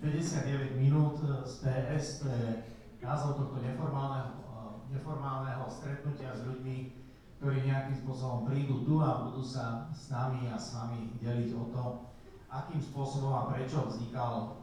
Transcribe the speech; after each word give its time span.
59 0.00 0.80
minút 0.80 1.20
z 1.44 1.52
PS, 1.60 2.24
to 2.24 2.26
je 2.32 2.48
názov 3.04 3.36
tohto 3.36 3.60
neformálneho, 3.60 4.32
neformálneho 4.88 5.68
stretnutia 5.68 6.32
s 6.32 6.48
ľuďmi, 6.48 6.76
ktorí 7.36 7.68
nejakým 7.68 7.96
spôsobom 8.00 8.48
prídu 8.48 8.84
tu 8.84 9.00
a 9.04 9.28
budú 9.28 9.44
sa 9.44 9.92
s 9.92 10.08
nami 10.08 10.48
a 10.48 10.56
s 10.56 10.72
vami 10.72 11.20
deliť 11.20 11.50
o 11.52 11.64
to, 11.68 11.84
akým 12.48 12.80
spôsobom 12.80 13.32
a 13.32 13.52
prečo 13.52 13.88
vznikal 13.88 14.56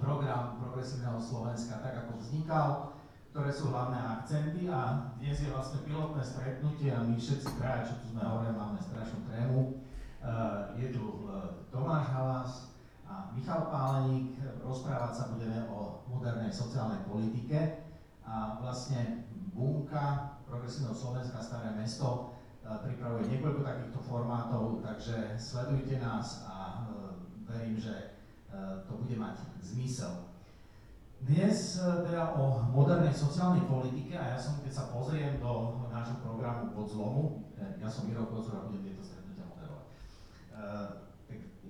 program 0.00 0.56
Progresívneho 0.58 1.20
Slovenska 1.20 1.78
tak, 1.84 2.04
ako 2.04 2.18
vznikal, 2.18 2.96
ktoré 3.30 3.52
sú 3.52 3.70
hlavné 3.70 3.96
akcenty 3.96 4.66
a 4.66 5.14
dnes 5.20 5.36
je 5.36 5.52
vlastne 5.52 5.84
pilotné 5.86 6.24
stretnutie 6.24 6.90
a 6.90 7.04
my 7.04 7.14
všetci 7.14 7.60
traja, 7.60 7.86
čo 7.92 7.94
tu 8.02 8.16
sme 8.16 8.24
hore, 8.24 8.50
máme 8.50 8.80
strašnú 8.80 9.20
trému. 9.30 9.84
Je 10.80 10.88
tu 10.90 11.28
Tomáš 11.70 12.04
Halas 12.10 12.69
a 13.10 13.34
Michal 13.34 13.66
Páleník, 13.66 14.38
rozprávať 14.62 15.12
sa 15.18 15.24
budeme 15.34 15.66
o 15.66 16.06
modernej 16.06 16.54
sociálnej 16.54 17.02
politike 17.10 17.82
a 18.22 18.62
vlastne 18.62 19.26
Bunka 19.50 20.38
Progresívneho 20.46 20.94
Slovenska 20.94 21.42
Staré 21.42 21.74
mesto 21.74 22.30
uh, 22.62 22.78
pripravuje 22.86 23.26
niekoľko 23.34 23.66
takýchto 23.66 23.98
formátov, 24.06 24.78
takže 24.86 25.34
sledujte 25.34 25.98
nás 25.98 26.46
a 26.46 26.86
verím, 27.50 27.74
že 27.74 28.10
to 28.86 28.92
bude 28.98 29.16
mať 29.18 29.38
zmysel. 29.62 30.10
Dnes 31.20 31.76
e, 31.76 31.84
teda 32.08 32.32
o 32.32 32.64
modernej 32.72 33.12
sociálnej 33.12 33.68
politike 33.68 34.16
a 34.16 34.34
ja 34.34 34.38
som, 34.40 34.56
keď 34.64 34.72
sa 34.72 34.84
pozriem 34.88 35.36
do 35.36 35.84
nášho 35.92 36.16
programu 36.24 36.72
pod 36.72 36.88
zlomu, 36.88 37.22
e, 37.60 37.76
ja 37.76 37.88
som 37.92 38.08
Miro 38.08 38.24
Kozur 38.24 38.56
a 38.56 38.64
budem 38.64 38.88
tieto 38.88 39.04
stretnutia 39.04 39.44
moderovať. 39.44 39.86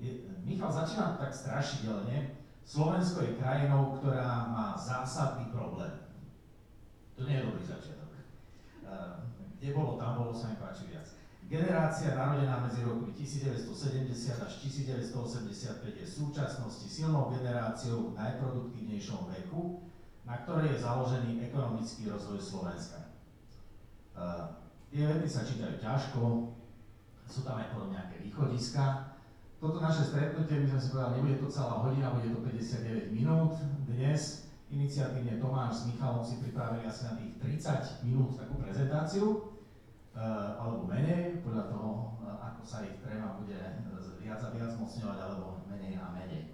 Uh, 0.01 0.33
Michal 0.49 0.73
začína 0.73 1.21
tak 1.21 1.29
strašidelne. 1.35 2.33
Slovensko 2.65 3.21
je 3.21 3.37
krajinou, 3.37 4.01
ktorá 4.01 4.49
má 4.49 4.73
zásadný 4.73 5.53
problém. 5.53 5.93
To 7.21 7.29
nie 7.29 7.37
je 7.37 7.45
dobrý 7.45 7.65
začiatok. 7.69 8.09
Uh, 8.81 9.21
kde 9.61 9.77
bolo, 9.77 10.01
tam 10.01 10.25
bolo, 10.25 10.33
sa 10.33 10.49
mi 10.49 10.57
páči 10.57 10.89
viac. 10.89 11.05
Generácia 11.51 12.15
narodená 12.15 12.63
medzi 12.63 12.81
rokmi 12.87 13.13
1970 13.13 14.39
až 14.39 14.53
1985 14.65 16.01
je 16.01 16.07
v 16.07 16.15
súčasnosti 16.15 16.87
silnou 16.87 17.29
generáciou 17.35 18.15
v 18.15 18.17
najproduktívnejšom 18.17 19.29
veku, 19.35 19.83
na 20.25 20.41
ktorej 20.47 20.79
je 20.79 20.87
založený 20.87 21.31
ekonomický 21.51 22.09
rozvoj 22.09 22.39
Slovenska. 22.41 23.13
Uh, 24.15 24.57
tie 24.89 25.05
vety 25.05 25.29
sa 25.29 25.43
čítajú 25.45 25.77
ťažko, 25.83 26.21
sú 27.31 27.47
tam 27.47 27.63
aj 27.63 27.75
potom 27.75 27.95
nejaké 27.95 28.23
východiska. 28.23 29.11
Toto 29.61 29.77
naše 29.77 30.09
stretnutie, 30.09 30.65
my 30.65 30.67
sme 30.73 30.81
si 30.81 30.89
povedali, 30.89 31.21
nebude 31.21 31.37
to 31.37 31.53
celá 31.53 31.85
hodina, 31.85 32.17
bude 32.17 32.33
to 32.33 32.41
59 32.41 33.13
minút. 33.13 33.61
Dnes 33.85 34.49
iniciatívne 34.73 35.37
Tomáš 35.37 35.85
s 35.85 35.93
Michalom 35.93 36.25
si 36.25 36.41
pripravili 36.41 36.89
asi 36.89 37.05
na 37.05 37.13
tých 37.21 37.61
30 37.61 38.09
minút 38.09 38.41
takú 38.41 38.57
prezentáciu 38.57 39.51
Eh, 40.11 40.51
alebo 40.59 40.91
menej, 40.91 41.39
podľa 41.41 41.71
toho, 41.71 42.19
eh, 42.21 42.35
ako 42.35 42.61
sa 42.67 42.83
ich 42.83 42.99
tréma 42.99 43.39
bude 43.39 43.55
eh, 43.55 43.79
viac 44.19 44.43
a 44.43 44.51
viac 44.51 44.75
mocňovať, 44.75 45.19
alebo 45.23 45.63
menej 45.71 46.03
a 46.03 46.11
menej. 46.11 46.51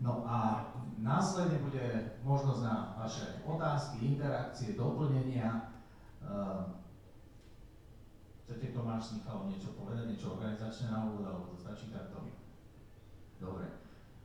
No 0.00 0.24
a 0.24 0.72
následne 0.96 1.60
bude 1.60 2.16
možnosť 2.24 2.60
na 2.64 2.96
vaše 2.96 3.44
otázky, 3.44 4.16
interakcie, 4.16 4.76
doplnenia. 4.76 5.72
Chcete 8.42 8.74
Tomáš 8.74 9.02
s 9.06 9.12
Michalom 9.20 9.52
niečo 9.52 9.76
povedať, 9.78 10.10
niečo 10.10 10.36
organizačné 10.36 10.90
na 10.90 11.06
úvod, 11.06 11.24
alebo 11.24 11.52
to 11.52 11.56
stačí 11.56 11.92
takto? 11.94 12.35
Dobre. 13.40 13.66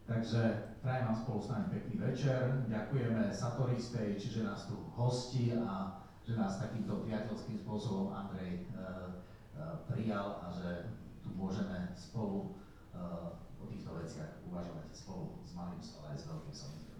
Takže 0.07 0.41
prajem 0.81 1.07
vám 1.07 1.17
spolu 1.23 1.39
s 1.41 1.49
nami 1.49 1.65
pekný 1.71 1.95
večer. 1.99 2.63
Ďakujeme 2.67 3.31
Satoristej, 3.31 4.19
čiže 4.19 4.43
nás 4.43 4.67
tu 4.67 4.75
hostí 4.95 5.55
a 5.55 6.03
že 6.27 6.37
nás 6.37 6.59
takýmto 6.59 7.03
priateľským 7.07 7.57
spôsobom 7.65 8.13
Andrej 8.13 8.67
uh, 8.71 9.23
uh, 9.57 9.83
prijal 9.89 10.43
a 10.43 10.51
že 10.51 10.93
tu 11.23 11.33
môžeme 11.33 11.91
spolu 11.97 12.55
uh, 12.93 13.39
o 13.61 13.63
týchto 13.67 13.93
veciach 13.97 14.41
uvažovať 14.47 14.87
spolu 14.93 15.41
s 15.43 15.51
malým, 15.55 15.79
ale 15.79 16.07
aj 16.13 16.17
s 16.17 16.25
veľkým 16.27 16.55
samozrejme. 16.55 16.90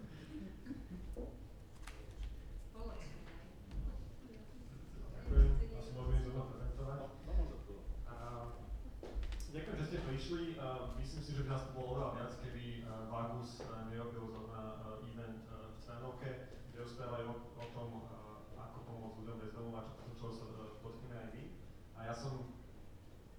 Prišli. 10.22 10.54
myslím 11.02 11.22
si, 11.26 11.34
že 11.34 11.42
by 11.42 11.50
nás 11.50 11.66
bolo 11.74 11.98
oveľa 11.98 12.14
viac, 12.14 12.32
keby 12.46 12.86
Vagus 13.10 13.58
nerobil 13.90 14.30
zrovna 14.30 14.78
event 15.02 15.50
v 15.50 15.74
Cvenovke, 15.82 16.30
kde 16.70 16.78
rozprávajú 16.78 17.26
o, 17.26 17.36
o 17.58 17.66
tom, 17.74 17.88
pomôcť 18.86 19.18
ľuďom 19.18 19.36
bez 19.42 19.50
domova, 19.50 19.98
čo, 19.98 20.14
čo 20.14 20.46
sa 20.46 20.46
dotkneme 20.78 21.16
aj 21.18 21.28
my. 21.34 21.44
A 21.98 22.00
ja 22.06 22.14
som, 22.14 22.54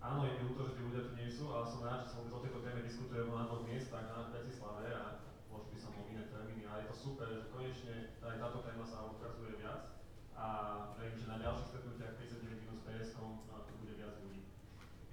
áno, 0.04 0.28
je 0.28 0.36
mi 0.36 0.44
ľúto, 0.44 0.68
že 0.68 0.76
tí 0.76 0.82
ľudia 0.84 1.08
tu 1.08 1.12
nie 1.16 1.32
sú, 1.32 1.56
ale 1.56 1.72
som 1.72 1.88
rád, 1.88 2.04
že 2.04 2.12
sa 2.12 2.20
o 2.20 2.44
tejto 2.44 2.60
téme 2.60 2.84
diskutuje 2.84 3.32
na 3.32 3.48
dvoch 3.48 3.64
miestach, 3.64 4.04
na 4.04 4.28
Bratislave 4.28 4.92
a 4.92 5.24
možno 5.48 5.72
by 5.72 5.80
som 5.80 5.96
mohol 5.96 6.12
iné 6.12 6.28
termíny, 6.28 6.68
ale 6.68 6.84
je 6.84 6.92
to 6.92 6.98
super, 7.00 7.32
že 7.32 7.48
konečne 7.48 8.12
aj 8.20 8.44
táto 8.44 8.60
téma 8.60 8.84
sa 8.84 9.08
ukazuje 9.08 9.56
viac 9.56 10.04
a 10.36 10.48
verím, 11.00 11.16
že 11.16 11.32
na 11.32 11.40
ďalších 11.40 11.80
stretnutiach 11.80 12.20
59 12.20 12.60
minút 12.68 12.84
s 12.84 12.86
PSK 12.92 13.18
tu 13.72 13.72
bude 13.80 13.96
viac 13.96 14.20
ľudí. 14.20 14.44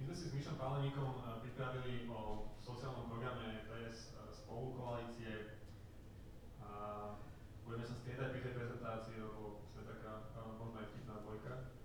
sme 0.11 0.27
si 0.27 0.27
s 0.27 0.35
Mišom 0.43 0.59
Páleníkom 0.59 1.23
pripravili 1.39 2.03
o 2.11 2.51
sociálnom 2.59 3.07
programe 3.07 3.63
PS 3.63 4.11
spolu 4.43 4.75
koalície 4.75 5.63
a 6.59 6.67
budeme 7.63 7.87
sa 7.87 7.95
striedať 7.95 8.35
pri 8.35 8.43
tej 8.43 8.53
prezentácii, 8.59 9.23
lebo 9.23 9.63
možno 10.59 10.75
aj 10.83 10.91
vtipná 10.91 11.15
dvojka. 11.23 11.79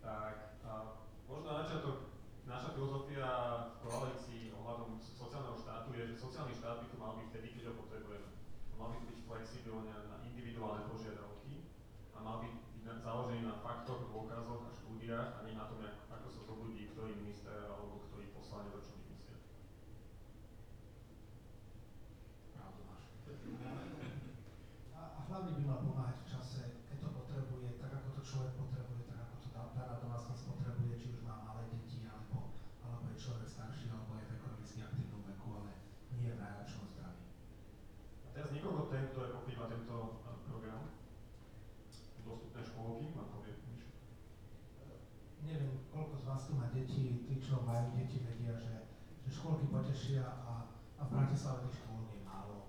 Tak 0.00 0.64
a 0.64 0.96
možno 1.28 1.44
na 1.44 1.60
začiatok, 1.60 2.24
naša 2.48 2.72
filozofia 2.72 3.28
v 3.28 3.84
koalícii 3.84 4.56
ohľadom 4.56 4.96
sociálneho 4.96 5.60
štátu 5.60 5.92
je, 5.92 6.08
že 6.08 6.16
sociálny 6.16 6.56
štát 6.56 6.80
by 6.80 6.86
tu 6.88 6.96
mal 6.96 7.20
byť 7.20 7.26
vtedy, 7.36 7.48
keď 7.52 7.62
ho 7.68 7.84
potrebujeme. 7.84 8.32
Mal 8.80 8.96
by 8.96 9.12
byť 9.12 9.18
flexibilný 9.28 9.92
na 9.92 10.24
individuálne 10.24 10.88
požiadavky 10.88 11.68
a 12.16 12.18
mal 12.24 12.40
by 12.40 12.48
byť 12.48 12.96
založený 13.04 13.44
na 13.44 13.60
faktoch, 13.60 14.08
dôkazoch 14.08 14.64
a 14.64 14.72
štúdiách 14.72 15.28
a 15.36 15.38
nie 15.44 15.52
na 15.52 15.68
tom, 15.68 15.84
ako 15.84 16.05
sa 16.46 16.54
zobudí 16.54 16.86
ktorý 16.94 17.26
minister 17.26 17.66
alebo 17.66 18.06
ktorý 18.06 18.30
poslanec 18.30 18.70
o 18.70 18.78
čom 18.78 19.02
myslia. 19.10 19.34
A 24.94 25.26
hlavne 25.26 25.50
by 25.58 25.62
mal 25.66 25.82
pomáhať 25.82 26.22
v 26.22 26.30
čase, 26.30 26.62
keď 26.86 26.96
to 27.02 27.08
potrebuje, 27.18 27.82
tak 27.82 27.98
ako 27.98 28.08
to 28.14 28.22
človek 28.22 28.54
potrebuje, 28.54 29.02
tak 29.10 29.26
ako 29.26 29.34
to 29.42 29.48
daná 29.74 29.98
domácnosť 29.98 30.46
potrebuje, 30.46 30.94
či 31.02 31.18
už 31.18 31.26
má 31.26 31.34
malé 31.50 31.66
deti, 31.74 32.06
alebo, 32.06 32.54
alebo 32.86 33.10
je 33.10 33.18
človek 33.18 33.50
starší, 33.50 33.90
alebo 33.90 34.14
je 34.14 34.30
v 34.30 34.34
ekonomicky 34.38 34.78
aktívnom 34.86 35.26
veku, 35.26 35.48
ale 35.50 35.70
nie 36.14 36.30
v 36.30 36.38
najlepšom 36.38 36.94
zdraví. 36.94 37.26
A 38.22 38.28
teraz 38.30 38.54
niekoľko 38.54 38.86
tém, 38.94 39.10
ktoré 39.10 39.34
pokrýva 39.34 39.66
tento 39.66 40.22
program. 40.46 40.94
Dostupné 42.22 42.62
škôlky, 42.62 43.10
má 43.18 43.26
povie 43.34 43.58
nič. 43.66 43.82
Neviem, 45.46 45.78
koľko 45.94 46.14
z 46.18 46.24
vás 46.26 46.42
tu 46.50 46.52
má 46.58 46.66
deti, 46.74 47.22
tí, 47.22 47.34
čo 47.38 47.62
majú 47.62 47.94
deti, 47.94 48.18
vedia, 48.18 48.58
že, 48.58 48.90
že 49.22 49.30
potešia 49.96 50.28
a, 50.44 50.68
a 51.00 51.02
v 51.08 51.10
Bratislave 51.16 51.64
tých 51.64 51.80
škôl 51.80 52.04
je 52.12 52.20
málo. 52.20 52.68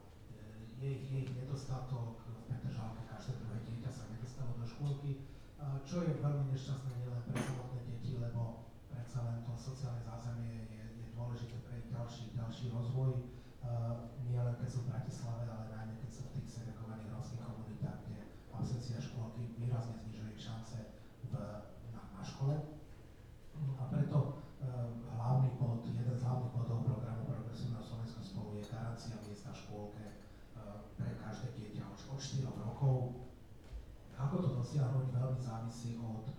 Je 0.80 0.96
ich, 0.96 1.28
nedostatok, 1.36 2.24
Petržalke 2.48 3.04
každé 3.04 3.44
druhé 3.44 3.60
dieťa 3.68 3.92
sa 3.92 4.08
nedostalo 4.08 4.56
do 4.56 4.64
škôlky, 4.64 5.28
čo 5.84 6.08
je 6.08 6.24
veľmi 6.24 6.48
nešťastné 6.56 7.04
nielen 7.04 7.20
pre 7.28 7.36
samotné 7.36 7.84
deti, 7.84 8.16
lebo 8.16 8.72
predsa 8.88 9.28
len 9.28 9.44
to 9.44 9.52
sociálne 9.60 10.00
zázemie 10.08 10.72
je, 10.72 11.04
je 11.04 11.06
dôležité 11.12 11.60
pre 11.68 11.84
ich 11.84 11.92
ďalší, 11.92 12.32
ďalší 12.32 12.72
rozvoj, 12.72 13.12
nie 14.24 14.40
len 14.40 14.56
keď 14.64 14.70
sú 14.72 14.88
v 14.88 14.96
Bratislave, 14.96 15.44
ale 15.52 15.68
najmä 15.68 16.00
keď 16.00 16.12
sú 16.16 16.22
v 16.32 16.34
tých 16.40 16.48
segregovaných 16.48 17.12
romských 17.12 17.44
komunitách, 17.44 18.00
kde 18.08 18.20
absencia 18.56 19.04
škôlky 19.04 19.52
výrazne 19.60 20.00
znižuje 20.00 20.32
šance 20.40 20.80
v, 21.28 21.34
na, 21.92 22.02
na 22.08 22.24
škole. 22.24 22.56
A 23.76 23.84
preto 23.92 24.48
um, 24.64 25.08
hlavný 25.28 25.50
bod, 25.60 25.84
jeden 25.84 26.16
z 26.16 26.24
hlavných 26.24 26.54
bodov 26.54 26.86
programu 26.86 27.26
Progresívneho 27.26 27.84
Slovenska 27.84 28.22
spolu 28.22 28.62
je 28.62 28.64
garancia 28.70 29.18
miesta 29.26 29.50
v 29.52 29.62
škôlke 29.66 30.06
pre 30.98 31.10
každé 31.22 31.48
dieťa 31.58 31.84
už 31.94 32.02
od 32.14 32.20
4 32.22 32.48
rokov. 32.48 33.28
Dosiahnuť, 34.78 35.10
veľmi 35.10 35.42
závisí 35.42 35.98
od, 35.98 36.30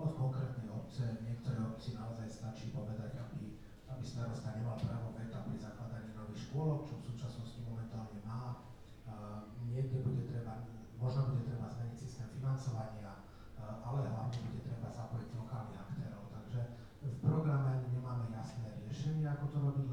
od 0.00 0.10
konkrétnej 0.16 0.64
obce. 0.72 1.12
Niektoré 1.28 1.60
obci 1.60 1.92
naozaj 1.92 2.24
stačí 2.24 2.72
povedať, 2.72 3.20
aby, 3.20 3.52
aby 3.84 4.00
starosta 4.00 4.56
nemal 4.56 4.80
právo 4.80 5.12
veta 5.12 5.44
pri 5.44 5.60
zakladaní 5.60 6.16
nových 6.16 6.40
škôlok, 6.48 6.88
čo 6.88 6.96
v 6.96 7.12
súčasnosti 7.12 7.60
momentálne 7.60 8.16
má. 8.24 8.64
Uh, 9.04 9.44
niekde 9.68 10.00
bude 10.08 10.24
treba, 10.24 10.64
možno 10.96 11.36
bude 11.36 11.44
treba 11.44 11.68
zmeniť 11.68 11.96
systém 12.00 12.32
financovania, 12.32 13.28
uh, 13.60 13.84
ale 13.84 14.08
hlavne 14.08 14.40
bude 14.40 14.64
treba 14.64 14.88
zapojiť 14.88 15.28
lokálnych 15.36 15.76
aktérov. 15.76 16.32
Takže 16.32 16.60
v 16.96 17.16
programe 17.20 17.92
nemáme 17.92 18.32
jasné 18.32 18.72
riešenie, 18.88 19.28
ako 19.28 19.52
to 19.52 19.58
robiť, 19.68 19.91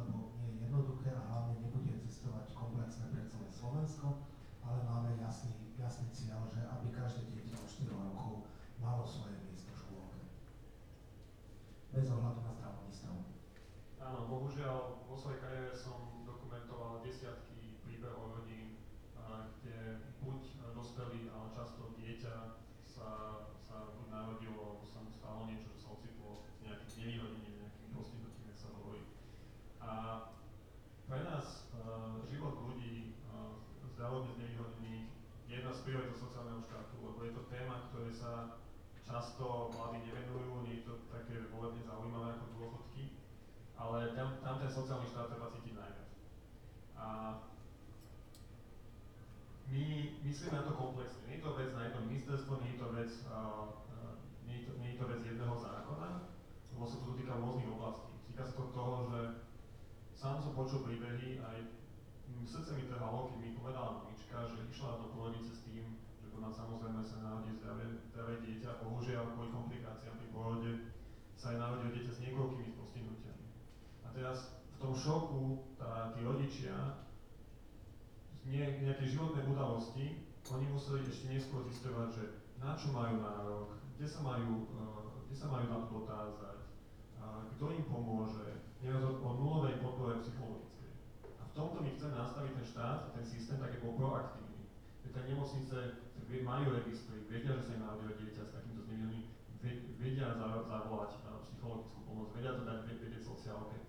bohužiaľ 14.30 15.10
vo 15.10 15.18
svojej 15.18 15.42
kariére 15.42 15.74
som 15.74 16.22
dokumentoval 16.22 17.02
desiatky 17.02 17.82
príbehov 17.82 18.38
rodín, 18.38 18.78
kde 19.58 20.06
buď 20.22 20.40
e, 20.46 20.54
dospelí 20.78 21.34
ale 21.34 21.50
často 21.50 21.98
dieťa 21.98 22.62
sa, 22.86 23.10
sa 23.58 23.78
buď 23.90 24.06
narodilo, 24.14 24.86
sa 24.86 25.02
mu 25.02 25.10
stalo 25.10 25.50
niečo, 25.50 25.74
že 25.74 25.82
sa 25.82 25.98
ocitlo 25.98 26.46
nejakým 26.62 26.94
nevýhodením, 26.94 27.58
nejakým 27.58 27.90
postihnutím, 27.90 28.54
jak 28.54 28.60
sa 28.62 28.70
hovorí. 28.78 29.02
A 29.82 29.92
pre 31.10 31.26
nás 31.26 31.66
uh, 31.74 32.22
život 32.30 32.54
ľudí 32.70 33.18
uh, 33.34 33.58
zdravotne 33.98 34.38
znevýhodnených 34.38 35.10
je 35.50 35.54
jedna 35.58 35.74
z 35.74 35.82
priorit 35.90 36.14
sociálneho 36.14 36.62
štátu, 36.62 37.02
lebo 37.02 37.26
je 37.26 37.34
to 37.34 37.50
téma, 37.50 37.90
ktoré 37.90 38.14
sa 38.14 38.62
často 39.02 39.74
mladí 39.74 40.06
nevenujú, 40.06 40.70
nie 40.70 40.86
je 40.86 40.86
to 40.86 40.94
také 41.10 41.50
volebne 41.50 41.82
zaujímavé 41.82 42.38
ako 42.38 42.46
dôchod 42.54 42.89
ale 43.80 44.12
tam, 44.12 44.36
tam 44.44 44.60
ten 44.60 44.68
sociálny 44.68 45.08
štát 45.08 45.32
treba 45.32 45.56
cítiť 45.56 45.74
najviac. 45.80 46.10
A 47.00 47.08
my 49.72 49.84
myslíme 50.28 50.60
na 50.60 50.68
to 50.68 50.76
komplexne. 50.76 51.24
Nie 51.24 51.40
je 51.40 51.46
to 51.48 51.52
vec 51.56 51.72
na 51.72 51.88
jedno 51.88 52.00
ministerstvo, 52.12 52.60
nie 52.60 52.76
je 52.76 52.80
to 52.84 52.88
vec, 52.92 53.12
uh, 53.32 53.72
nie 54.44 54.56
je 54.60 54.64
to, 54.68 54.72
nie 54.84 54.90
je 54.92 54.98
to 55.00 55.06
vec 55.08 55.22
jedného 55.24 55.56
zákona, 55.56 56.10
lebo 56.76 56.84
sa 56.84 56.98
to 57.00 57.16
týka 57.16 57.40
rôznych 57.40 57.72
oblastí. 57.72 58.14
Týka 58.28 58.44
sa 58.44 58.54
to 58.60 58.66
toho, 58.76 58.96
že 59.08 59.20
sám 60.12 60.44
som 60.44 60.52
počul 60.58 60.84
príbehy, 60.84 61.40
aj 61.40 61.58
srdce 62.44 62.76
mi 62.76 62.90
trhalo, 62.90 63.32
keď 63.32 63.38
mi 63.40 63.56
povedala 63.56 64.04
mamička, 64.04 64.50
že 64.52 64.68
išla 64.68 65.00
do 65.00 65.16
pôrodnice 65.16 65.56
s 65.56 65.64
tým, 65.70 66.02
že 66.20 66.36
má 66.36 66.52
samozrejme 66.52 67.00
sa 67.06 67.24
narodí 67.24 67.56
zdravé, 67.56 68.04
zdravé 68.12 68.44
dieťa, 68.44 68.84
bohužiaľ 68.84 69.38
kvôli 69.38 69.50
komplikáciám 69.54 70.18
pri 70.18 70.28
pôrode 70.34 70.72
sa 71.40 71.56
aj 71.56 71.58
narodilo 71.62 71.96
dieťa 71.96 72.12
s 72.12 72.24
niekoľkými 72.26 72.79
teraz 74.20 74.52
v 74.76 74.78
tom 74.84 74.92
šoku 74.92 75.64
tá, 75.80 76.12
tí 76.12 76.28
rodičia 76.28 76.76
nie, 78.44 78.68
nejaké 78.84 79.08
životné 79.08 79.48
udalosti, 79.48 80.28
oni 80.52 80.66
museli 80.68 81.08
ešte 81.08 81.32
neskôr 81.32 81.64
zistovať, 81.72 82.10
že 82.12 82.24
na 82.60 82.76
čo 82.76 82.92
majú 82.92 83.24
nárok, 83.24 83.80
kde 83.96 84.08
sa 84.10 84.20
majú, 84.20 84.68
uh, 84.76 85.24
kde 85.24 85.36
sa 85.40 85.48
majú 85.48 85.66
na 85.72 85.78
to 85.86 85.88
dotázať, 86.04 86.60
uh, 87.22 87.48
kto 87.56 87.64
im 87.80 87.86
pomôže, 87.88 88.60
neraz 88.84 89.08
o 89.08 89.30
nulovej 89.40 89.80
podpore 89.80 90.20
psychologickej. 90.20 90.92
A 91.40 91.42
v 91.48 91.52
tomto 91.56 91.78
my 91.80 91.90
chceme 91.96 92.16
nastaviť 92.16 92.52
ten 92.60 92.66
štát, 92.66 93.00
ten 93.16 93.24
systém, 93.24 93.60
tak 93.62 93.80
bol 93.80 93.96
proaktívny. 93.96 94.68
Že 95.06 95.08
tie 95.16 95.24
nemocnice 95.32 95.78
majú 96.30 96.66
registry, 96.76 97.26
vedia, 97.30 97.56
že 97.60 97.64
sa 97.64 97.76
im 97.78 97.84
narodilo 97.86 98.14
dieťa 98.18 98.44
s 98.44 98.56
takýmto 98.56 98.82
znamením, 98.88 99.30
vedia 100.00 100.34
zavolať 100.40 101.12
uh, 101.28 101.44
psychologickú 101.46 102.00
pomoc, 102.08 102.28
vedia 102.34 102.58
to 102.58 102.64
dať 102.66 102.80
vedieť 102.88 103.22
sociálke 103.22 103.89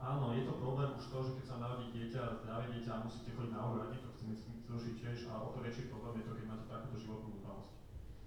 Áno, 0.00 0.32
je 0.32 0.48
to 0.48 0.56
problém 0.56 0.96
už 0.96 1.12
to, 1.12 1.18
že 1.28 1.36
keď 1.36 1.44
sa 1.44 1.60
narodí 1.60 1.92
dieťa, 1.92 2.40
zdravé 2.40 2.72
dieťa 2.72 2.92
a 2.96 3.04
musíte 3.04 3.36
chodiť 3.36 3.52
na 3.52 3.68
úrady, 3.68 4.00
to 4.00 4.08
chceme 4.16 4.32
zrušiť 4.64 4.94
tiež, 4.96 5.18
a 5.28 5.44
o 5.44 5.52
to 5.52 5.60
väčší 5.60 5.92
problém 5.92 6.24
je 6.24 6.24
to, 6.24 6.32
keď 6.40 6.46
máte 6.48 6.64
takúto 6.72 6.96
životnú 6.96 7.36
udalosť. 7.36 7.72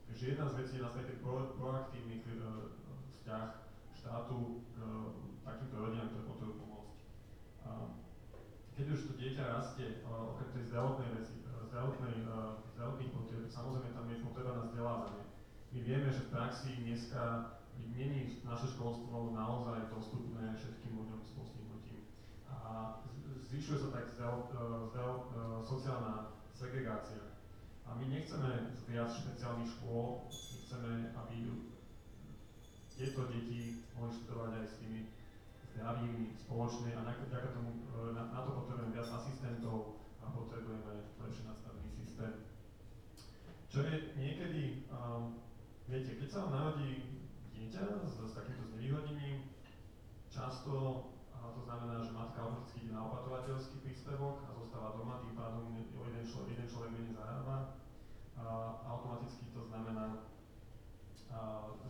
Takže 0.05 0.23
jedna 0.29 0.45
z 0.45 0.57
vecí 0.61 0.73
je 0.77 0.85
nastaviť 0.85 1.17
pro, 1.25 1.57
proaktívny 1.57 2.21
uh, 2.21 2.69
vzťah 3.09 3.47
štátu 3.89 4.37
k 4.69 4.75
uh, 4.85 5.17
takýmto 5.41 5.75
rodinám, 5.81 6.13
ktoré 6.13 6.23
potrebujú 6.29 6.55
pomôcť. 6.61 6.97
Uh, 7.65 7.87
keď 8.77 8.85
už 8.93 9.01
to 9.09 9.13
dieťa 9.17 9.43
rastie, 9.57 9.87
uh, 10.05 10.29
okrem 10.29 10.49
tej 10.53 10.63
zdravotnej 10.69 11.09
veci, 11.17 11.33
zdravotnej, 11.73 12.15
zdravotných 12.77 13.13
potrieb, 13.17 13.49
samozrejme 13.49 13.97
tam 13.97 14.05
je 14.13 14.21
potreba 14.21 14.61
na 14.61 14.63
vzdelávanie. 14.69 15.25
My 15.73 15.79
vieme, 15.81 16.05
že 16.13 16.29
v 16.29 16.37
praxi 16.37 16.69
dneska 16.85 17.57
není 17.97 18.45
naše 18.45 18.69
školstvo 18.77 19.33
naozaj 19.33 19.89
dostupné 19.89 20.53
všetkým 20.53 21.01
ľuďom 21.01 21.17
s. 21.25 21.33
A 22.73 22.97
zvyšuje 23.53 23.77
sa 23.85 23.89
tak 23.93 24.09
zdrav, 24.17 24.49
e, 24.49 24.89
zdrav, 24.89 25.13
e, 25.13 25.25
sociálna 25.61 26.33
segregácia. 26.57 27.21
A 27.85 27.93
my 27.93 28.09
nechceme 28.09 28.73
viac 28.89 29.13
špeciálnych 29.13 29.69
škôl, 29.77 30.25
my 30.33 30.57
chceme, 30.65 30.91
aby 31.13 31.37
tieto 32.97 33.29
deti 33.29 33.85
mohli 33.93 34.17
študovať 34.17 34.51
aj 34.57 34.65
s 34.65 34.75
tými 34.81 35.01
zdravými 35.73 36.33
spoločne 36.33 36.97
a 36.97 37.13
vďaka 37.13 37.49
tomu, 37.53 37.85
e, 37.93 38.17
na, 38.17 38.33
na 38.33 38.39
to 38.41 38.65
potrebujeme 38.65 38.97
viac 38.97 39.09
asistentov 39.21 40.01
a 40.25 40.33
potrebujeme 40.33 41.13
lepšie 41.21 41.45
nastavený 41.45 41.89
systém. 41.93 42.33
Čo 43.69 43.85
je 43.85 44.17
niekedy, 44.17 44.85
um, 44.93 45.41
viete, 45.89 46.17
keď 46.17 46.27
sa 46.29 46.45
vám 46.45 46.53
narodí 46.53 47.21
dieťa 47.53 48.05
s, 48.05 48.21
s 48.21 48.33
takýmto 48.37 48.69
znevýhodnením. 48.69 49.49
Často 50.29 51.12
a 51.43 51.51
to 51.51 51.59
znamená, 51.67 51.99
že 51.99 52.15
matka 52.15 52.39
automaticky 52.39 52.87
ide 52.87 52.95
na 52.95 53.03
opatrovateľský 53.03 53.83
príspevok 53.83 54.47
a 54.47 54.55
zostáva 54.55 54.95
doma, 54.95 55.19
tým 55.19 55.35
pádom 55.35 55.75
jeden, 55.75 56.23
človek, 56.23 56.55
jeden 56.55 56.67
človek 56.71 56.89
menej 56.95 57.19
zarába. 57.19 57.83
A 58.39 58.43
automaticky 58.87 59.51
to 59.51 59.67
znamená, 59.67 60.23
a, 61.27 61.39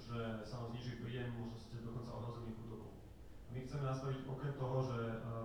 že 0.02 0.42
sa 0.42 0.66
vám 0.66 0.74
zniží 0.74 1.06
príjem, 1.06 1.38
možno 1.38 1.62
ste 1.62 1.86
dokonca 1.86 2.10
ohrození 2.10 2.58
chudobou. 2.58 2.98
A 3.46 3.50
my 3.54 3.60
chceme 3.62 3.86
nastaviť 3.86 4.20
okrem 4.26 4.54
toho, 4.58 4.78
že 4.90 4.98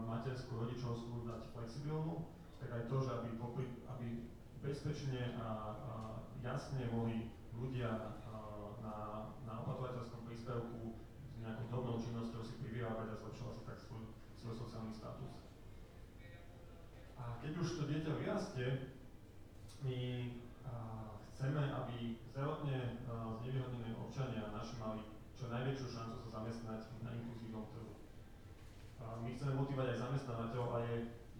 materskú 0.09 0.53
rodičovskú 0.57 1.29
dať 1.29 1.43
flexibilnú, 1.53 2.33
tak 2.57 2.73
aj 2.73 2.83
to, 2.89 2.97
že 3.05 3.11
aby, 3.13 3.31
popri, 3.37 3.67
aby 3.93 4.07
bezpečne 4.65 5.37
a, 5.37 5.77
a 5.77 5.95
jasne 6.41 6.89
mohli 6.91 7.29
ľudia 7.53 8.17
na, 8.81 8.97
na 9.45 9.55
opatrovateľskom 9.63 10.25
príspevku 10.25 11.08
nejakou 11.43 11.67
dobrou 11.71 11.97
činnosťou 12.03 12.43
si 12.43 12.59
privyrábať 12.63 13.15
a 13.15 13.21
zlepšovať 13.21 13.55
si 13.55 13.63
tak 13.67 13.79
svoj, 13.79 14.05
svoj 14.39 14.55
sociálny 14.59 14.93
status. 14.95 15.33
A 17.19 17.39
keď 17.43 17.53
už 17.59 17.69
to 17.79 17.83
dieťa 17.91 18.13
vyrastie, 18.19 18.67
my 19.87 19.99
a, 20.67 20.73
chceme, 21.35 21.63
aby 21.63 21.97
zdravotne 22.35 22.99
znevýhodnené 23.43 23.95
občania 23.95 24.51
naši 24.51 24.75
mali 24.83 25.03
čo 25.39 25.47
najväčšiu 25.55 25.87
šancu 25.87 26.17
sa 26.19 26.43
zamestnať 26.43 26.81
na 27.07 27.15
inkluzívnom 27.15 27.71
trhu. 27.71 27.95
A 28.99 29.23
my 29.23 29.31
chceme 29.31 29.55
motivovať 29.55 29.95
aj 29.95 30.03
zamestnávateľov 30.03 30.69
a 30.75 30.79
je, 30.83 30.97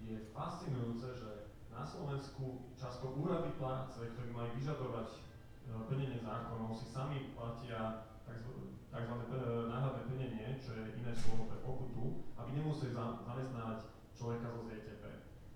je 0.07 0.17
fascinujúce, 0.31 1.07
že 1.19 1.31
na 1.75 1.83
Slovensku 1.83 2.71
často 2.79 3.11
úrady 3.19 3.51
práce, 3.59 3.99
ktorí 3.99 4.31
majú 4.31 4.55
vyžadovať 4.55 5.29
plnenie 5.69 6.25
zákonov 6.25 6.73
si 6.73 6.87
sami 6.89 7.35
platia 7.37 8.09
tzv. 8.25 8.78
Náhradné 8.93 10.03
plnenie, 10.09 10.57
čo 10.57 10.73
je 10.73 10.97
iné 10.97 11.13
slovo 11.13 11.49
pre 11.49 11.61
pokutu, 11.61 12.25
aby 12.41 12.51
nemuseli 12.57 12.97
zamestnávať 12.97 13.89
človeka 14.17 14.49
zo 14.55 14.65
ZTP. 14.65 15.05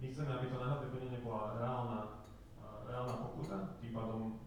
My 0.03 0.07
chceme, 0.11 0.31
aby 0.37 0.47
to 0.53 0.57
náhradné 0.61 0.89
plnenie 0.93 1.21
bola 1.25 1.57
reálna, 1.57 2.01
reálna 2.85 3.17
pokuta, 3.25 3.79
tým 3.81 3.93
pádom 3.97 4.43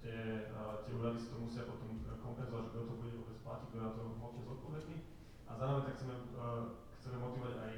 tie, 0.00 0.48
tie 0.86 0.92
úrady 0.96 1.18
si 1.20 1.28
to 1.28 1.36
musia 1.44 1.68
potom 1.68 2.00
kompenzovať, 2.24 2.64
kto 2.72 2.78
to 2.88 2.94
bude 2.96 3.12
vôbec 3.20 3.38
platiť, 3.44 3.66
kto 3.68 3.78
na 3.78 3.90
to 3.92 4.00
hmotne 4.16 4.42
zodpovedný. 4.48 4.96
A 5.44 5.50
zároveň 5.58 5.82
tak 5.90 5.94
chceme, 6.00 6.14
chceme 6.96 7.16
motivovať 7.20 7.54
aj 7.60 7.74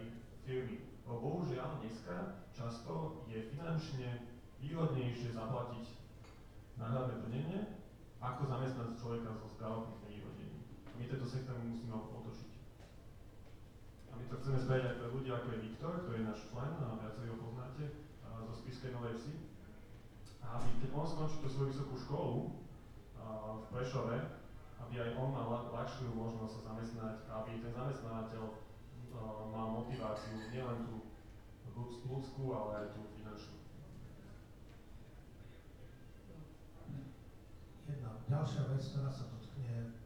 firmy. 0.46 0.76
Lebo 1.02 1.18
bohužiaľ 1.18 1.82
dneska 1.82 2.46
často 2.54 3.26
je 3.26 3.50
finančne 3.50 4.30
výhodnejšie 4.62 5.34
zaplatiť 5.34 5.86
náhradné 6.78 7.14
plnenie, 7.26 7.60
ako 8.22 8.46
zamestnať 8.46 8.88
človeka 9.02 9.34
so 9.34 9.50
zdravotných. 9.58 10.01
My 11.02 11.10
tento 11.10 11.26
systém 11.26 11.58
musíme 11.66 11.98
otočiť. 11.98 12.50
A 14.06 14.12
my 14.14 14.24
to 14.30 14.38
chceme 14.38 14.58
spraviť 14.62 14.84
aj 14.86 14.96
pre 15.02 15.08
ľudí, 15.10 15.34
ako 15.34 15.46
je 15.50 15.64
Viktor, 15.66 15.92
ktorý 16.06 16.16
je 16.22 16.28
náš 16.30 16.40
člen, 16.46 16.70
a 16.78 16.94
viacej 16.94 17.26
ho 17.26 17.36
poznáte, 17.42 17.84
zo 18.22 18.54
Spiskej 18.62 18.94
Novej 18.94 19.18
Vsi. 19.18 19.34
A 20.46 20.62
aby, 20.62 20.78
keď 20.78 20.90
on 20.94 21.06
skončí 21.10 21.42
tú 21.42 21.48
svoju 21.50 21.74
vysokú 21.74 21.94
školu 22.06 22.54
v 23.18 23.64
Prešove, 23.74 24.16
aby 24.78 24.94
aj 25.02 25.10
on 25.18 25.28
mal 25.34 25.74
ľahšiu 25.74 26.14
možnosť 26.14 26.54
sa 26.54 26.62
zamestnať, 26.70 27.14
aby 27.34 27.50
ten 27.58 27.72
zamestnávateľ 27.74 28.44
mal 29.50 29.66
motiváciu 29.82 30.38
nielen 30.54 30.86
tú 30.86 31.02
ľudskú, 32.06 32.44
ale 32.54 32.70
aj 32.78 32.86
tú 32.94 33.10
finančnú. 33.18 33.58
Jedna 37.90 38.22
ďalšia 38.30 38.62
vec, 38.70 38.82
ktorá 38.86 39.10
sa 39.10 39.26
dotkne, 39.34 39.98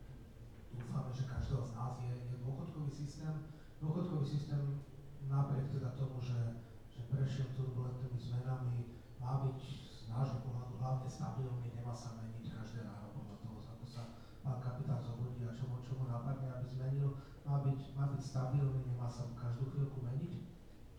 že 1.17 1.25
každého 1.25 1.65
z 1.65 1.73
nás 1.73 1.97
je, 2.05 2.13
je 2.13 2.35
dôchodkový 2.45 2.93
systém. 2.93 3.33
Dôchodkový 3.81 4.27
systém 4.29 4.85
napriek 5.33 5.73
teda 5.73 5.97
tomu, 5.97 6.21
že, 6.21 6.61
že 6.93 7.01
prešiel 7.09 7.57
turbulentnými 7.57 8.21
zmenami, 8.21 9.01
má 9.17 9.41
byť 9.49 9.59
z 9.65 10.05
nášho 10.13 10.39
pohľadu 10.45 10.77
hlavne 10.77 11.09
stabilný, 11.09 11.73
nemá 11.73 11.97
sa 11.97 12.21
meniť 12.21 12.45
každé 12.53 12.85
ráno 12.85 13.17
podľa 13.17 13.37
toho, 13.41 13.57
ako 13.65 13.87
sa 13.89 14.03
pán 14.45 14.61
kapitán 14.61 15.01
zobudí 15.01 15.43
a 15.49 15.57
čo 15.57 15.65
mu, 15.67 15.81
čo 15.81 15.97
mu 15.97 16.05
napadne, 16.05 16.53
aby 16.53 16.67
zmenil. 16.69 17.17
Má 17.49 17.65
byť, 17.65 17.81
má 17.97 18.05
byť 18.13 18.21
stabilný, 18.21 18.81
nemá 18.85 19.09
sa 19.09 19.25
každú 19.33 19.73
chvíľku 19.73 20.05
meniť. 20.05 20.33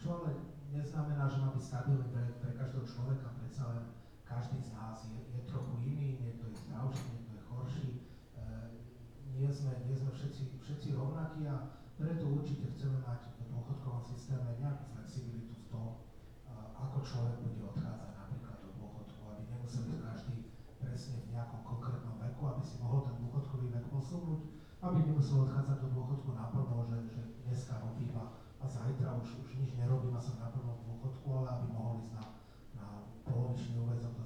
Čo 0.01 0.23
ale 0.23 0.31
neznamená, 0.73 1.29
že 1.29 1.37
má 1.43 1.53
byť 1.53 1.63
stabilný 1.63 2.07
pre, 2.09 2.23
pre 2.41 2.51
každého 2.57 2.85
človeka, 2.89 3.37
predsa 3.37 3.69
len 3.69 3.83
každý 4.25 4.59
z 4.59 4.73
nás 4.73 4.97
je, 5.07 5.19
je 5.29 5.41
trochu 5.45 5.75
iný, 5.87 6.19
niekto 6.19 6.51
je 6.51 6.55
zdravší, 6.67 7.05
niekto 7.15 7.31
je 7.37 7.43
horší, 7.47 7.89
nie 9.37 9.53
sme, 9.53 9.71
nie 9.85 9.93
sme 9.93 10.09
všetci, 10.09 10.57
všetci 10.57 10.97
rovnakí 10.97 11.45
a 11.45 11.69
preto 11.93 12.25
určite 12.25 12.73
chceme 12.73 12.97
mať 13.05 13.29
v 13.37 13.53
dôchodkovom 13.53 14.01
systéme 14.01 14.57
nejakú 14.57 14.97
flexibilitu 14.97 15.53
v 15.53 15.65
tom, 15.69 15.87
ako 16.77 16.97
človek 17.05 17.35
bude 17.45 17.61
odchádzať 17.69 18.11
napríklad 18.17 18.57
do 18.65 18.69
dôchodku, 18.81 19.21
aby 19.29 19.41
nemusel 19.45 19.85
byť 19.93 19.99
každý 20.01 20.37
presne 20.81 21.17
v 21.21 21.37
nejakom 21.37 21.61
konkrétnom 21.61 22.17
veku, 22.17 22.41
aby 22.49 22.63
si 22.65 22.75
mohol 22.81 23.05
ten 23.05 23.15
dôchodkový 23.21 23.67
vek 23.77 23.85
posunúť, 23.93 24.41
aby 24.81 24.97
nemusel 25.05 25.37
odchádzať 25.45 25.77
do 25.85 25.89
dôchodku 25.93 26.29
na 26.33 26.45
prvo, 26.49 26.85
že, 26.89 26.97
že 27.13 27.21
dneska 27.45 27.77
robím 27.77 28.17
a 28.17 28.65
zajtra 28.65 29.21
už, 29.21 29.29
už 29.45 29.49
nič 29.61 29.77
nerobím 29.77 30.17
a 30.17 30.21
som 30.21 30.41
na 30.41 30.49
prvom 30.49 30.81
dôchodku, 30.81 31.27
ale 31.29 31.61
aby 31.61 31.65
mohol 31.77 32.01
ísť 32.01 32.13
na, 32.17 32.25
na 32.73 32.85
polovičný 33.21 33.85
úvezok 33.85 34.16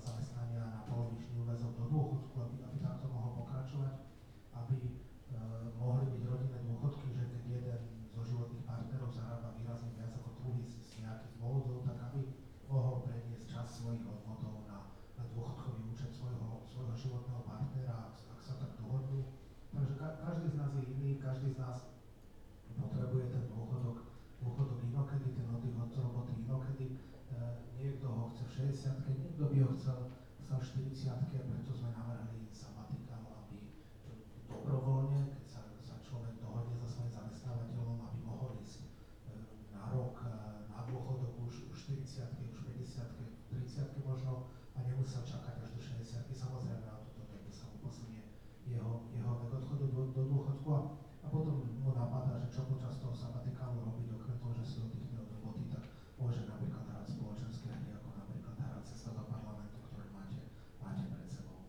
čo 52.52 52.68
počas 52.68 53.00
toho 53.00 53.16
sabatikálu 53.16 53.80
robiť, 53.80 54.12
okrem 54.12 54.36
toho, 54.36 54.54
že 54.60 54.66
si 54.68 54.78
oddychne 54.84 55.24
od 55.24 55.32
roboty, 55.40 55.72
tak 55.72 55.88
môže 56.20 56.44
napríklad 56.44 56.84
hrať 56.84 57.08
spoločenské 57.16 57.72
hry, 57.72 57.96
ako 57.96 58.12
napríklad 58.12 58.56
hrať 58.60 58.84
cesta 58.92 59.16
do 59.16 59.24
parlamentu, 59.24 59.80
ktoré 59.88 60.12
máte, 60.12 60.52
máte 60.84 61.08
pred 61.08 61.32
sebou. 61.32 61.64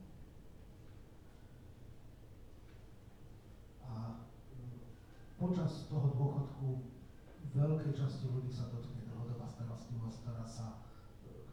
A 3.87 4.27
mm, 4.59 4.83
počas 5.39 5.87
toho 5.87 6.07
dôchodku 6.19 6.67
veľkej 7.55 7.93
časti 7.95 8.27
ľudí 8.35 8.51
sa 8.51 8.67
dotkne 8.75 9.07
dlhodobá 9.07 9.47
starostlivosť, 9.47 10.19
ktorá 10.27 10.43
sa, 10.43 10.83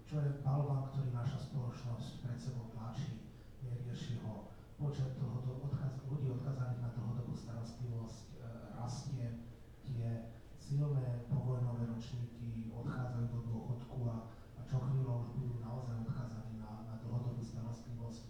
čo 0.09 0.25
je 0.25 0.41
balván, 0.41 0.89
ktorý 0.89 1.13
naša 1.13 1.37
spoločnosť 1.37 2.25
pred 2.25 2.39
sebou 2.41 2.73
tlačí, 2.73 3.29
nerieši 3.61 4.25
ho. 4.25 4.49
Počet 4.81 5.21
dlhodo, 5.21 5.69
odkaz, 5.69 6.01
ľudí 6.09 6.33
odkazaných 6.33 6.81
na 6.81 6.89
dlhodobú 6.97 7.37
starostlivosť 7.37 8.38
rastie, 8.79 9.43
tie 9.83 10.31
silné 10.55 11.27
povojnové 11.27 11.91
ročníky 11.91 12.71
odchádzajú 12.71 13.25
do 13.27 13.39
dôchodku 13.51 13.97
a, 14.07 14.31
a 14.55 14.59
čo 14.63 14.79
chvíľou 14.79 15.27
už 15.27 15.29
budú 15.35 15.55
naozaj 15.59 16.07
odkázaní 16.07 16.63
na, 16.63 16.87
na 16.87 16.95
dlhodobú 17.03 17.43
starostlivosť. 17.43 18.23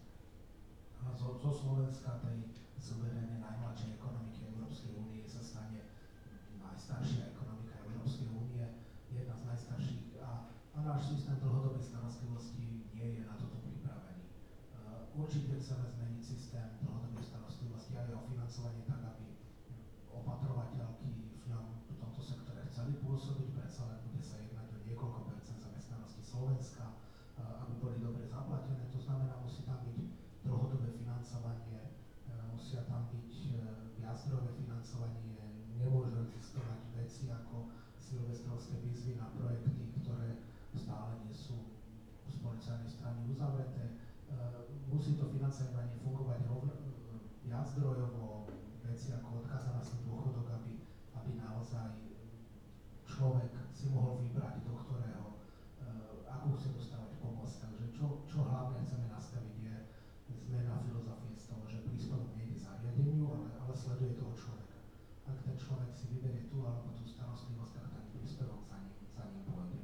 Zo, 1.20 1.36
zo 1.36 1.52
Slovenska, 1.52 2.24
tej 2.24 2.48
suverénne 2.80 3.44
najmladšej 3.44 4.00
ekonomiky 4.00 4.56
Európskej 4.56 4.96
únie, 4.96 5.28
sa 5.28 5.44
stane 5.44 5.84
najstaršia 6.58 7.36
ekonomika 7.36 7.76
Európskej 7.84 8.32
únie, 8.32 8.64
jedna 9.12 9.36
z 9.36 9.44
najstarších 9.52 10.16
a, 10.24 10.48
a 10.50 10.78
náš 10.80 11.12
systém 11.12 11.36
dlhodobej 11.44 11.84
starostlivosti 11.84 12.88
nie 12.96 13.20
je 13.20 13.22
na 13.28 13.36
toto 13.36 13.60
pripravený. 13.60 14.32
Určite 15.20 15.60
chceme 15.60 15.92
zmeniť 15.92 16.22
systém 16.24 16.80
dlhodobej 16.80 17.20
starostlivosti 17.20 18.00
aj 18.00 18.16
o 18.16 18.24
financovanie 18.32 18.88
tak, 18.88 19.04
aby 19.04 19.28
opatrovateľky 20.16 21.36
v 21.36 21.46
ňom 21.52 21.66
v 21.84 21.96
tomto 22.00 22.24
sektore 22.24 22.64
chceli 22.72 22.96
pôsobiť, 23.04 23.60
predsa 23.60 23.92
len 23.92 24.00
bude 24.08 24.24
sa 24.24 24.40
jednať 24.40 24.68
o 24.72 24.80
niekoľko 24.88 25.20
percent 25.28 25.60
zamestnanosti 25.60 26.24
Slovenska, 26.24 26.96
uh, 27.36 27.68
aby 27.68 27.74
boli 27.84 27.98
dobre 28.00 28.24
zaplatené, 28.32 28.88
to 28.88 29.00
znamená, 29.04 29.36
musí 29.44 29.68
tam 29.68 29.84
byť 29.84 29.98
dlhodobé 30.48 30.96
financovanie, 30.96 31.92
uh, 32.32 32.56
musia 32.56 32.88
tam 32.88 33.12
byť 33.12 33.28
viaczdrojové 34.30 34.62
financovanie, 34.62 35.42
nemôžu 35.74 36.22
existovať 36.30 36.80
veci 37.02 37.34
ako 37.34 37.74
silvestrovské 37.98 38.78
výzvy 38.86 39.18
na 39.18 39.34
projekty, 39.34 39.90
ktoré 40.06 40.38
stále 40.78 41.18
nie 41.26 41.34
sú 41.34 41.58
z 42.30 42.38
policajnej 42.38 42.94
strany 42.94 43.26
uzavreté. 43.26 43.98
Uh, 44.30 44.70
musí 44.86 45.18
to 45.18 45.34
financovanie 45.34 45.98
fungovať 46.06 46.46
rovno, 46.46 46.78
viaczdrojovo, 47.42 48.46
veci 48.86 49.18
ako 49.18 49.42
odkazanosť 49.42 50.06
dôchodok, 50.06 50.46
aby, 50.62 50.78
aby 51.18 51.32
naozaj 51.34 51.90
človek 53.10 53.50
si 53.74 53.90
mohol 53.90 54.22
vybrať, 54.22 54.62
do 54.62 54.78
ktorého, 54.78 55.42
uh, 55.42 56.38
akú 56.38 56.54
chce 56.54 56.78
dostávať 56.78 57.18
pomoc. 57.18 57.50
Takže 57.50 57.98
čo, 57.98 58.22
čo 58.30 58.46
hlavne 58.46 58.78
chceme 58.86 59.10
nastaviť 59.10 59.58
je 59.58 59.76
zmena 60.50 60.82
filozofie 60.86 61.34
z 61.38 61.46
toho, 61.50 61.64
že 61.66 61.86
príspevok 61.86 62.34
nejde 62.38 62.58
zariadeniu, 62.58 63.26
ale, 63.30 63.54
ale 63.62 63.74
sleduje 63.74 64.18
toho 64.18 64.34
človeka. 64.34 64.78
Ak 65.30 65.38
ten 65.46 65.54
človek 65.54 65.94
si 65.94 66.10
vyberie 66.10 66.50
tú 66.50 66.66
alebo 66.66 66.90
tú 66.98 67.06
starostlivosť, 67.06 67.74
tak 67.78 67.86
ten 67.94 68.06
príspevok 68.14 68.66
za 68.66 68.78
ním, 68.82 68.98
za 69.14 69.24
ním 69.30 69.46
pôjde. 69.46 69.78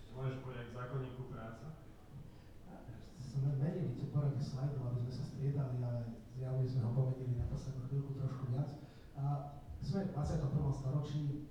Ešte 0.00 0.10
môžeš 0.16 0.36
povedať 0.40 0.64
k 0.72 0.76
zákonníku 0.80 1.22
práce? 1.28 1.64
Sme 3.20 3.50
menili 3.60 3.92
tie 4.00 4.08
porady 4.08 4.40
slajdov, 4.40 4.96
aby 4.96 4.98
sme 5.04 5.12
sa 5.12 5.24
striedali, 5.28 5.76
ale 5.84 6.00
zjavne 6.32 6.64
sme 6.64 6.80
ho 6.88 6.90
pomenili 6.96 7.34
na 7.36 7.46
poslednú 7.52 7.82
chvíľku 7.92 8.12
trošku 8.16 8.44
viac. 8.48 8.70
A 9.20 9.24
sme 9.94 10.10
v 10.10 10.18
21. 10.18 10.74
storočí, 10.74 11.46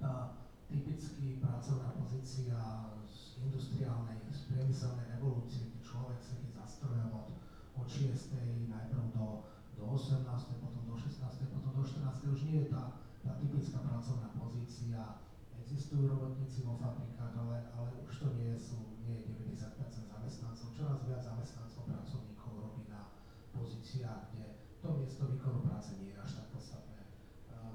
tá 0.00 0.32
typicky 0.64 1.44
pracovná 1.44 1.92
pozícia 1.92 2.56
z 3.04 3.36
industriálnej, 3.36 4.16
z 4.32 4.48
priemyselnej 4.48 5.12
revolúcie, 5.12 5.68
kde 5.68 5.84
človek 5.84 6.24
sedí 6.24 6.48
za 6.56 6.64
strojom 6.64 7.12
od, 7.12 7.36
od 7.76 7.84
6. 7.84 8.40
najprv 8.64 9.12
do, 9.12 9.44
do 9.76 9.84
18., 9.92 10.24
potom 10.56 10.88
do 10.88 10.96
16., 10.96 11.20
potom 11.52 11.72
do 11.76 11.84
14. 11.84 12.32
už 12.32 12.40
nie 12.48 12.64
je 12.64 12.72
tá, 12.72 12.96
tá 13.20 13.36
typická 13.36 13.76
pracovná 13.92 14.32
pozícia. 14.40 15.20
Existujú 15.60 16.08
robotníci 16.08 16.64
vo 16.64 16.80
fabrikách, 16.80 17.44
ale, 17.44 17.68
ale 17.76 17.92
už 18.08 18.24
to 18.24 18.32
nie 18.40 18.56
sú, 18.56 18.96
nie 19.04 19.20
je 19.20 19.36
90% 19.60 19.68
zamestnancov. 20.08 20.72
Čoraz 20.72 21.04
viac 21.04 21.20
zamestnancov, 21.20 21.92
pracovníkov 21.92 22.52
robí 22.56 22.88
na 22.88 23.12
pozíciách, 23.52 24.32
kde 24.32 24.64
to 24.80 24.88
miesto 24.96 25.28
výkonu 25.28 25.60
práce 25.68 25.92
nie 26.00 26.16
je 26.16 26.24
až 26.24 26.40
tak 26.40 26.48
podstatné. 26.56 26.84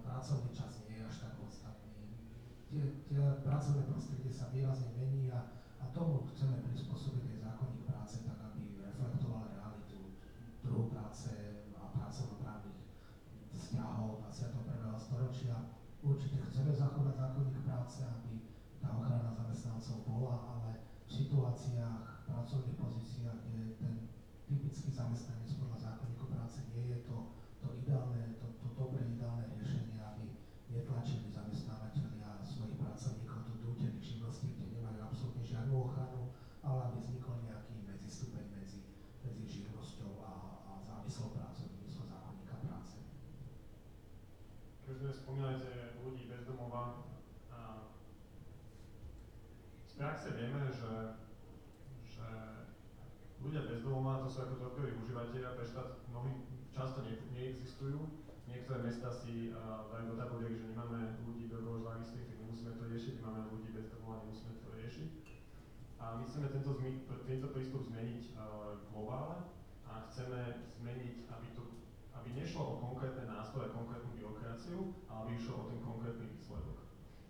Pracovný 0.10 0.52
čas 0.54 0.84
nie 0.84 1.00
je 1.00 1.06
až 1.06 1.18
tak 1.22 1.34
podstatný. 1.38 1.96
Tie, 2.70 2.84
tie 3.09 3.09
pracovné 3.44 3.84
prostredie 3.90 4.32
sa 4.32 4.48
výrazne 4.54 4.96
mení 4.96 5.28
a, 5.34 5.52
a 5.84 5.86
tomu 5.92 6.24
chceme 6.32 6.64
prispôsobiť 6.72 7.24
aj 7.36 7.40
zákonník 7.44 7.84
práce 7.84 8.24
tak, 8.24 8.40
aby 8.40 8.80
reflektoval 8.80 9.52
realitu 9.52 10.16
trhu 10.64 10.88
práce 10.88 11.32
a 11.76 11.84
pracovnoprávnych 11.92 12.80
vzťahov 13.52 14.24
21. 14.24 14.96
storočia. 14.96 15.56
Určite 16.00 16.40
chceme 16.48 16.72
zachovať 16.72 17.16
zákonník 17.20 17.58
práce, 17.68 18.00
aby 18.08 18.34
tá 18.80 18.88
ochrana 18.96 19.36
zamestnancov 19.36 20.08
bola, 20.08 20.36
ale 20.56 20.70
v 21.04 21.12
situáciách, 21.12 22.24
pracovných 22.24 22.80
pozíciách, 22.80 23.40
kde 23.52 23.62
ten 23.82 23.96
typický 24.48 24.90
zamestnanec 24.96 25.52
podľa 25.60 25.78
zákonníku 25.78 26.26
práce 26.32 26.64
nie 26.72 26.96
je 26.96 27.00
to, 27.04 27.36
to 27.60 27.68
ideálne, 27.84 28.40
to, 28.40 28.48
to 28.64 28.68
dobré 28.80 29.04
ideálne 29.12 29.46
riešenie, 29.60 30.00
aby 30.00 30.26
netlačili 30.72 31.28
zamestnávateľia 31.34 32.46
svojich 32.46 32.78
pracovníkov 32.80 33.40
do 33.46 33.54
nútených 33.62 34.02
činností, 34.02 34.54
kde 34.56 34.80
nemajú 34.80 35.02
absolútne 35.04 35.44
žiadnu 35.46 35.74
ochranu, 35.76 36.34
ale 36.66 36.80
aby 36.90 36.98
vznikol 37.02 37.42
nejaký 37.46 37.76
medzistupeň 37.84 38.46
medzi, 38.54 38.82
medzi 39.26 39.46
živnosťou 39.46 40.22
a, 40.24 40.34
a 40.66 40.72
závislou 40.82 41.34
prácou 41.36 41.70
so 41.90 42.06
zákonníka 42.06 42.56
práce. 42.64 42.98
Keď 44.86 44.96
sme 44.98 45.12
spomínali 45.14 45.58
tie 45.62 45.98
ľudí 46.02 46.26
bez 46.26 46.42
domova, 46.46 47.06
a 47.50 47.60
z 49.86 49.89
praxe 50.00 50.32
vieme, 50.32 50.64
že, 50.72 51.20
že 52.08 52.28
ľudia 53.44 53.68
bez 53.68 53.84
domova, 53.84 54.24
to 54.24 54.32
sú 54.32 54.48
ako 54.48 54.56
drogoví 54.64 54.96
užívateľia, 54.96 55.60
pre 55.60 55.68
štát 55.68 56.08
mnohí 56.08 56.48
často 56.72 57.04
ne, 57.04 57.20
neexistujú. 57.36 58.08
Niektoré 58.48 58.80
mesta 58.88 59.12
si 59.12 59.52
uh, 59.52 59.92
dajú 59.92 60.16
do 60.16 60.16
tabuliek, 60.16 60.56
že 60.56 60.72
nemáme 60.72 61.20
ľudí 61.28 61.52
drogovo 61.52 61.84
závislých, 61.84 62.32
tak 62.32 62.38
nemusíme 62.40 62.72
to 62.80 62.84
riešiť, 62.88 63.16
máme 63.20 63.52
ľudí 63.52 63.76
bez 63.76 63.92
domova, 63.92 64.24
nemusíme 64.24 64.56
to 64.64 64.72
riešiť. 64.72 65.12
A 66.00 66.16
my 66.16 66.24
chceme 66.24 66.48
tento, 66.48 66.72
zmi- 66.80 67.04
tento 67.28 67.48
prístup 67.52 67.84
zmeniť 67.92 68.40
uh, 68.40 68.80
globálne 68.96 69.52
a 69.84 70.08
chceme 70.08 70.64
zmeniť, 70.80 71.28
aby, 71.28 71.48
to, 71.60 71.76
aby 72.16 72.40
nešlo 72.40 72.64
o 72.64 72.74
konkrétne 72.80 73.28
nástroje, 73.28 73.76
konkrétnu 73.76 74.16
byrokraciu, 74.16 74.96
ale 75.12 75.20
aby 75.28 75.32
išlo 75.36 75.54
o 75.60 75.68
ten 75.68 75.80
konkrétny 75.84 76.26
výsledok. 76.32 76.79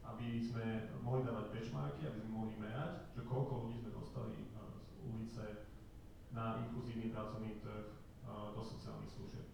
Aby 0.09 0.41
sme 0.41 0.89
mohli 1.05 1.21
dávať 1.21 1.53
benchmarky, 1.53 2.01
aby 2.09 2.17
sme 2.19 2.33
mohli 2.33 2.53
merať, 2.57 3.13
že 3.13 3.21
koľko 3.29 3.69
ľudí 3.69 3.77
sme 3.77 3.93
dostali 3.93 4.49
uh, 4.57 4.81
z 4.81 4.99
ulice 5.05 5.45
na 6.33 6.65
inkluzívny 6.65 7.13
pracovný 7.13 7.61
trh 7.61 7.93
uh, 8.25 8.51
do 8.57 8.61
sociálnych 8.65 9.13
služieb. 9.13 9.45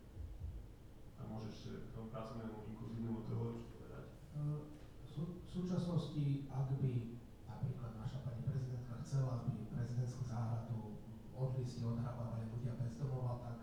môžeš 1.26 1.58
k 1.68 1.92
tomu 1.92 2.08
pracovnému 2.14 2.70
inkluzívnemu 2.72 3.20
trhu 3.28 3.60
čo 3.60 3.68
povedať? 3.76 4.06
V 4.32 5.08
sú- 5.10 5.36
v 5.44 5.50
súčasnosti, 5.52 6.48
ak 6.48 6.80
by 6.80 7.20
napríklad 7.50 7.92
naša 8.00 8.24
pani 8.24 8.42
prezidentka 8.48 9.04
chcela, 9.04 9.44
aby 9.44 9.68
prezidentskú 9.68 10.24
záhradu 10.24 11.04
od 11.36 11.50
listy 11.60 11.84
odhrabávali 11.84 12.48
ľudia 12.56 12.80
bez 12.80 12.96
domova, 12.96 13.44
tak, 13.44 13.58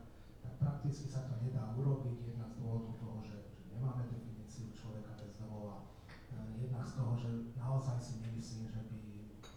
tak 0.45 0.53
prakticky 0.61 1.09
sa 1.09 1.25
to 1.33 1.41
nedá 1.41 1.73
urobiť, 1.73 2.37
jednak 2.37 2.53
z 2.53 2.61
dôvodu 2.61 2.93
toho, 3.01 3.19
že, 3.25 3.39
že 3.57 3.65
nemáme 3.73 4.05
definíciu 4.13 4.69
človeka 4.77 5.17
bez 5.17 5.33
domova, 5.41 5.93
Eh, 6.33 6.65
jednak 6.65 6.85
z 6.89 6.93
toho, 6.97 7.13
že 7.21 7.31
naozaj 7.73 8.05
si 8.05 8.21
nemyslím, 8.21 8.69
že 8.69 8.85
by 8.85 9.01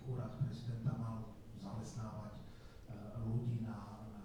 úrad 0.07 0.39
prezidenta 0.39 0.95
mal 0.95 1.35
zamestnávať 1.59 2.39
eh, 2.87 3.11
ľudí 3.27 3.59
na, 3.59 4.07
na 4.07 4.23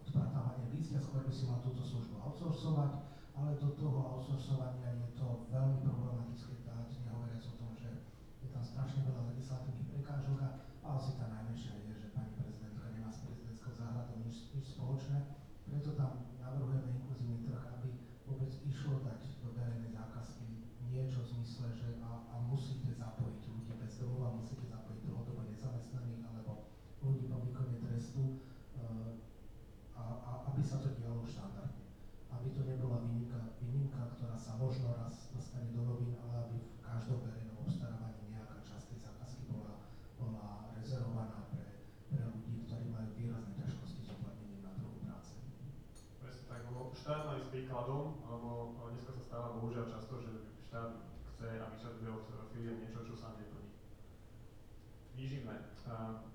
odpratávanie 0.00 0.72
lístia, 0.72 1.04
skôr 1.04 1.20
by 1.20 1.28
si 1.28 1.44
mal 1.44 1.60
túto 1.60 1.84
službu 1.84 2.16
outsourcovať, 2.16 2.96
ale 3.36 3.60
do 3.60 3.76
toho 3.76 4.00
outsourcovania 4.16 4.88
je 5.04 5.08
to 5.20 5.44
veľmi 5.52 5.84
problematické 5.84 6.64
dať, 6.64 6.88
nehovoriac 7.04 7.44
o 7.44 7.54
tom, 7.60 7.76
že 7.76 8.08
je 8.40 8.48
tam 8.48 8.64
strašne 8.64 9.04
veľa 9.04 9.28
legislatívnych 9.28 9.92
prekážok 9.92 10.38
a 10.40 10.48
asi 10.96 11.20
tá 11.20 11.28
najmenšia 11.28 11.76
je, 11.84 11.92
že 11.92 12.16
pani 12.16 12.32
prezidentka 12.40 12.88
nemá 12.88 13.12
s 13.12 13.20
prezidentskou 13.20 13.76
záhradou 13.76 14.16
nič, 14.24 14.48
nič 14.56 14.64
spoločné, 14.64 15.36
preto 15.68 15.92
tam 15.92 16.24
navrhujeme 16.40 16.88
inkluzívny 16.88 17.44
trh, 17.44 17.68
aby 17.68 18.00
vôbec 18.24 18.52
išlo 18.64 19.04
dať 19.04 19.20
do 19.44 19.52
verejnej 19.52 19.92
zákazky 19.92 20.46
niečo 20.96 21.20
v 21.20 21.30
zmysle, 21.36 21.66
že 21.76 21.88
a, 22.00 22.24
a 22.32 22.36
musíte 22.48 22.88
zapojiť 22.96 23.40
ľudí 23.52 23.72
bez 23.76 24.00
domova, 24.00 24.32
musíte 24.40 24.64
zapojiť 24.64 25.00
dlhodobo 25.04 25.44
nezamestnaných 25.44 26.24
alebo 26.24 26.72
ľudí 27.04 27.28
po 27.28 27.36
výkone 27.44 27.76
trestu, 27.84 28.40
eh, 28.80 29.12
a, 29.92 30.02
a 30.02 30.30
aby 30.48 30.64
sa 30.64 30.80
to 30.80 30.96
dialo 30.96 31.20
štandardne. 31.28 31.84
Aby 32.32 32.48
to 32.56 32.64
nebola 32.64 33.04
výnimka, 33.04 33.60
výnimka, 33.60 34.16
ktorá 34.16 34.40
sa 34.40 34.56
možno 34.56 34.96
raz 34.96 35.28
dostane 35.36 35.68
do 35.76 35.84
novín, 35.84 36.16
ale 36.16 36.48
aby 36.48 36.56
v 36.64 36.80
každom 36.80 37.20
verejnom 37.28 37.60
obstarávaní 37.60 38.32
nejaká 38.32 38.64
časť 38.64 38.96
tej 38.96 38.98
zákazky 39.04 39.52
bola, 39.52 39.84
bola 40.16 40.72
rezervovaná 40.80 41.44
pre, 41.52 41.92
pre 42.08 42.24
ľudí, 42.24 42.64
ktorí 42.64 42.88
majú 42.88 43.12
výrazné 43.20 43.52
ťažkosti 43.52 44.00
s 44.00 44.10
uplatnením 44.16 44.64
na 44.64 44.72
trhu 44.80 44.96
práce. 45.04 45.36
Presne 46.24 46.44
tak, 46.48 46.60
lebo 46.72 46.96
štát 46.96 47.20
má 47.28 47.36
ísť 47.36 47.52
príkladom, 47.52 48.16
lebo 48.24 48.80
dneska 48.96 49.12
sa 49.12 49.36
často, 49.96 50.20
že 50.20 50.32
štát 50.68 50.92
chce 51.32 51.48
a 51.56 51.72
vyžaduje 51.72 52.10
od 52.12 52.28
firiem 52.52 52.84
niečo, 52.84 53.00
čo 53.00 53.16
sa 53.16 53.32
neplní. 53.40 53.72
Výživné. 55.16 55.72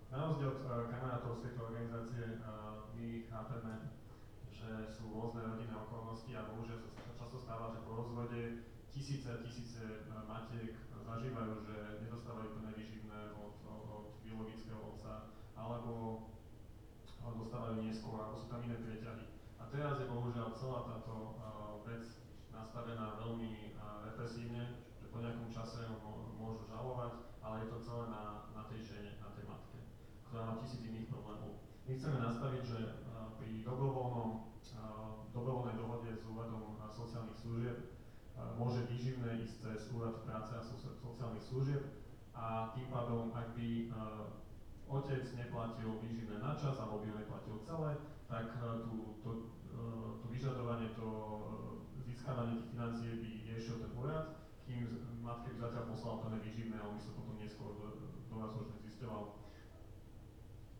Na 0.09 0.17
rozdiel 0.25 0.49
od 0.57 0.65
eh, 0.65 0.89
kamarátov 0.89 1.37
z 1.37 1.43
tejto 1.45 1.69
organizácie 1.69 2.25
eh, 2.25 2.41
my 2.97 3.07
chápeme, 3.29 3.73
že 4.49 4.89
sú 4.89 5.13
rôzne 5.13 5.45
rodinné 5.45 5.77
okolnosti 5.77 6.33
a 6.33 6.49
bohužiaľ 6.49 6.89
sa 7.05 7.13
často 7.13 7.37
stáva, 7.37 7.69
že 7.77 7.85
po 7.85 8.01
rozvode 8.01 8.65
tisíce 8.89 9.29
a 9.29 9.45
tisíce 9.45 10.09
eh, 10.09 10.21
matiek 10.25 10.73
zažívajú, 10.89 11.53
že 11.61 11.77
nedostávajú 12.01 12.57
plné 12.57 12.71
výživné 12.73 13.37
od, 13.37 13.61
od, 13.69 14.05
biologického 14.25 14.81
otca, 14.89 15.37
alebo 15.53 16.25
ale 17.21 17.33
dostávajú 17.37 17.85
neskôr, 17.85 18.17
alebo 18.17 18.41
sú 18.41 18.49
tam 18.49 18.65
iné 18.65 18.81
prieťahy. 18.81 19.25
A 19.61 19.69
teraz 19.69 20.01
je 20.01 20.09
bohužiaľ 20.09 20.57
celá 20.57 20.89
táto 20.89 21.37
vec 21.85 22.20
nastavená 22.61 23.17
veľmi 23.17 23.73
represívne, 24.05 24.85
že 25.01 25.09
po 25.09 25.17
nejakom 25.17 25.49
čase 25.49 25.81
ho 25.89 25.97
mô- 26.05 26.29
môžu 26.37 26.69
žalovať, 26.69 27.41
ale 27.41 27.65
je 27.65 27.67
to 27.73 27.77
celé 27.81 28.05
na, 28.13 28.45
na 28.53 28.63
tej 28.69 28.85
žene, 28.85 29.17
na 29.17 29.33
tej 29.33 29.49
matke, 29.49 29.81
ktorá 30.29 30.45
má 30.45 30.53
tisíc 30.61 30.85
iných 30.85 31.09
problémov. 31.09 31.57
My 31.89 31.97
chceme 31.97 32.21
nastaviť, 32.21 32.61
že 32.61 32.79
pri 33.41 33.65
dobrovoľnom, 33.65 34.29
dobrovoľnej 35.33 35.75
dohode 35.81 36.09
s 36.13 36.23
úradom 36.29 36.77
sociálnych 36.93 37.41
služieb 37.41 37.77
môže 38.61 38.85
výživné 38.85 39.41
ísť 39.41 39.55
cez 39.65 39.89
úrad 39.89 40.21
práce 40.21 40.53
a 40.53 40.61
soci- 40.61 40.93
sociálnych 41.01 41.41
služieb 41.41 41.81
a 42.37 42.69
tým 42.77 42.93
pádom, 42.93 43.33
ak 43.33 43.57
by 43.57 43.89
otec 44.85 45.23
neplatil 45.33 45.97
výživné 45.97 46.37
na 46.37 46.53
čas 46.53 46.77
alebo 46.77 47.01
by 47.01 47.09
ho 47.09 47.17
neplatil 47.25 47.57
celé, 47.65 47.97
tak 48.29 48.53
tú, 48.85 49.17
to, 49.25 49.29
to 50.21 50.25
vyžadovanie, 50.29 50.93
to 50.93 51.09
získavanie 52.21 52.61
tých 52.61 52.69
financií 52.77 53.11
by 53.17 53.31
riešil 53.49 53.75
ten 53.81 53.91
úrad, 53.97 54.25
kým 54.69 54.85
matke 55.25 55.57
by 55.57 55.57
zatiaľ 55.57 55.89
poslal 55.89 56.21
plné 56.21 56.37
výživné 56.45 56.77
a 56.77 56.85
on 56.85 56.93
by 56.93 57.01
sa 57.01 57.17
potom 57.17 57.33
neskôr 57.41 57.73
do, 57.81 57.85
do 58.29 58.35
vás 58.37 58.53
už 58.61 58.77
nezisťoval. 58.77 59.23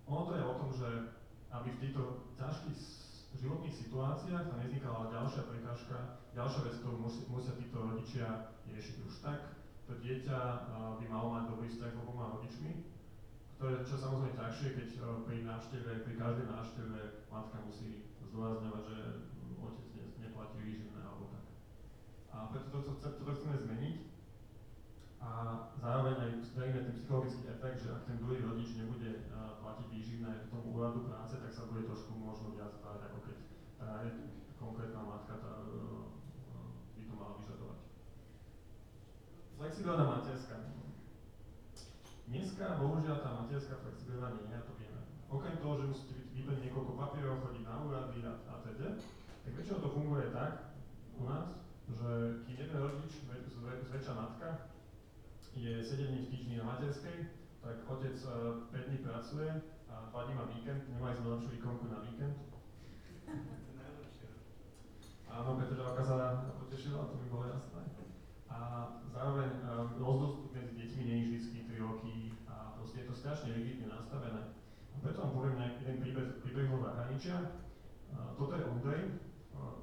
Ono 0.06 0.22
to 0.30 0.34
je 0.38 0.44
o 0.46 0.54
tom, 0.62 0.70
že 0.70 0.90
aby 1.50 1.68
v 1.74 1.82
týchto 1.82 2.02
ťažkých 2.38 2.80
životných 3.42 3.74
situáciách 3.74 4.54
tam 4.54 4.58
nevznikala 4.62 5.10
ďalšia 5.10 5.44
prekážka, 5.50 5.98
ďalšia 6.38 6.62
vec, 6.62 6.76
ktorú 6.78 6.98
musia, 7.10 7.58
títo 7.58 7.78
rodičia 7.90 8.54
riešiť 8.70 8.96
už 9.02 9.14
tak, 9.26 9.58
to 9.90 9.98
dieťa 9.98 10.38
by 11.02 11.06
malo 11.10 11.42
mať 11.42 11.44
dobrý 11.58 11.68
vzťah 11.74 11.90
s 11.90 12.02
oboma 12.06 12.38
rodičmi, 12.38 12.86
to 13.58 13.64
je 13.66 13.76
čo 13.82 13.98
samozrejme 13.98 14.38
ťažšie, 14.38 14.70
keď 14.78 14.90
eh, 14.94 15.06
pri 15.26 15.38
návšteve, 15.42 15.92
pri 16.06 16.14
každej 16.22 16.48
návšteve 16.54 16.98
matka 17.34 17.58
musí 17.66 18.06
zdôrazňovať, 18.30 18.84
že 18.86 18.98
otec 19.58 19.88
ne, 19.98 20.06
neplatí 20.22 20.86
tak. 20.86 20.91
A 22.42 22.50
preto 22.50 22.74
to, 22.74 22.78
to, 22.82 22.92
to, 22.98 23.22
to 23.22 23.32
chceme 23.38 23.58
zmeniť. 23.62 23.96
A 25.22 25.30
zároveň 25.78 26.16
aj 26.18 26.32
spravíme 26.50 26.82
ten 26.82 26.98
psychologický 26.98 27.46
efekt, 27.54 27.86
že 27.86 27.94
ak 27.94 28.10
ten 28.10 28.18
druhý 28.18 28.42
rodič 28.42 28.74
nebude 28.74 29.30
uh, 29.30 29.62
platiť 29.62 29.88
výživné 29.94 30.50
tomu 30.50 30.74
úradu 30.74 31.06
práce, 31.06 31.38
tak 31.38 31.54
sa 31.54 31.70
bude 31.70 31.86
trošku 31.86 32.18
možno 32.18 32.58
viac 32.58 32.74
báť, 32.82 33.06
ako 33.06 33.30
keď 33.30 33.38
tá 33.78 34.02
konkrétna 34.58 35.02
matka 35.06 35.38
tá, 35.38 35.62
uh, 35.62 36.10
uh, 36.10 36.70
by 36.98 37.02
to 37.06 37.14
mala 37.14 37.38
vyžadovať. 37.38 37.80
Flexibilná 39.62 40.04
materská. 40.10 40.58
Dneska 42.26 42.66
bohužiaľ 42.82 43.18
tá 43.22 43.30
materská 43.46 43.76
flexibilná 43.86 44.34
nie 44.34 44.50
je, 44.50 44.66
to 44.66 44.74
vieme. 44.82 45.06
Okrem 45.30 45.62
toho, 45.62 45.74
že 45.78 45.90
musíte 45.94 46.14
vy- 46.18 46.30
vyplniť 46.42 46.62
niekoľko 46.66 46.92
papierov, 46.98 47.46
chodiť 47.46 47.64
na 47.70 47.76
úrady 47.86 48.26
a, 48.26 48.34
a 48.50 48.54
teda, 48.66 48.98
tak 49.46 49.52
väčšinou 49.54 49.86
to 49.86 49.90
funguje 49.94 50.34
tak 50.34 50.74
u 51.22 51.30
nás, 51.30 51.62
že 51.92 52.10
kým 52.48 52.56
jeden 52.56 52.78
rodič, 52.80 53.12
zväčša 53.88 54.14
matka, 54.16 54.72
je 55.56 55.84
7 55.84 56.08
dní 56.08 56.20
v 56.26 56.30
týždni 56.32 56.56
na 56.58 56.64
materskej, 56.64 57.28
tak 57.62 57.76
otec 57.88 58.16
uh, 58.26 58.64
5 58.72 58.88
dní 58.88 58.98
pracuje 58.98 59.50
a 59.92 59.96
2 60.12 60.24
dní 60.24 60.34
má 60.36 60.46
víkend, 60.48 60.82
nemá 60.90 61.12
ísť 61.12 61.22
na 61.22 61.30
lepšiu 61.36 61.52
výkonku 61.52 61.86
na 61.92 62.00
víkend. 62.00 62.36
Áno, 65.32 65.56
Petržalka 65.56 66.04
sa 66.04 66.18
potešila, 66.60 67.08
to 67.08 67.16
mi 67.20 67.28
bolo 67.32 67.48
jasné. 67.52 67.84
A 68.52 68.60
zároveň 69.12 69.64
um, 69.64 69.96
rozdostup 69.96 70.52
medzi 70.56 70.76
deťmi 70.76 71.04
nie 71.04 71.18
je 71.20 71.40
vždy 71.40 71.60
3 71.72 71.88
roky 71.88 72.36
a 72.48 72.76
proste 72.76 73.04
je 73.04 73.08
to 73.08 73.16
strašne 73.16 73.56
rigidne 73.56 73.92
nastavené. 73.92 74.56
A 74.92 74.96
preto 75.00 75.24
vám 75.24 75.36
poviem 75.36 75.56
nejaký 75.60 75.80
jeden 75.88 75.98
príbeh, 76.04 76.28
príbeh 76.44 76.68
zahraničia. 76.68 77.38
Uh, 78.12 78.36
toto 78.40 78.56
je 78.56 78.64
Ondrej. 78.68 79.04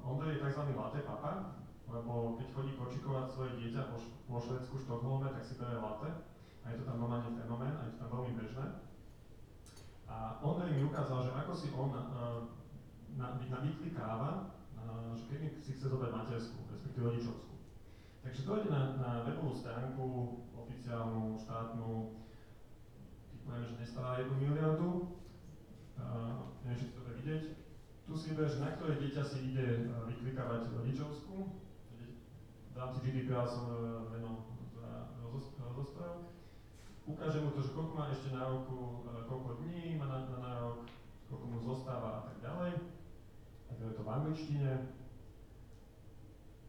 Ondrej 0.03 0.37
je 0.37 0.41
tzv. 0.41 0.61
latte 0.73 0.99
papa, 1.05 1.58
lebo 1.89 2.37
keď 2.37 2.47
chodí 2.53 2.71
kočikovať 2.77 3.25
svoje 3.33 3.51
dieťa 3.57 3.81
po, 3.89 3.97
po 4.29 4.37
Švedsku, 4.37 4.77
Štokholme, 4.77 5.33
tak 5.33 5.43
si 5.43 5.57
bere 5.57 5.81
latte. 5.81 6.09
A 6.61 6.65
je 6.69 6.75
to 6.77 6.85
tam 6.85 7.01
normálne 7.01 7.33
fenomén, 7.33 7.73
a 7.73 7.81
je 7.89 7.91
to 7.97 7.99
tam 8.05 8.09
veľmi 8.13 8.33
bežné. 8.37 8.65
A 10.09 10.37
Ondrej 10.41 10.73
mi 10.77 10.89
ukázal, 10.89 11.25
že 11.25 11.31
ako 11.33 11.53
si 11.53 11.67
on 11.73 11.89
uh, 11.93 12.45
na, 13.17 13.37
navykli 13.41 13.89
káva, 13.93 14.53
uh, 14.77 15.13
že 15.17 15.23
keď 15.29 15.61
si 15.61 15.71
chce 15.77 15.89
zobrať 15.89 16.11
matersku, 16.13 16.57
respektíve 16.69 17.09
rodičovskú. 17.09 17.53
Takže 18.21 18.41
dojde 18.45 18.67
na, 18.69 18.81
na 18.99 19.09
webovú 19.25 19.55
stránku 19.55 20.05
oficiálnu, 20.53 21.39
štátnu, 21.41 22.13
typujem, 23.33 23.63
že 23.65 23.73
nestáva 23.81 24.21
1 24.21 24.29
miliardu, 24.29 25.15
uh, 25.97 26.53
neviem, 26.65 26.77
či 26.77 26.93
to 26.93 27.01
vidieť. 27.01 27.43
Tu 28.09 28.13
si 28.17 28.33
že 28.33 28.57
na 28.57 28.73
ktoré 28.73 28.97
dieťa 28.97 29.21
si 29.21 29.53
ide 29.53 29.85
vyklikávať 30.09 30.73
rodičovskú. 30.73 31.68
Rámci 32.79 33.03
GDPR 33.03 33.43
som 33.43 33.67
uh, 33.67 34.07
meno 34.07 34.47
za 34.71 35.11
rozos- 35.19 35.51
rozostrel. 35.59 36.31
Ukáže 37.03 37.43
mu 37.43 37.51
to, 37.51 37.59
že 37.59 37.75
koľko 37.75 37.91
má 37.91 38.07
ešte 38.07 38.31
na 38.31 38.47
roku, 38.47 39.03
uh, 39.03 39.27
koľko 39.27 39.59
dní 39.59 39.99
má 39.99 40.07
na, 40.07 40.23
na 40.31 40.39
nárok, 40.39 40.87
koľko 41.27 41.45
mu 41.51 41.57
zostáva 41.59 42.23
a 42.23 42.31
tak 42.31 42.39
ďalej. 42.39 42.79
Tak 43.67 43.75
je 43.83 43.91
to 43.99 44.03
v 44.07 44.13
angličtine. 44.15 44.71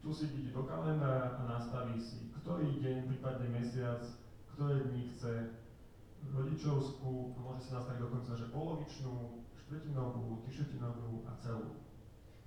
Tu 0.03 0.09
si 0.11 0.27
ide 0.35 0.51
do 0.51 0.67
kalendára 0.67 1.39
a 1.39 1.41
nastaví 1.47 1.95
si, 1.95 2.27
ktorý 2.43 2.83
deň, 2.83 3.07
prípadne 3.07 3.47
mesiac, 3.47 4.03
ktoré 4.51 4.91
dni 4.91 5.07
chce 5.15 5.61
rodičovskú, 6.27 7.39
môže 7.39 7.65
si 7.65 7.71
nastaviť 7.71 8.01
dokonca, 8.03 8.31
že 8.35 8.51
polovičnú, 8.51 9.45
štvrtinovú, 9.63 10.43
trištvrtinovú 10.43 11.23
a 11.23 11.31
celú. 11.39 11.79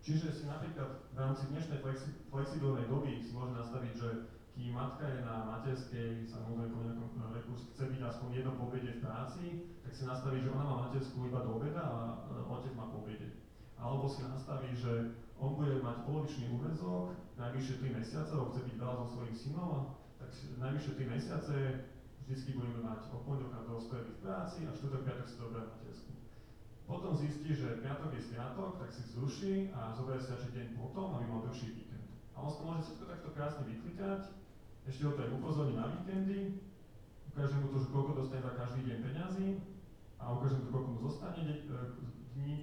Čiže 0.05 0.37
si 0.37 0.45
napríklad 0.45 1.01
v 1.01 1.17
rámci 1.17 1.49
dnešnej 1.49 1.81
flexi- 1.81 2.13
flexibilnej 2.29 2.85
doby 2.93 3.25
si 3.25 3.33
môže 3.33 3.57
nastaviť, 3.57 3.93
že 3.97 4.09
kým 4.53 4.77
matka 4.77 5.09
je 5.09 5.25
na 5.25 5.49
materskej, 5.49 6.29
samozrejme 6.29 6.77
po 6.77 6.85
nejakom 6.85 7.09
e, 7.09 7.33
veku 7.41 7.53
chce 7.57 7.85
byť 7.89 8.01
aspoň 8.05 8.29
jedno 8.37 8.53
po 8.53 8.69
obede 8.69 9.01
v 9.01 9.01
práci, 9.01 9.65
tak 9.81 9.97
si 9.97 10.05
nastaví, 10.05 10.45
že 10.45 10.53
ona 10.53 10.61
má 10.61 10.75
materskú 10.85 11.25
iba 11.25 11.41
do 11.41 11.57
obeda 11.57 11.81
a 11.81 12.21
e, 12.21 12.37
otec 12.37 12.77
má 12.77 12.93
po 12.93 13.01
obede. 13.01 13.33
Alebo 13.81 14.05
si 14.05 14.29
nastaví, 14.29 14.77
že 14.77 15.17
on 15.41 15.57
bude 15.57 15.81
mať 15.81 15.97
polovičný 16.05 16.53
úvezok, 16.53 17.17
najvyššie 17.41 17.75
3 17.89 17.97
mesiace, 17.97 18.31
lebo 18.37 18.53
chce 18.53 18.61
byť 18.61 18.77
veľa 18.77 18.95
so 19.01 19.07
svojím 19.09 19.37
synom, 19.41 19.81
tak 20.21 20.31
najvyššie 20.37 20.93
3 21.01 21.15
mesiace 21.17 21.55
vždycky 22.29 22.51
budeme 22.61 22.81
mať 22.85 23.09
od 23.09 23.25
pondelka 23.25 23.65
do 23.65 23.81
stredy 23.81 24.13
v 24.13 24.21
práci 24.21 24.69
a 24.69 24.71
štvrtok, 24.77 25.01
piatok 25.09 25.27
si 25.33 25.37
zoberie 25.41 25.65
matersku. 25.65 26.04
Potom 26.85 27.17
zistí, 27.17 27.57
že 27.57 27.81
piatok 27.81 28.13
je 28.13 28.23
sviatok, 28.29 28.77
tak 28.77 28.93
si 28.93 29.03
zruší 29.17 29.73
a 29.73 29.97
zoberie 29.97 30.21
si 30.21 30.37
radšej 30.37 30.53
deň 30.53 30.67
potom, 30.77 31.17
aby 31.17 31.25
mal 31.25 31.41
dlhší 31.49 31.73
víkend. 31.73 32.05
A 32.37 32.45
on 32.45 32.53
môže 32.61 32.93
všetko 32.93 33.05
takto 33.09 33.29
krásne 33.33 33.63
vyklikať, 33.65 34.23
ešte 34.85 35.03
ho 35.09 35.17
to 35.17 35.25
aj 35.25 35.33
upozorní 35.33 35.81
na 35.81 35.89
víkendy, 35.89 36.61
ukáže 37.33 37.57
mu 37.57 37.73
to, 37.73 37.79
že 37.81 37.89
koľko 37.89 38.13
dostane 38.21 38.45
za 38.45 38.53
každý 38.53 38.81
deň 38.85 38.99
peňazí 39.01 39.49
a 40.21 40.25
ukáže 40.37 40.61
mu 40.61 40.63
to, 40.69 40.71
koľko 40.77 40.91
mu 40.93 41.01
zostane 41.09 41.41
e, 41.41 41.57
dní 42.37 42.55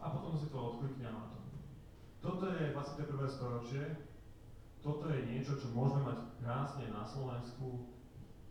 a 0.00 0.04
potom 0.08 0.32
si 0.40 0.48
to 0.48 0.56
odklikne 0.56 1.04
a 1.04 1.12
má 1.12 1.24
to. 1.28 1.38
Toto 2.24 2.48
je 2.48 2.72
21. 2.72 3.28
storočie, 3.28 3.82
toto 4.80 5.04
je 5.12 5.20
niečo, 5.28 5.60
čo 5.60 5.68
môžeme 5.76 6.08
mať 6.08 6.18
krásne 6.40 6.88
na 6.88 7.04
Slovensku. 7.04 7.92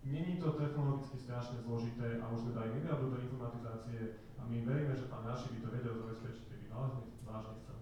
Není 0.05 0.37
to 0.37 0.53
technologicky 0.53 1.17
strašne 1.17 1.61
zložité 1.65 2.21
a 2.21 2.29
už 2.29 2.45
sme 2.45 2.57
dali 2.57 2.77
miliardu 2.77 3.09
do 3.09 3.17
informatizácie 3.17 4.21
a 4.43 4.47
my 4.51 4.57
veríme, 4.67 4.91
že 4.91 5.07
pán 5.07 5.23
Naši 5.23 5.55
by 5.55 5.59
to 5.63 5.69
vedel 5.71 5.95
zabezpečiť, 6.03 6.43
keby 6.51 6.65
vážne, 6.67 7.03
vážne 7.23 7.55
chcel. 7.63 7.79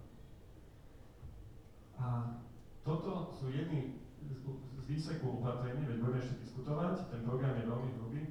A 1.97 2.05
toto 2.85 3.33
sú 3.33 3.49
jedny 3.49 3.97
z, 4.21 4.45
výsekov 4.85 5.41
opatrení, 5.41 5.89
veď 5.89 5.97
budeme 6.05 6.21
ešte 6.21 6.37
diskutovať, 6.45 7.09
ten 7.09 7.25
program 7.25 7.57
je 7.57 7.65
veľmi 7.65 7.89
hrubý 7.97 8.21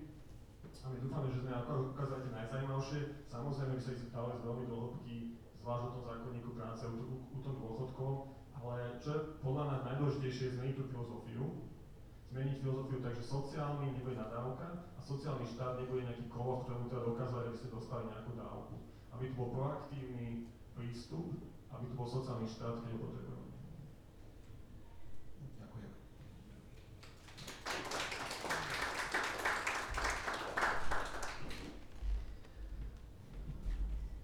a 0.80 0.86
my 0.88 0.96
dúfame, 0.96 1.28
že 1.28 1.44
sme 1.44 1.52
ako 1.52 1.92
ukázali 1.92 2.32
najzajímavšie. 2.32 3.00
Samozrejme 3.28 3.72
by 3.76 3.82
sa 3.84 3.92
ísť 3.92 4.12
dalo 4.16 4.40
veľmi 4.40 4.64
do 4.64 4.76
hĺbky, 4.80 5.16
zvlášť 5.60 5.84
o 5.84 5.92
tom 5.92 6.04
zákonníku 6.08 6.50
práce, 6.56 6.82
u, 6.88 7.38
tom 7.44 7.54
dôchodkom, 7.60 8.12
ale 8.56 8.96
čo 9.04 9.08
je 9.12 9.20
podľa 9.44 9.64
nás 9.68 9.80
najdôležitejšie 9.84 10.44
je 10.48 10.54
zmeniť 10.56 10.74
tú 10.80 10.84
filozofiu. 10.88 11.44
Zmeniť 12.30 12.62
filozofiu 12.62 13.02
tak, 13.02 13.18
že 13.18 13.26
sociálny 13.26 13.90
nebude 13.90 14.14
nadávka 14.14 14.86
a 14.94 15.00
sociálny 15.02 15.42
štát 15.50 15.82
nebude 15.82 16.06
nejaký 16.06 16.30
kolo, 16.30 16.62
v 16.62 16.70
ktorom 16.70 16.86
treba 16.86 17.10
dokázať, 17.10 17.42
aby 17.42 17.58
ste 17.58 17.74
dostali 17.74 18.06
nejakú 18.06 18.38
dávku. 18.38 18.74
Aby 19.10 19.34
to 19.34 19.34
bol 19.34 19.50
proaktívny 19.50 20.46
prístup, 20.78 21.26
aby 21.74 21.90
to 21.90 21.94
bol 21.98 22.06
sociálny 22.06 22.46
štát, 22.46 22.86
keď 22.86 22.90
ho 22.94 22.98
potrebujeme. 23.02 23.50
Ďakujem. 25.58 25.90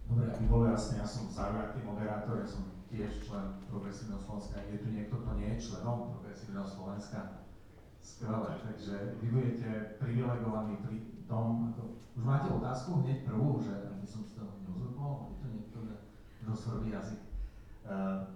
Dobre, 0.06 0.26
aby 0.30 0.44
bolo 0.46 0.64
jasné, 0.70 1.02
ja 1.02 1.08
som 1.10 1.26
zaujatý 1.26 1.82
moderátor, 1.82 2.38
ja 2.38 2.46
som 2.46 2.70
tiež 2.86 3.26
člen 3.26 3.66
Progresívneho 3.66 4.22
Slovenska. 4.22 4.62
Je 4.70 4.78
tu 4.78 4.94
niekto, 4.94 5.18
kto 5.18 5.30
nie 5.34 5.58
je 5.58 5.74
členom 5.74 6.14
Progresívneho 6.14 6.70
Slovenska? 6.70 7.45
Skvelé, 8.06 8.54
takže 8.62 9.18
vy 9.18 9.26
budete 9.34 9.98
privilegovaní 9.98 10.78
pri 10.78 11.26
tom, 11.26 11.74
ako, 11.74 11.98
už 12.14 12.22
máte 12.22 12.54
otázku 12.54 13.02
hneď 13.02 13.26
prvú, 13.26 13.58
že 13.58 13.74
aby 13.74 14.06
som 14.06 14.22
si 14.22 14.38
to 14.38 14.46
neuzurpol, 14.62 15.34
je 15.34 15.36
to 15.42 15.46
niekto, 15.50 15.78
že 15.82 15.94
jazyk. 16.86 17.20
Uh, 17.82 18.30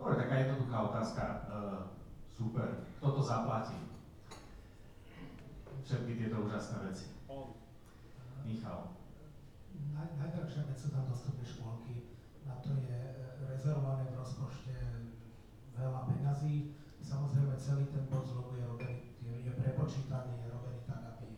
dobre, 0.00 0.24
taká 0.24 0.34
jednoduchá 0.40 0.76
otázka. 0.88 1.22
Uh, 1.52 1.92
super, 2.32 2.88
kto 2.96 3.08
to 3.12 3.22
zaplatí? 3.22 3.76
Všetky 5.84 6.12
tieto 6.16 6.40
úžasné 6.40 6.88
veci. 6.88 7.12
Michal. 8.48 8.96
Naj, 9.92 10.16
najdrahšia 10.16 10.64
vec 10.64 10.78
sú 10.80 10.88
tam 10.96 11.04
dostupné 11.04 11.44
škôlky, 11.44 12.16
na 12.48 12.56
to 12.64 12.72
je 12.72 12.88
e, 12.88 13.20
rezervované 13.52 14.08
v 14.10 14.16
rozpočte 14.16 14.74
veľa 15.76 16.08
peňazí. 16.08 16.72
Samozrejme 17.04 17.54
celý 17.60 17.84
ten 17.92 18.04
bod 18.08 18.24
zlogu 18.24 18.56
je 18.56 18.64
robený, 18.64 18.99
je, 19.44 19.52
prepočítaný, 19.56 20.44
je 20.44 20.48
robený 20.52 20.80
tak, 20.84 21.16
aby, 21.16 21.28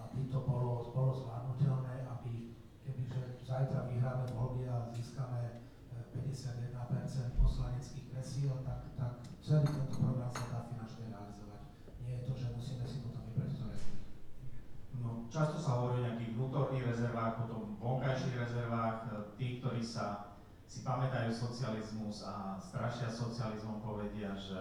aby 0.00 0.20
to 0.32 0.38
bolo, 0.48 0.88
bolo 0.92 1.12
zvládnutelné, 1.12 2.08
aby 2.08 2.56
kebyže 2.84 3.44
zajtra 3.44 3.88
vyhráme 3.92 4.24
voľby 4.32 4.64
a 4.68 4.88
získame 4.96 5.60
e, 5.92 6.00
51% 6.16 6.72
poslaneckých 7.36 8.06
kresiel, 8.12 8.64
tak, 8.64 8.96
tak 8.96 9.12
celý 9.44 9.68
tento 9.68 9.96
program 10.00 10.32
sa 10.32 10.44
dá 10.48 10.60
finančne 10.72 11.12
realizovať. 11.12 11.62
Nie 12.00 12.12
je 12.20 12.22
to, 12.28 12.32
že 12.36 12.46
musíme 12.56 12.84
si 12.88 12.98
potom 13.04 13.22
vybrať 13.28 13.50
ktoré. 13.56 13.76
No, 15.00 15.28
často 15.28 15.58
sa 15.60 15.70
hovorí 15.80 16.00
o 16.00 16.04
nejakých 16.08 16.32
vnútorných 16.36 16.88
rezervách, 16.88 17.32
potom 17.44 17.76
vonkajších 17.76 18.36
rezervách. 18.40 18.96
E, 19.04 19.08
Tí, 19.40 19.56
ktorí 19.60 19.80
sa 19.80 20.36
si 20.70 20.86
pamätajú 20.86 21.34
socializmus 21.34 22.22
a 22.22 22.54
strašia 22.62 23.10
socializmom, 23.10 23.82
povedia, 23.82 24.30
že 24.38 24.60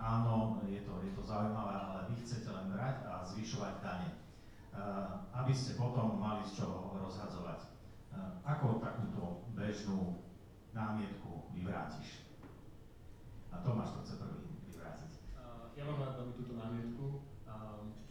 áno, 0.00 0.60
je 0.68 0.80
to, 0.84 0.92
je 1.02 1.12
to 1.12 1.22
zaujímavé, 1.24 1.74
ale 1.74 2.00
vy 2.12 2.14
chcete 2.20 2.48
len 2.48 2.72
brať 2.72 2.96
a 3.08 3.24
zvyšovať 3.24 3.74
dane, 3.82 4.10
uh, 4.76 5.26
aby 5.42 5.52
ste 5.52 5.80
potom 5.80 6.20
mali 6.20 6.44
z 6.46 6.62
čoho 6.62 6.96
rozhadzovať. 7.00 7.66
Uh, 8.12 8.40
ako 8.46 8.80
takúto 8.80 9.48
bežnú 9.52 10.22
námietku 10.72 11.50
vyvrátiš? 11.52 12.28
A 13.52 13.60
Tomáš 13.64 13.96
to 13.96 14.00
chce 14.04 14.14
prvý 14.20 14.46
vyvrátiť. 14.68 15.12
Uh, 15.36 15.72
ja 15.74 15.82
mám 15.88 16.00
rád 16.00 16.20
veľmi 16.20 16.34
túto 16.36 16.54
námietku. 16.56 17.04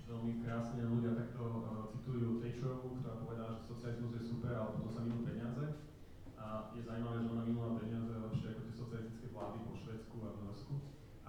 Veľmi 0.06 0.46
krásne 0.46 0.86
ľudia 0.86 1.18
takto 1.18 1.66
citujú 1.90 2.38
Thatcherovú, 2.38 3.02
ktorá 3.02 3.26
povedala, 3.26 3.58
že 3.58 3.74
socializmus 3.74 4.14
je 4.22 4.30
super, 4.30 4.54
ale 4.54 4.78
potom 4.78 4.94
sa 4.94 5.02
minú 5.02 5.26
peniaze. 5.26 5.82
A 6.38 6.70
je 6.78 6.86
zaujímavé, 6.86 7.26
že 7.26 7.34
ona 7.34 7.42
minula 7.42 7.74
peniaze 7.82 8.14
lepšie 8.14 8.54
ako 8.54 8.62
tie 8.70 8.76
socialistické 8.78 9.28
vlády 9.34 9.66
po 9.66 9.74
Švedsku 9.74 10.16
a 10.22 10.30
v 10.30 10.40
Norsku. 10.46 10.76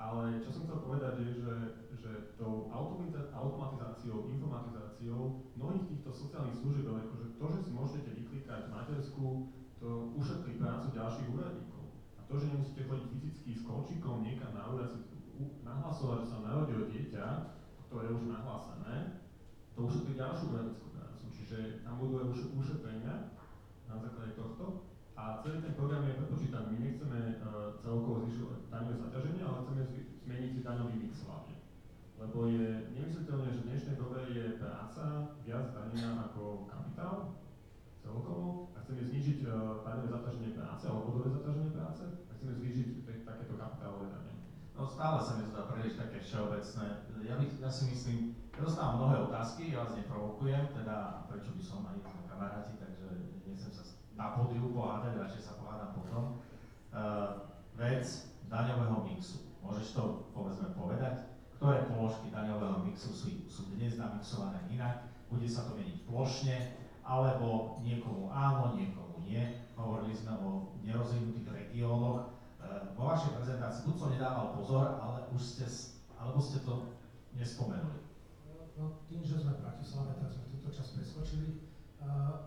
Ale 0.06 0.38
čo 0.38 0.54
som 0.54 0.62
chcel 0.70 0.86
povedať 0.86 1.18
je, 1.18 1.42
že, 1.42 1.54
že 1.98 2.10
tou 2.38 2.70
automatizáciou, 2.70 4.30
informatizáciou 4.38 5.50
mnohých 5.58 5.90
týchto 5.90 6.14
sociálnych 6.14 6.62
služieb, 6.62 6.86
ale 6.86 7.10
akože 7.10 7.26
to, 7.34 7.46
že 7.50 7.58
si 7.66 7.70
môžete 7.74 8.10
vyklikať 8.14 8.70
matersku, 8.70 9.50
to 9.82 9.88
ušetrí 10.14 10.62
prácu 10.62 10.94
ďalších 10.94 11.26
úradníkov. 11.34 11.84
A 12.16 12.20
to, 12.22 12.34
že 12.38 12.54
nemusíte 12.54 12.86
chodiť 12.86 13.06
fyzicky 13.18 13.50
s 13.58 13.66
kolčíkom 13.66 14.22
niekam 14.22 14.54
na 14.54 14.70
úrad 14.70 14.94
si 14.94 15.02
u- 15.34 15.58
nahlasovať, 15.66 16.22
že 16.22 16.30
sa 16.30 16.38
narodilo 16.46 16.86
dieťa, 16.86 17.26
ktoré 17.90 18.06
je 18.06 18.14
už 18.14 18.24
nahlásené, 18.30 19.26
to 19.74 19.90
ušetrí 19.90 20.14
ďalšiu 20.14 20.54
úradníckú 20.54 20.86
prácu. 20.94 21.24
Čiže 21.34 21.82
tam 21.82 21.98
budú 21.98 22.14
aj 22.22 22.26
uš- 22.30 22.50
ušetrenia 22.54 23.34
na 23.90 23.94
základe 23.98 24.38
tohto. 24.38 24.95
A 25.16 25.40
celý 25.40 25.64
ten 25.64 25.72
program 25.72 26.04
je 26.04 26.20
prepočítaný. 26.20 26.76
My 26.76 26.78
nechceme 26.84 27.20
uh, 27.40 27.72
celkovo 27.80 28.28
zvyšovať 28.28 28.68
daňové 28.68 28.96
zaťaženie, 29.00 29.42
ale 29.48 29.58
chceme 29.64 29.82
zmeniť 30.28 30.50
si 30.52 30.60
daňový 30.60 30.94
mix 31.00 31.12
hlavne. 31.24 31.56
Lebo 32.20 32.38
je 32.52 32.68
nemysliteľné, 32.92 33.48
že 33.48 33.60
v 33.64 33.68
dnešnej 33.72 33.96
dobe 33.96 34.20
je 34.28 34.44
práca 34.60 35.04
viac 35.40 35.66
danená 35.72 36.28
ako 36.28 36.68
kapitál 36.68 37.40
celkovo 37.96 38.72
a 38.76 38.84
chceme 38.84 39.08
znižiť 39.08 39.38
uh, 39.48 39.80
daňové 39.80 40.08
zaťaženie 40.12 40.50
práce 40.52 40.84
alebo 40.84 41.08
bodové 41.08 41.30
zaťaženie 41.40 41.70
práce 41.72 42.04
a 42.04 42.30
chceme 42.36 42.52
t- 42.60 43.24
takéto 43.24 43.54
kapitálové 43.56 44.06
dane. 44.12 44.32
No 44.76 44.84
stále 44.84 45.16
sa 45.24 45.40
mi 45.40 45.48
to 45.48 45.56
dá 45.56 45.64
príliš 45.72 45.96
také 45.96 46.20
všeobecné. 46.20 47.08
Ja, 47.24 47.40
bych, 47.40 47.56
ja 47.56 47.70
si 47.72 47.88
myslím, 47.88 48.36
ja 48.52 48.60
dostávam 48.60 49.00
mnohé 49.00 49.16
otázky, 49.24 49.72
ja 49.72 49.88
vás 49.88 49.96
neprovokujem, 49.96 50.76
teda 50.76 51.24
prečo 51.32 51.56
by 51.56 51.62
som 51.64 51.80
aj 51.88 52.04
kamaráti, 52.28 52.76
takže 52.76 53.08
nechcem 53.48 53.72
sa 53.72 53.85
na 54.16 54.32
pódiu 54.32 54.72
pohádať, 54.72 55.12
radšej 55.20 55.42
sa 55.44 55.60
pohádam 55.60 55.92
potom. 55.92 56.24
Uh, 56.90 57.52
vec 57.76 58.02
daňového 58.48 59.04
mixu. 59.04 59.52
Môžeš 59.60 59.92
to 59.92 60.02
povedzme 60.32 60.72
povedať? 60.72 61.28
Ktoré 61.60 61.84
položky 61.84 62.32
daňového 62.32 62.80
mixu 62.88 63.12
sú, 63.12 63.28
sú 63.44 63.76
dnes 63.76 64.00
namixované 64.00 64.64
inak? 64.72 65.12
Bude 65.28 65.44
sa 65.44 65.68
to 65.68 65.76
meniť 65.76 66.08
plošne? 66.08 66.56
Alebo 67.04 67.78
niekomu 67.84 68.32
áno, 68.32 68.74
niekomu 68.74 69.20
nie? 69.22 69.62
Hovorili 69.76 70.16
sme 70.16 70.32
o 70.40 70.72
nerozvinutých 70.80 71.52
regiónoch. 71.52 72.32
Uh, 72.56 72.96
vo 72.96 73.12
vašej 73.12 73.36
prezentácii 73.36 73.84
buď 73.84 73.96
som 74.00 74.10
nedával 74.16 74.56
pozor, 74.56 74.96
ale 74.96 75.28
už 75.36 75.42
ste, 75.44 75.68
alebo 76.16 76.40
ste 76.40 76.64
to 76.64 76.96
nespomenuli. 77.36 78.00
No, 78.76 79.04
tým, 79.08 79.20
že 79.24 79.40
sme 79.40 79.56
v 79.56 79.64
Bratislave, 79.64 80.20
tak 80.20 80.32
sme 80.32 80.52
túto 80.52 80.68
časť 80.72 81.00
preskočili. 81.00 81.75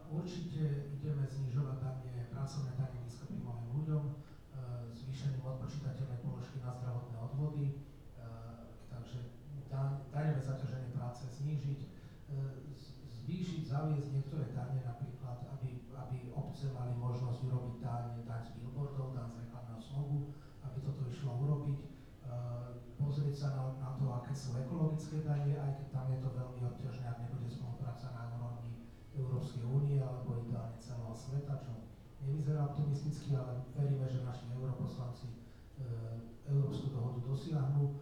Určite 0.10 0.94
ideme 0.94 1.26
znižovať 1.26 1.78
dane, 1.82 2.28
pracovné 2.34 2.74
dane 2.78 2.98
nízkopríjmovým 3.06 3.70
ľuďom, 3.78 4.04
uh, 4.10 4.90
zvýšením 4.94 5.46
odpočítateľnej 5.46 6.20
položky 6.26 6.58
na 6.62 6.74
zdravotné 6.74 7.18
odvody, 7.18 7.66
uh, 8.18 8.74
takže 8.90 9.38
da, 9.70 10.06
daňové 10.10 10.42
zaťaženie 10.42 10.90
práce 10.98 11.30
znížiť, 11.30 11.80
z- 12.74 12.94
zvýšiť, 13.22 13.62
zaviesť 13.70 14.10
niektoré 14.14 14.50
dane, 14.54 14.82
napríklad, 14.86 15.46
aby, 15.58 15.86
aby 15.94 16.18
obce 16.34 16.74
mali 16.74 16.94
možnosť 16.98 17.40
urobiť 17.46 17.76
daň, 17.82 18.06
daň 18.26 18.42
z 18.46 18.52
billboardov, 18.58 19.14
daň 19.14 19.30
z 19.34 19.46
reklamného 19.46 19.82
smogu, 19.82 20.18
aby 20.66 20.78
toto 20.82 21.06
išlo 21.10 21.38
urobiť. 21.38 21.80
Pozrieť 23.00 23.34
sa 23.34 23.50
na, 23.58 23.64
na 23.82 23.90
to, 23.98 24.06
aké 24.22 24.34
sú 24.38 24.54
ekologické 24.54 25.26
dane, 25.26 25.58
aj 25.58 25.82
keď 25.82 25.88
tam 25.90 26.06
je 26.14 26.20
to 26.22 26.30
veľmi 26.30 26.62
obťažné, 26.62 27.06
ak 27.10 27.26
nebude 27.26 27.50
spolupráca 27.50 28.14
na 28.14 28.30
úrovni 28.38 28.86
Európskej 29.20 29.64
únie 29.68 30.00
alebo 30.00 30.40
ideálne 30.40 30.80
celého 30.80 31.12
sveta, 31.12 31.60
čo 31.60 31.74
nevyzerá 32.24 32.72
optimisticky, 32.72 33.36
ale 33.36 33.68
veríme, 33.76 34.08
že 34.08 34.24
naši 34.24 34.52
europoslanci 34.56 35.28
e, 35.30 35.36
európsku 36.48 36.92
dohodu 36.92 37.20
dosiahnu. 37.24 37.84
E, 37.90 37.94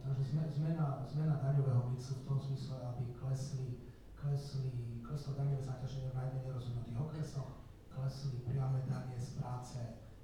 takže 0.00 0.22
zmena, 0.56 1.04
zmena 1.08 1.36
daňového 1.40 1.92
mixu 1.92 2.20
v 2.20 2.26
tom 2.28 2.38
zmysle, 2.40 2.76
aby 2.80 3.04
klesli, 3.16 3.84
klesli, 4.16 5.00
kleslo 5.04 5.36
daňové 5.36 5.62
zaťaženie 5.64 6.08
v 6.12 6.18
najmenej 6.18 6.50
rozvinutých 6.52 6.98
okresoch, 7.00 7.50
klesli 7.92 8.40
priame 8.44 8.80
dane 8.88 9.16
z 9.20 9.28
práce 9.40 9.80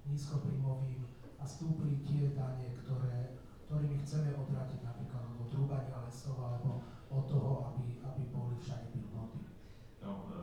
nízkopríjmovým 0.08 1.04
a 1.38 1.44
stúpli 1.44 2.00
tie 2.02 2.32
dane, 2.32 2.72
ktoré, 2.84 3.36
ktorými 3.68 4.00
chceme 4.02 4.34
odratiť 4.34 4.80
napríklad 4.82 5.22
od 5.36 5.38
odrúbania 5.46 6.02
lesov 6.02 6.40
alebo 6.40 6.82
od 7.08 7.24
toho, 7.28 7.52
aby, 7.72 8.00
aby 8.04 8.22
boli 8.32 8.56
všade 8.58 8.90
billboardy. 8.92 9.40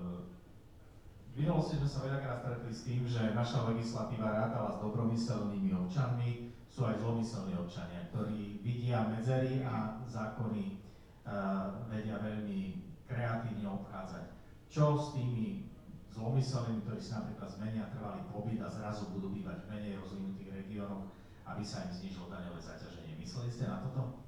No, 0.06 0.14
e, 0.14 1.34
v 1.34 1.44
minulosti 1.44 1.82
sme 1.82 1.90
sa 1.90 2.06
veľakrát 2.06 2.38
stretli 2.46 2.72
s 2.72 2.86
tým, 2.86 3.02
že 3.10 3.34
naša 3.34 3.66
legislatíva 3.68 4.30
rátala 4.30 4.70
s 4.72 4.80
dobromyselnými 4.80 5.74
občanmi, 5.74 6.54
sú 6.70 6.84
aj 6.84 7.00
zlomyselní 7.00 7.56
občania, 7.56 8.04
ktorí 8.12 8.60
vidia 8.60 9.08
medzery 9.08 9.64
a 9.64 10.04
zákony 10.12 10.84
uh, 11.24 11.88
vedia 11.88 12.20
veľmi 12.20 12.84
kreatívne 13.08 13.64
obchádzať. 13.64 14.28
Čo 14.68 15.00
s 15.00 15.16
tými 15.16 15.72
zlomyselnými, 16.12 16.84
ktorí 16.84 17.00
si 17.00 17.16
napríklad 17.16 17.48
zmenia 17.48 17.92
trvalý 17.96 18.28
pobyt 18.28 18.60
a 18.60 18.68
zrazu 18.68 19.08
budú 19.16 19.32
bývať 19.32 19.64
v 19.64 19.72
menej 19.72 19.94
rozvinutých 20.04 20.52
regiónoch, 20.52 21.16
aby 21.48 21.64
sa 21.64 21.88
im 21.88 21.96
znižilo 21.96 22.28
daňové 22.28 22.60
zaťaženie. 22.60 23.16
Mysleli 23.20 23.52
ste 23.52 23.72
na 23.72 23.80
toto? 23.80 24.24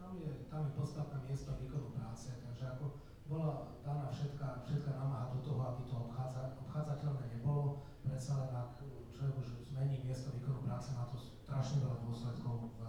Tam 0.00 0.16
je, 0.16 0.48
tam 0.48 0.68
je 0.68 0.72
podstatné 0.72 1.18
miesto 1.28 1.52
výkonu 1.60 1.92
práce, 1.92 2.32
takže 2.32 2.64
ako 2.64 3.11
bola 3.32 3.72
daná 3.80 4.12
všetká, 4.12 4.60
všetká 4.68 4.92
námaha 4.92 5.32
do 5.32 5.40
toho, 5.40 5.60
aby 5.72 5.82
to 5.88 5.96
obchádza, 5.96 6.52
obchádzateľné 6.68 7.24
nebolo, 7.40 7.80
predsa 8.04 8.44
len 8.44 8.52
ak 8.52 8.84
človek 9.16 9.34
už 9.40 9.48
zmení 9.72 10.04
miesto 10.04 10.36
výkonu 10.36 10.60
práce, 10.68 10.92
má 10.92 11.08
to 11.08 11.16
strašne 11.16 11.80
veľa 11.80 12.04
dôsledkov 12.04 12.76
v 12.76 12.80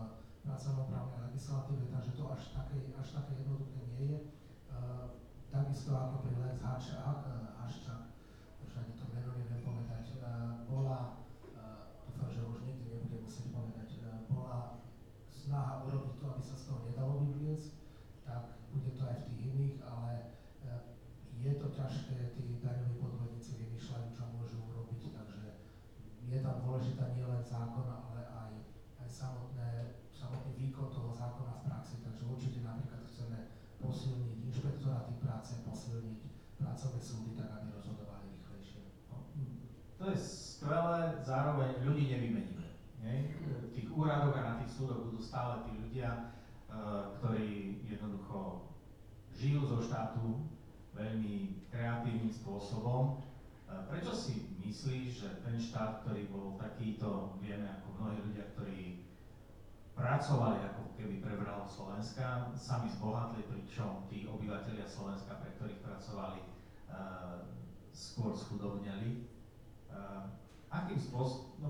pracovnoprávnej 0.44 1.32
legislatíve, 1.32 1.88
takže 1.88 2.12
to 2.20 2.24
až 2.28 2.44
také, 2.52 2.92
až 3.00 3.08
také 3.16 3.32
jednoduché 3.40 3.80
nie 3.96 4.04
je. 4.12 4.20
Uh, 4.68 5.16
takisto 5.48 5.96
ako 5.96 6.28
pri 6.28 6.36
Lex 6.44 6.60
Haščák, 6.60 8.04
už 8.68 8.72
ani 8.76 8.94
to 9.00 9.06
meno 9.16 9.32
neviem 9.40 9.62
povedať, 9.64 10.06
uh, 10.20 10.68
bola, 10.68 11.24
uh, 11.56 11.96
dúfam, 12.10 12.28
že 12.28 12.42
už 12.44 12.68
nikdy 12.68 12.86
nebudem 12.92 13.24
musieť 13.24 13.48
povedať, 13.56 13.90
bola 14.28 14.84
snaha 15.32 15.88
urobiť 15.88 16.14
to, 16.20 16.26
aby 16.28 16.44
sa 16.44 16.56
z 16.60 16.64
toho 16.68 16.80
nedalo 16.84 17.24
vyvliecť, 17.24 17.72
tak 18.28 18.44
bude 18.76 18.92
to 18.92 19.02
aj 19.08 19.16
v 19.22 19.26
tých 19.32 19.42
iných, 19.54 19.76
ale 19.88 20.12
uh, 20.68 20.82
je 21.40 21.54
to 21.56 21.63
ťažké, 21.74 22.38
tí 22.38 22.62
daňoví 22.62 23.02
podvodníci 23.02 23.58
vymýšľajú, 23.58 24.08
čo 24.14 24.24
môžu 24.30 24.62
urobiť, 24.70 25.10
takže 25.10 25.50
je 26.30 26.40
tam 26.40 26.62
dôležitá 26.62 27.18
nielen 27.18 27.42
zákon, 27.42 27.90
ale 27.90 28.22
aj, 28.30 28.52
aj 29.02 29.10
samotné, 29.10 29.98
samotný 30.14 30.54
výkon 30.54 30.94
toho 30.94 31.10
zákona 31.10 31.62
v 31.62 31.66
praxi, 31.66 31.96
takže 32.06 32.30
určite 32.30 32.62
napríklad 32.62 33.02
chceme 33.10 33.40
posilniť 33.82 34.38
inšpektoráty 34.54 35.14
práce, 35.18 35.58
posilniť 35.66 36.20
pracovné 36.62 37.02
súdy, 37.02 37.32
tak 37.36 37.50
aby 37.58 37.68
rozhodovali 37.74 38.38
rýchlejšie. 38.38 38.82
To 39.98 40.04
je 40.14 40.18
skvelé, 40.18 41.20
zároveň 41.26 41.82
ľudí 41.84 42.06
nevymeníme. 42.08 42.68
Nie? 43.04 43.34
V 43.68 43.74
tých 43.76 43.90
úradoch 43.92 44.38
a 44.38 44.42
na 44.46 44.54
tých 44.64 44.72
súdoch 44.78 45.10
budú 45.10 45.20
stále 45.20 45.66
tí 45.68 45.76
ľudia, 45.76 46.32
uh, 46.72 47.20
ktorí 47.20 47.84
jednoducho 47.84 48.72
žijú 49.36 49.68
zo 49.68 49.84
štátu 49.84 50.53
veľmi 50.94 51.68
kreatívnym 51.74 52.30
spôsobom. 52.30 53.20
Uh, 53.68 53.86
prečo 53.90 54.14
si 54.14 54.54
myslíš, 54.62 55.08
že 55.26 55.30
ten 55.42 55.58
štát, 55.58 56.06
ktorý 56.06 56.30
bol 56.30 56.58
takýto, 56.58 57.38
vieme 57.42 57.66
ako 57.70 57.88
mnohí 57.98 58.18
ľudia, 58.22 58.46
ktorí 58.54 59.06
pracovali 59.94 60.58
ako 60.74 60.84
keby 60.98 61.22
prebralo 61.22 61.70
Slovenska, 61.70 62.50
sami 62.58 62.90
zbohatli, 62.90 63.46
pričom 63.46 64.10
tí 64.10 64.26
obyvateľia 64.26 64.90
Slovenska, 64.90 65.38
pre 65.38 65.54
ktorých 65.58 65.82
pracovali, 65.86 66.42
uh, 66.90 67.46
skôr 67.94 68.34
schudobneli. 68.34 69.30
Uh, 69.94 70.34
akým 70.74 70.98
spôsobom, 70.98 71.62
no, 71.62 71.70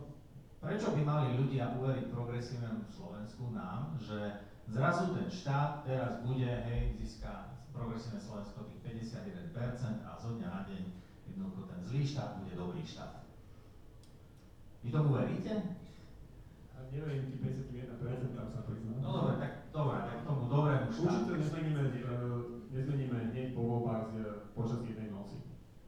prečo 0.64 0.96
by 0.96 1.02
mali 1.04 1.36
ľudia 1.36 1.76
uveriť 1.76 2.08
progresívnemu 2.08 2.88
Slovensku 2.88 3.52
nám, 3.52 4.00
že 4.00 4.48
zrazu 4.72 5.12
ten 5.12 5.28
štát 5.28 5.84
teraz 5.84 6.24
bude, 6.24 6.48
hej, 6.48 6.96
získa 7.04 7.53
progresívne 7.74 8.22
Slovensko 8.22 8.70
tých 8.70 8.82
51% 8.86 10.06
a 10.06 10.12
zo 10.22 10.38
dňa 10.38 10.48
na 10.48 10.62
deň 10.70 10.84
jednoducho 11.28 11.62
ten 11.66 11.82
zlý 11.82 12.02
štát 12.06 12.38
bude 12.40 12.54
dobrý 12.54 12.82
štát. 12.86 13.26
Vy 14.84 14.90
tomu 14.94 15.10
veríte? 15.18 15.54
A 16.76 16.78
neverím 16.94 17.34
tým 17.34 17.40
51% 17.98 18.54
sa 18.54 18.62
priznám. 18.68 19.02
No 19.02 19.10
dobre, 19.10 19.34
tak 19.42 19.52
dobre, 19.74 19.98
tak 20.06 20.20
tomu 20.28 20.44
dobrému 20.52 20.88
štátu. 20.94 21.08
Určite 21.08 21.34
nezmeníme, 21.42 21.84
uh, 22.06 22.40
nezmeníme 22.70 23.18
hneď 23.34 23.48
po 23.58 23.62
voľbách 23.66 24.06
z, 24.14 24.16
počas 24.54 24.80
jednej 24.86 25.10
noci. 25.10 25.42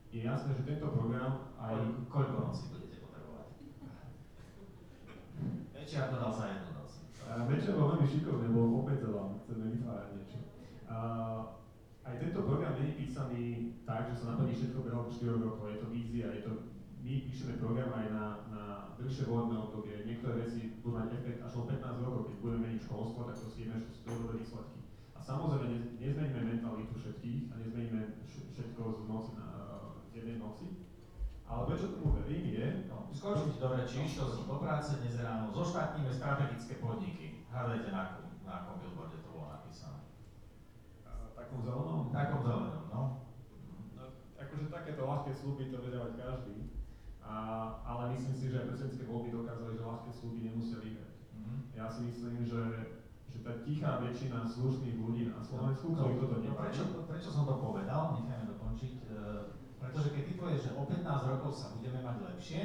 Je 0.10 0.24
jasné, 0.24 0.56
že 0.56 0.63
tento 0.63 0.88
program 0.95 1.54
aj... 1.60 1.76
Koľko, 2.08 2.50
nocí 2.50 2.63
budete 2.71 2.98
potrebovať? 3.04 3.48
Večer 5.76 6.04
to 6.08 6.17
dal 6.17 6.32
za 6.32 6.45
jednu 6.50 6.71
noc. 6.71 6.91
Uh, 7.19 7.43
večer 7.52 7.71
bol 7.76 7.86
veľmi 7.93 8.08
šikovný, 8.08 8.48
bol 8.56 8.67
opäť 8.82 9.00
vám, 9.12 9.36
chceme 9.43 9.76
vytvárať 9.76 10.08
niečo. 10.15 10.39
Uh, 10.88 11.64
aj 12.06 12.22
tento 12.22 12.46
program 12.46 12.78
nie 12.78 12.94
je 12.94 13.00
písaný 13.02 13.44
tak, 13.82 14.13
že 14.13 14.22
sa 14.22 14.38
naplní 14.38 14.54
všetko 14.54 14.86
behom 14.86 15.10
4 15.10 15.41
rokov. 15.41 15.74
Je 15.74 15.80
to 15.82 15.88
vízia, 15.89 16.30
je 16.30 16.41
to, 16.46 16.52
my 17.02 17.13
píšeme 17.26 17.58
program 17.58 17.89
aj 17.98 18.08
na, 18.13 18.26
na 18.54 18.63
dlhšie 19.02 19.26
volebné 19.26 19.58
obdobie. 19.58 20.06
Niektoré 20.06 20.46
veci 20.46 20.78
budú 20.86 21.02
mať 21.02 21.18
efekt 21.18 21.41
až 21.41 21.54
o 21.58 21.65
15 21.65 22.06
rokov, 22.06 22.30
keď 22.30 22.36
budeme 22.46 22.62
meniť 22.70 22.82
školstvo, 22.86 23.20
tak 23.26 23.36
to 23.41 23.50
si 23.50 23.58
vieme, 23.65 23.82
že 23.82 23.89
sú 23.89 24.22
dobré 24.22 24.38
výsledky. 24.38 24.80
A 25.18 25.20
samozrejme, 25.20 25.65
ne, 25.65 25.80
nezmeníme 25.98 26.41
mentalitu 26.46 26.94
všetkých 26.94 27.41
a 27.50 27.54
nezmeníme 27.58 28.02
všetko 28.54 28.82
z 29.02 29.04
noci 29.10 29.32
na, 29.41 29.48
z 30.06 30.12
jednej 30.22 30.38
noci. 30.38 30.86
Ale 31.46 31.65
prečo 31.70 31.94
tomu 31.98 32.22
verím 32.22 32.54
je... 32.54 32.65
No, 32.89 33.10
skočím 33.13 33.54
ti 33.54 33.58
dobre, 33.62 33.82
či 33.86 34.06
išiel 34.06 34.30
do 34.30 34.58
práce 34.62 34.98
dnes 35.02 35.18
ráno, 35.22 35.54
zoštátnime 35.54 36.10
strategické 36.13 36.78
podniky. 36.78 37.46
Hádajte, 37.50 37.89
na, 37.89 38.22
na 38.46 38.54
akom 38.62 38.82
billboarde 38.82 39.22
to 39.22 39.30
bolo 39.34 39.50
napísané. 39.50 40.05
Takom 41.45 41.62
zelenom? 41.62 42.10
Takom 42.10 42.41
zelenom, 42.41 42.86
no. 42.89 43.01
No, 43.93 44.03
akože 44.41 44.65
takéto 44.73 45.01
ľahké 45.05 45.29
sluby 45.29 45.69
to 45.69 45.77
vedie 45.86 46.01
mať 46.01 46.13
každý. 46.17 46.58
A, 47.21 47.34
ale 47.86 48.17
myslím 48.17 48.34
si, 48.34 48.49
že 48.49 48.65
aj 48.65 48.69
prezidentské 48.73 49.05
voľby 49.05 49.29
dokázali, 49.29 49.77
že 49.77 49.86
ľahké 49.86 50.10
sluby 50.10 50.38
nemusia 50.41 50.81
vyhrať. 50.81 51.13
Mhm. 51.38 51.55
Ja 51.77 51.86
si 51.86 52.10
myslím, 52.10 52.41
že, 52.49 52.62
že 53.29 53.38
tá 53.45 53.62
tichá 53.62 54.01
väčšina 54.01 54.41
slušných 54.41 54.97
ľudí 54.97 55.29
na 55.29 55.38
Slovensku, 55.38 55.93
No, 55.93 56.01
ktorí 56.01 56.13
toto 56.17 56.38
no, 56.41 56.58
prečo, 56.58 56.81
nevadí, 56.89 57.10
prečo 57.13 57.29
som 57.29 57.45
to 57.45 57.55
povedal, 57.62 58.17
nechajme 58.17 58.45
dokončiť, 58.58 58.93
e, 59.05 59.17
pretože 59.77 60.10
keď 60.17 60.23
ty 60.25 60.34
povieš, 60.34 60.62
že 60.65 60.71
o 60.73 60.81
15 60.89 61.29
rokov 61.29 61.51
sa 61.53 61.77
budeme 61.77 62.01
mať 62.01 62.17
lepšie, 62.25 62.62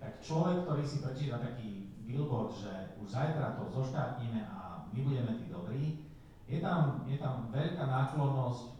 tak 0.00 0.24
človek, 0.24 0.64
ktorý 0.64 0.82
si 0.88 1.04
prečíta 1.04 1.36
taký 1.36 1.92
billboard, 2.08 2.56
že 2.56 2.72
už 3.04 3.08
zajtra 3.12 3.60
to 3.60 3.68
zoštátnime 3.68 4.48
a 4.48 4.88
my 4.88 5.00
budeme 5.04 5.32
tí 5.36 5.44
dobrí, 5.52 6.07
je 6.48 6.58
tam, 6.64 7.04
je 7.04 7.20
tam 7.20 7.52
veľká 7.52 7.84
náklonnosť 7.84 8.64
e, 8.64 8.72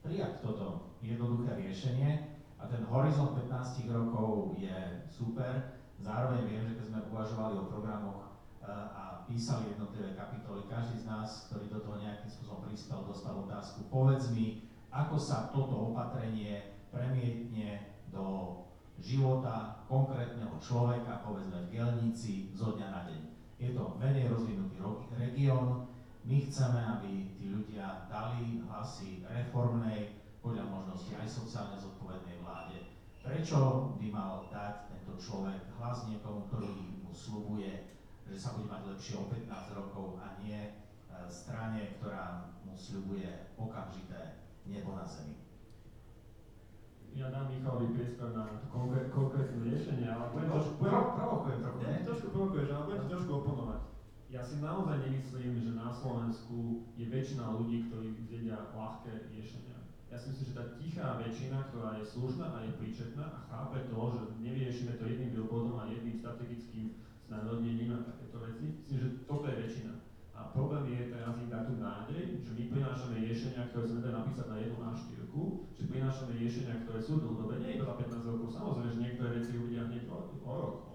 prijať 0.00 0.40
toto 0.40 0.96
jednoduché 1.04 1.52
riešenie 1.52 2.32
a 2.56 2.64
ten 2.64 2.80
horizont 2.88 3.36
15 3.36 3.92
rokov 3.92 4.56
je 4.56 5.04
super. 5.12 5.76
Zároveň 6.00 6.48
viem, 6.48 6.64
že 6.64 6.80
keď 6.80 6.86
sme 6.88 7.00
uvažovali 7.12 7.54
o 7.60 7.68
programoch 7.68 8.24
e, 8.24 8.72
a 8.72 9.28
písali 9.28 9.76
jednotlivé 9.76 10.16
kapitoly, 10.16 10.64
každý 10.64 11.04
z 11.04 11.06
nás, 11.12 11.52
ktorý 11.52 11.68
do 11.68 11.84
toho 11.84 12.00
nejakým 12.00 12.30
spôsobom 12.32 12.64
prispel, 12.64 13.04
dostal 13.04 13.36
otázku, 13.44 13.84
povedz 13.92 14.32
mi, 14.32 14.64
ako 14.88 15.20
sa 15.20 15.52
toto 15.52 15.92
opatrenie 15.92 16.72
premietne 16.88 18.00
do 18.08 18.56
života 18.96 19.84
konkrétneho 19.88 20.56
človeka, 20.56 21.20
povedzme 21.20 21.68
v 21.68 21.72
Gelnici, 21.72 22.52
zo 22.56 22.76
dňa 22.76 22.88
na 22.88 23.02
deň. 23.08 23.31
Je 23.62 23.70
to 23.78 23.94
menej 23.94 24.26
rozvinutý 24.26 24.82
ro- 24.82 25.06
región, 25.14 25.86
my 26.26 26.36
chceme, 26.50 26.82
aby 26.82 27.30
tí 27.38 27.46
ľudia 27.46 28.10
dali 28.10 28.58
hlasy 28.66 29.22
reformnej, 29.22 30.18
podľa 30.42 30.66
možnosti 30.66 31.14
aj 31.14 31.28
sociálne 31.30 31.78
zodpovednej 31.78 32.42
vláde. 32.42 32.90
Prečo 33.22 33.94
by 34.02 34.06
mal 34.10 34.50
dať 34.50 34.90
tento 34.90 35.14
človek 35.14 35.78
hlas 35.78 36.10
niekomu, 36.10 36.50
ktorý 36.50 37.06
mu 37.06 37.14
slubuje, 37.14 37.94
že 38.26 38.34
sa 38.34 38.58
bude 38.58 38.66
mať 38.66 38.82
lepšie 38.90 39.14
o 39.22 39.30
15 39.30 39.78
rokov 39.78 40.18
a 40.18 40.34
nie 40.42 40.58
e, 40.58 40.70
strane, 41.30 41.94
ktorá 42.02 42.50
mu 42.66 42.74
sľubuje 42.74 43.54
okamžité 43.54 44.42
nebo 44.66 44.98
na 44.98 45.06
zemi? 45.06 45.41
Ja 47.12 47.26
dám 47.28 47.46
Michalovi 47.52 47.92
priestor 47.92 48.32
na 48.32 48.44
konkrétne 49.12 49.60
riešenie, 49.62 50.08
ale 50.08 50.32
budem 50.32 50.48
No, 50.48 50.54
trošku, 50.56 50.74
budem, 50.80 50.92
pro- 50.96 51.12
provokujem 51.16 51.58
trochu, 51.62 51.78
nie, 51.84 52.06
trošku 52.08 52.26
provokuješ, 52.32 52.68
ale 52.72 52.84
budem 52.88 53.06
trošku 53.08 53.32
oponovať. 53.32 53.80
Ja 54.32 54.40
si 54.40 54.54
naozaj 54.64 54.96
nemyslím, 55.04 55.52
že 55.60 55.70
na 55.76 55.88
Slovensku 55.92 56.56
je 56.96 57.04
väčšina 57.04 57.52
ľudí, 57.52 57.92
ktorí 57.92 58.08
vedia 58.32 58.72
ľahké 58.72 59.28
riešenia. 59.28 59.76
ja 60.08 60.16
si 60.16 60.32
myslím, 60.32 60.48
že 60.48 60.56
tá 60.56 60.64
tichá 60.76 61.06
väčšina, 61.20 61.68
ktorá 61.68 62.00
je 62.00 62.04
slušná 62.04 62.46
a 62.48 62.58
je 62.64 62.72
príčetná 62.76 63.24
a 63.28 63.38
chápe 63.48 63.88
to, 63.92 64.00
že 64.12 64.20
nevyriešime 64.40 64.96
to 64.96 65.04
jedným 65.04 65.36
billboardom 65.36 65.76
a 65.80 65.88
jedným 65.88 66.16
strategickým 66.16 66.96
znázornením 67.28 67.92
a 67.96 68.04
takéto 68.08 68.40
veci, 68.40 68.76
myslím, 68.76 68.98
že 69.00 69.08
toto 69.24 69.48
je 69.48 69.56
väčšina. 69.56 69.92
A 70.42 70.50
problém 70.50 70.90
je 70.90 71.14
teraz 71.14 71.38
im 71.38 71.46
dať 71.46 71.62
tú 71.70 71.74
nádej, 71.78 72.42
že 72.42 72.50
my 72.50 72.64
prinášame 72.74 73.14
riešenia, 73.22 73.70
ktoré 73.70 73.84
sa 73.86 73.94
nedá 74.02 74.10
napísať 74.10 74.46
na 74.50 74.56
jednu 74.58 74.78
A4, 74.82 75.22
že 75.78 75.82
prinášame 75.86 76.32
riešenia, 76.34 76.82
ktoré 76.82 76.98
sú 76.98 77.22
dlhodobé, 77.22 77.62
nie 77.62 77.78
iba 77.78 77.86
za 77.86 77.94
15 77.94 78.26
rokov. 78.26 78.48
Samozrejme, 78.50 78.90
že 78.90 79.02
niektoré 79.06 79.28
veci 79.38 79.54
uvidia 79.54 79.86
hneď 79.86 80.02
o, 80.10 80.18
o 80.42 80.52
rok, 80.58 80.76
o, 80.90 80.94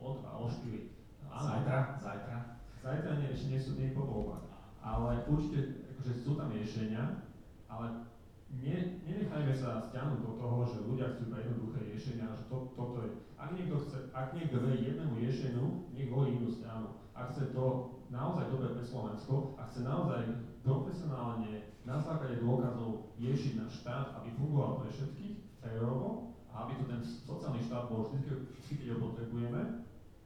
o 0.00 0.08
dva, 0.16 0.32
o 0.40 0.48
štyri. 0.48 0.96
Zajtra, 1.28 2.00
zajtra. 2.00 2.38
Zajtra 2.80 3.10
nie, 3.20 3.28
ešte 3.36 3.52
nie 3.52 3.60
sú 3.60 3.76
dní 3.76 3.92
po 3.92 4.08
voľbách. 4.08 4.48
Ale 4.80 5.28
určite, 5.28 5.84
akože 5.92 6.12
sú 6.16 6.40
tam 6.40 6.48
riešenia, 6.48 7.20
ale 7.68 8.08
ne, 8.50 8.76
nenechajme 9.02 9.54
sa 9.54 9.82
stiahnuť 9.82 10.20
do 10.22 10.32
toho, 10.38 10.56
že 10.62 10.86
ľudia 10.86 11.06
chcú 11.10 11.26
iba 11.26 11.42
jednoduché 11.42 11.78
riešenia, 11.82 12.30
že 12.36 12.46
to, 12.46 12.70
toto 12.78 13.02
je. 13.02 13.10
Ak 13.34 13.50
niekto, 13.52 13.82
chce, 13.82 14.06
ak 14.14 14.32
niekto 14.32 14.62
verí 14.62 14.86
jednému 14.86 15.18
riešeniu, 15.18 15.66
nech 15.92 16.10
volí 16.10 16.38
inú 16.38 16.48
stranu. 16.50 16.94
Ak 17.16 17.34
chce 17.34 17.50
to 17.50 17.64
naozaj 18.08 18.46
dobre 18.52 18.76
pre 18.78 18.84
Slovensko, 18.86 19.58
ak 19.58 19.72
chce 19.72 19.80
naozaj 19.82 20.22
profesionálne 20.62 21.74
na 21.86 21.96
základe 22.02 22.42
dôkazov 22.42 23.14
riešiť 23.18 23.52
náš 23.58 23.82
štát, 23.82 24.18
aby 24.22 24.34
fungoval 24.34 24.82
pre 24.82 24.90
všetkých 24.90 25.34
férovo 25.62 26.34
a 26.50 26.66
aby 26.66 26.72
tu 26.78 26.84
ten 26.86 27.02
sociálny 27.02 27.62
štát 27.62 27.90
bol 27.90 28.06
vždy, 28.06 28.18
vždy 28.62 28.74
keď 28.78 28.88
ho 28.94 28.98
potrebujeme, 29.10 29.62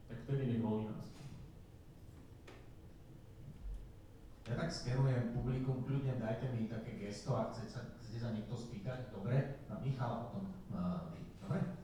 tak 0.08 0.16
vtedy 0.24 0.42
nech 0.56 0.62
volí 0.64 0.88
nás. 0.88 1.10
Ja 4.50 4.58
tak 4.58 4.74
skenujem 4.74 5.30
publikum, 5.30 5.86
kľudne 5.86 6.18
dajte 6.18 6.50
mi 6.50 6.66
také 6.66 6.98
gesto, 6.98 7.38
ak 7.38 7.54
chce 8.10 8.26
sa, 8.26 8.34
niekto 8.34 8.58
spýtať. 8.58 9.14
Dobre, 9.14 9.62
na 9.70 9.78
Michala 9.78 10.26
potom 10.26 10.50
uh, 10.74 11.14
vy. 11.14 11.22
Dobre? 11.38 11.78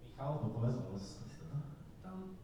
Michal, 0.00 0.40
to 0.40 0.48
povedz, 0.48 0.80
to 0.80 0.96
Tam 2.00 2.40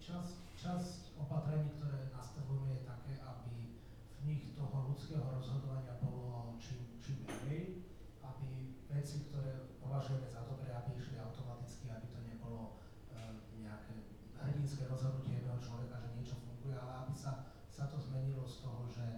časť, 0.00 0.56
časť 0.56 1.20
opatrení, 1.20 1.76
ktoré 1.76 2.08
nastavujeme, 2.16 2.80
je 2.80 2.88
také, 2.88 3.20
aby 3.20 3.76
v 3.92 4.20
nich 4.24 4.56
toho 4.56 4.88
ľudského 4.88 5.20
rozhodovania 5.20 6.00
bolo 6.00 6.56
čím, 6.56 6.96
čím 7.04 7.28
menej, 7.28 7.84
aby 8.24 8.72
veci, 8.88 9.28
ktoré 9.28 9.76
považujeme 9.76 10.24
za 10.24 10.48
dobré, 10.48 10.72
aby 10.72 10.96
išli 10.96 11.20
automaticky, 11.20 11.92
aby 11.92 12.08
to 12.08 12.20
nebolo 12.24 12.80
e, 13.12 13.20
nejaké 13.60 14.08
hrdinské 14.40 14.88
rozhodnutie 14.88 15.44
jedného 15.44 15.60
človeka, 15.60 16.00
že 16.00 16.16
niečo 16.16 16.40
funguje, 16.40 16.80
ale 16.80 17.04
aby 17.04 17.12
sa, 17.12 17.52
sa 17.68 17.84
to 17.92 18.00
zmenilo 18.00 18.48
z 18.48 18.64
toho, 18.64 18.88
že, 18.88 19.08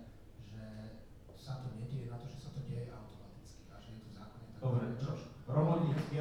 že 0.42 0.64
sa 1.38 1.64
to 1.64 1.72
nedieje 1.79 2.12
na 2.12 2.20
to, 2.20 2.27
že 2.29 2.44
sa 2.44 2.51
to 2.53 2.61
deje 2.68 2.92
automaticky 2.92 3.64
a 3.72 3.77
že 3.81 3.88
je 3.96 4.01
to 4.05 4.09
v 4.11 4.14
zákone 4.20 4.46
tak. 4.53 4.61
Dobre, 4.61 4.85
čo? 5.01 5.12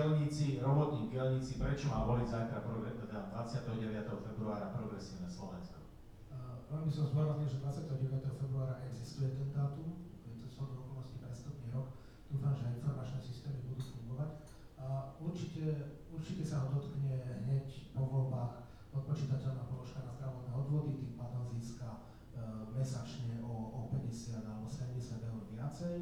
Kielnici, 0.08 0.64
robotník 0.64 1.12
v 1.12 1.20
Kielnici, 1.20 1.60
prečo 1.60 1.92
má 1.92 2.08
voliť 2.08 2.32
zajtra, 2.32 2.64
teda 2.64 3.28
29. 3.28 4.08
februára 4.08 4.72
progresívne 4.72 5.28
Slovensko? 5.28 5.84
Uh, 6.32 6.64
Veľmi 6.72 6.88
som 6.88 7.12
zdôraznil, 7.12 7.44
že 7.44 7.60
29. 7.60 8.24
februára 8.40 8.88
existuje 8.88 9.36
ten 9.36 9.52
dátum, 9.52 10.00
je 10.24 10.40
to 10.40 10.48
svoj 10.48 10.80
okolností 10.80 11.20
prestupný 11.20 11.76
rok. 11.76 11.92
Dúfam, 12.32 12.56
že 12.56 12.80
informačné 12.80 13.20
systémy 13.20 13.60
budú 13.68 13.84
fungovať. 13.84 14.32
A 14.80 15.12
určite, 15.20 16.00
určite 16.16 16.44
sa 16.48 16.64
ho 16.64 16.68
dotkne 16.72 17.44
hneď 17.44 17.92
po 17.92 18.08
voľbách 18.08 18.64
odpočítateľná 18.96 19.68
položka 19.68 20.08
na 20.08 20.16
zdravotné 20.16 20.56
odvody, 20.56 21.04
tým 21.04 21.20
pádom 21.20 21.52
získa 21.52 22.00
uh, 22.00 22.64
mesačne 22.72 23.44
o, 23.44 23.52
o 23.76 23.80
50 23.92 24.40
alebo 24.40 24.72
70 24.72 25.20
eur 25.20 25.42
viacej. 25.52 25.98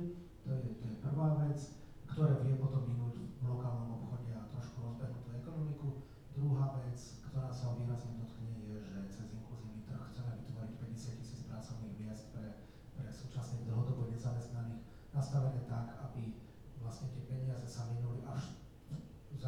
To 0.45 0.47
je, 0.53 0.77
to 0.77 0.85
je 0.93 0.95
prvá 1.01 1.41
vec, 1.49 1.57
ktorá 2.05 2.37
vie 2.45 2.53
potom 2.61 2.85
minúť 2.85 3.25
v 3.45 3.53
lokálnom 3.53 4.01
obchode 4.01 4.33
a 4.33 4.47
trošku 4.49 4.81
rozbehnúť 4.81 5.21
tú 5.21 5.31
ekonomiku. 5.37 5.87
Druhá 6.33 6.79
vec, 6.81 6.97
ktorá 7.29 7.53
sa 7.53 7.69
ho 7.69 7.73
výrazne 7.77 8.17
dotkne, 8.17 8.55
je, 8.57 8.81
že 8.81 8.97
cez 9.11 9.27
inkluzívny 9.35 9.85
trh 9.85 10.01
chceme 10.09 10.33
vytvoriť 10.41 10.73
50 10.81 11.19
tisíc 11.21 11.41
pracovných 11.45 11.95
miest 12.01 12.33
pre, 12.33 12.65
pre 12.97 13.11
súčasných 13.11 13.69
dlhodobo 13.69 14.09
nezamestnaných, 14.09 14.81
nastavené 15.11 15.61
tak, 15.69 15.93
aby 16.09 16.41
vlastne 16.81 17.13
tie 17.13 17.23
peniaze 17.29 17.67
sa 17.69 17.85
minuli 17.93 18.25
až 18.25 18.57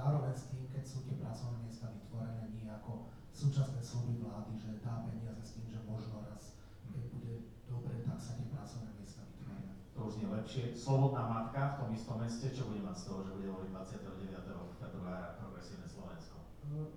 zároveň 0.08 0.32
s 0.40 0.48
tým, 0.48 0.64
keď 0.72 0.84
sú 0.88 1.04
tie 1.04 1.20
pracovné 1.20 1.68
miesta 1.68 1.92
vytvorené, 1.92 2.48
nie 2.56 2.72
ako 2.72 3.12
súčasné 3.36 3.84
sluby 3.84 4.24
vlády, 4.24 4.56
že 4.56 4.80
dá 4.80 5.04
peniaze 5.04 5.44
s 5.44 5.60
tým, 5.60 5.68
že 5.68 5.84
možno 5.84 6.24
raz, 6.24 6.56
keď 6.88 7.12
bude 7.12 7.52
dobre, 7.68 8.00
tak 8.08 8.16
sa 8.16 8.40
tie 8.40 8.48
pracovné 8.48 8.96
miesta 8.96 9.28
vytvoria. 9.28 9.76
To 10.00 10.00
už 10.08 10.24
nie 10.24 10.32
lepšie. 10.32 10.72
Slobodná 10.80 11.28
matka 11.28 11.76
v 11.76 11.78
tom 11.84 11.90
istom 11.92 12.24
meste, 12.24 12.56
čo 12.56 12.72
bude 12.72 12.88
mať 12.88 12.96
z 12.96 13.04
toho, 13.04 13.20
že 13.28 13.36
bude 13.36 13.52
voliť 13.52 13.72
29. 13.76 14.80
februára 14.80 15.36
progresívne 15.44 15.88
Slovensko? 15.92 16.40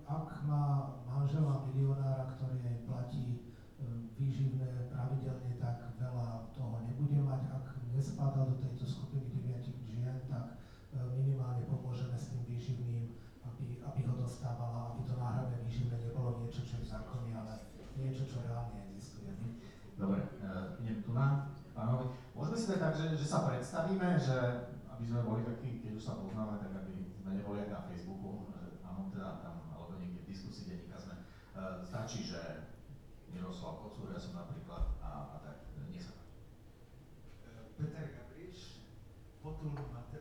Ak 0.07 0.31
má 0.47 0.95
manžela 1.03 1.67
milionára, 1.67 2.31
ktorý 2.39 2.63
platí 2.87 3.27
e, 3.35 3.39
výživné 4.15 4.87
pravidelne, 4.87 5.59
tak 5.59 5.99
veľa 5.99 6.47
toho 6.55 6.79
nebude 6.87 7.19
mať. 7.27 7.41
Ak 7.59 7.75
nespadá 7.91 8.47
do 8.47 8.55
tejto 8.55 8.87
skupiny 8.87 9.27
deviatich 9.35 9.79
žien, 9.83 10.15
tak 10.31 10.63
e, 10.95 10.99
minimálne 11.11 11.67
pomôžeme 11.67 12.15
s 12.15 12.31
tým 12.31 12.43
výživným, 12.47 13.15
aby, 13.47 13.81
aby 13.81 13.99
ho 14.05 14.15
dostávala, 14.21 14.93
aby 14.93 15.01
to 15.07 15.15
náhradné 15.17 15.57
výživné 15.65 15.97
nebolo 15.97 16.43
niečo, 16.45 16.61
čo 16.61 16.77
je 16.77 16.85
v 16.85 16.91
zákone, 16.93 17.31
ale 17.33 17.80
niečo, 17.97 18.23
čo 18.27 18.43
reálne 18.43 18.87
existuje. 18.91 19.31
Dobre, 19.97 20.19
uh, 20.41 20.77
idem 20.81 21.03
tu 21.03 21.11
na 21.11 21.51
pánovi. 21.75 22.13
Môžeme 22.33 22.57
si 22.57 22.69
dať 22.71 22.79
tak, 22.79 22.93
že, 22.95 23.05
že 23.15 23.25
sa 23.27 23.45
predstavíme, 23.47 24.17
že 24.17 24.37
aby 24.91 25.03
sme 25.07 25.25
boli 25.25 25.41
takí, 25.43 25.81
keď 25.81 25.91
už 25.97 26.03
sa 26.03 26.19
poznáme, 26.21 26.61
tak 26.61 26.71
aby 26.85 27.09
sme 27.17 27.37
neboli 27.37 27.65
aj 27.65 27.69
na 27.73 27.81
Facebooku, 27.89 28.49
že 28.53 28.81
áno, 28.85 29.09
teda 29.09 29.41
tam, 29.41 29.65
alebo 29.73 29.97
niekde 29.97 30.21
v 30.23 30.29
diskusii 30.29 30.69
denníka 30.69 30.97
sme. 30.97 31.15
Uh, 31.57 31.81
stačí, 31.81 32.21
že 32.25 32.69
Miroslav 33.31 33.81
Kocúr, 33.81 34.11
ja 34.11 34.19
som 34.19 34.35
napríklad, 34.37 34.99
a, 34.99 35.09
a 35.33 35.37
tak, 35.41 35.71
nech 35.89 36.03
sa 36.03 36.13
páči. 36.15 36.43
Peter 37.79 38.07
Gabriš, 38.13 38.85
potulný 39.41 39.73
matematik 39.73 40.20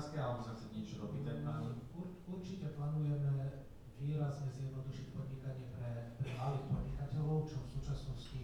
otázke, 0.00 0.16
alebo 0.16 0.40
sa 0.40 0.56
chcete 0.56 0.80
niečo 0.80 0.96
dopýtať, 1.04 1.44
páni? 1.44 1.76
Ur, 1.92 2.08
určite 2.24 2.72
plánujeme 2.72 3.68
výrazne 4.00 4.48
zjednodušiť 4.48 5.12
podnikanie 5.12 5.68
pre, 5.76 6.16
pre 6.16 6.28
malých 6.40 6.64
podnikateľov, 6.72 7.44
čo 7.44 7.60
v 7.60 7.68
súčasnosti 7.76 8.40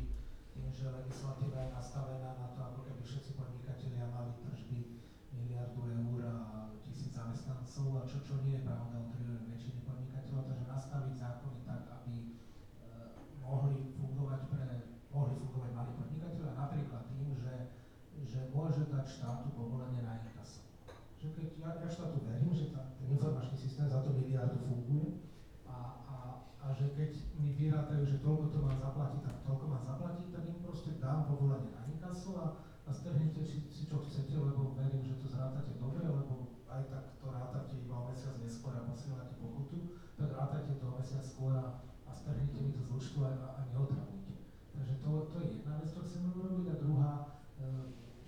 tým, 0.53 0.69
že 0.69 0.93
legislatíva 0.93 1.65
je 1.65 1.71
nastavená 1.73 2.37
na 2.37 2.53
to, 2.53 2.61
ako 2.61 2.81
keby 2.85 3.01
všetci 3.01 3.41
podnikatelia 3.41 4.05
mali 4.13 4.37
tržby 4.45 5.01
miliardu 5.33 5.81
eur 5.81 6.29
a 6.29 6.37
tisíc 6.85 7.17
zamestnancov, 7.17 7.89
a 7.89 8.03
čo, 8.05 8.21
čo 8.21 8.37
nie 8.45 8.61
je 8.61 8.69
pravda 8.69 9.09
drvivej 9.17 9.49
väčšiny 9.57 9.81
podnikateľov, 9.89 10.45
takže 10.53 10.65
nastaviť 10.69 11.15
zákony 11.17 11.59
tak, 11.65 11.83
aby 11.89 12.17
e, 12.21 12.29
mohli 13.41 13.97
fungovať 13.97 14.41
pre, 14.53 14.69
mohli 15.09 15.33
fungovať 15.41 15.71
malí 15.73 15.93
podnikatelia, 16.05 16.53
napríklad 16.53 17.09
tým, 17.09 17.33
že, 17.33 17.55
že 18.29 18.41
môže 18.53 18.93
dať 18.93 19.09
štátu 19.09 19.57
povolenie 19.57 20.05
na 20.05 20.21
inkaso. 20.21 20.36
Že 21.17 21.29
keď 21.33 21.49
ja, 21.57 21.71
ja 21.81 21.89
štátu 21.89 22.21
verím, 22.29 22.53
že 22.53 22.71
tá, 22.77 22.93
ten 23.01 23.09
informačný 23.09 23.57
systém 23.57 23.89
za 23.89 24.05
to 24.05 24.13
miliardu 24.13 24.61
funguje 24.69 25.25
a, 25.65 25.77
a, 26.05 26.17
a 26.61 26.67
že 26.77 26.93
keď 26.93 27.13
mi 27.41 27.57
vyrátajú, 27.57 28.05
že 28.05 28.21
toľko 28.21 28.53
to 28.53 28.59
mám 28.61 28.77
zaplatiť, 28.77 29.21
tak 29.25 29.37
toľko 29.49 29.65
mám 29.65 29.85
zaplatiť, 29.85 30.27
tak 30.29 30.43
im 30.45 30.59
proste 30.61 30.91
dám 31.01 31.25
povolenie 31.25 31.73
na 31.73 31.89
inkaso 31.89 32.37
a, 32.37 32.47
a 32.85 32.91
strhnite 32.93 33.41
si, 33.43 33.65
si 33.73 33.83
čo 33.89 34.05
chcete, 34.05 34.37
lebo 34.37 34.77
verím, 34.77 35.03
že 35.09 35.19
to 35.19 35.27
zrátate 35.33 35.73
dobre, 35.81 36.05
lebo 36.05 36.61
aj 36.69 36.83
tak 36.93 37.05
to 37.17 37.27
rátate 37.33 37.81
iba 37.81 37.97
o 37.97 38.13
mesiac 38.13 38.37
neskôr 38.37 38.77
a 38.77 38.85
posielate 38.85 39.35
pokutu, 39.41 39.97
tak 40.21 40.29
rátate 40.37 40.77
to 40.77 40.85
o 40.85 41.01
mesiac 41.01 41.25
skôr 41.25 41.57
a, 41.57 41.81
a 42.05 42.13
strhnite 42.13 42.61
mi 42.61 42.71
to 42.77 42.85
z 42.85 42.91
účtu 42.93 43.25
a, 43.25 43.33
a 43.57 43.61
neotravujte. 43.73 44.37
Takže 44.77 44.95
to, 45.01 45.11
to 45.33 45.37
je 45.41 45.49
jedna 45.57 45.81
vec, 45.81 45.89
čo 45.89 46.05
chceme 46.05 46.29
urobiť 46.37 46.67
a 46.69 46.77
druhá, 46.77 47.13
e, 47.57 47.67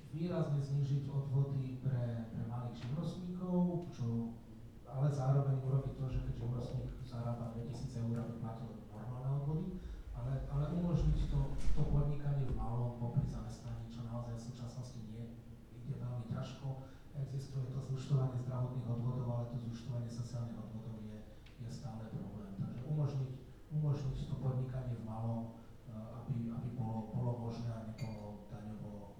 výrazne 0.08 0.60
znížiť 0.64 1.04
odvody 1.12 1.84
pre 1.84 2.27
malých 2.68 2.84
živnostníkov, 2.84 3.88
čo 3.96 4.36
ale 4.84 5.08
zároveň 5.08 5.56
urobiť 5.64 5.92
to, 5.96 6.04
že 6.12 6.20
keď 6.20 6.34
živnostník 6.36 6.92
zarába 7.00 7.56
2000 7.56 7.96
eur, 8.04 8.16
aby 8.20 8.34
platil 8.44 8.68
normálne 8.92 9.28
odvody, 9.40 9.80
ale, 10.12 10.44
ale 10.52 10.64
umožniť 10.76 11.32
to, 11.32 11.40
to 11.56 11.82
podnikanie 11.88 12.44
v 12.44 12.52
malom 12.60 13.00
popri 13.00 13.24
zamestnaní, 13.24 13.88
čo 13.88 14.04
naozaj 14.04 14.36
v 14.36 14.46
súčasnosti 14.52 15.00
nie 15.08 15.32
ide 15.80 15.96
veľmi 15.96 16.28
ťažko. 16.28 16.92
Existuje 17.16 17.72
to 17.72 17.80
zúčtovanie 17.88 18.36
zdravotných 18.44 18.84
odvodov, 18.84 19.28
ale 19.32 19.44
to 19.48 19.56
zúčtovanie 19.64 20.12
sociálnych 20.12 20.60
odvodov 20.60 21.00
je, 21.08 21.18
je 21.64 21.70
stále 21.72 22.04
problém. 22.12 22.52
Takže 22.60 22.84
umožniť, 22.84 23.32
umožniť 23.72 24.16
to 24.28 24.34
podnikanie 24.44 24.92
v 24.92 25.08
malom, 25.08 25.56
e, 25.88 25.96
aby, 25.96 26.52
aby 26.52 26.68
bolo, 26.76 27.16
bolo 27.16 27.32
možné 27.48 27.72
a 27.72 27.80
nebolo 27.88 28.44
daňovo, 28.52 29.16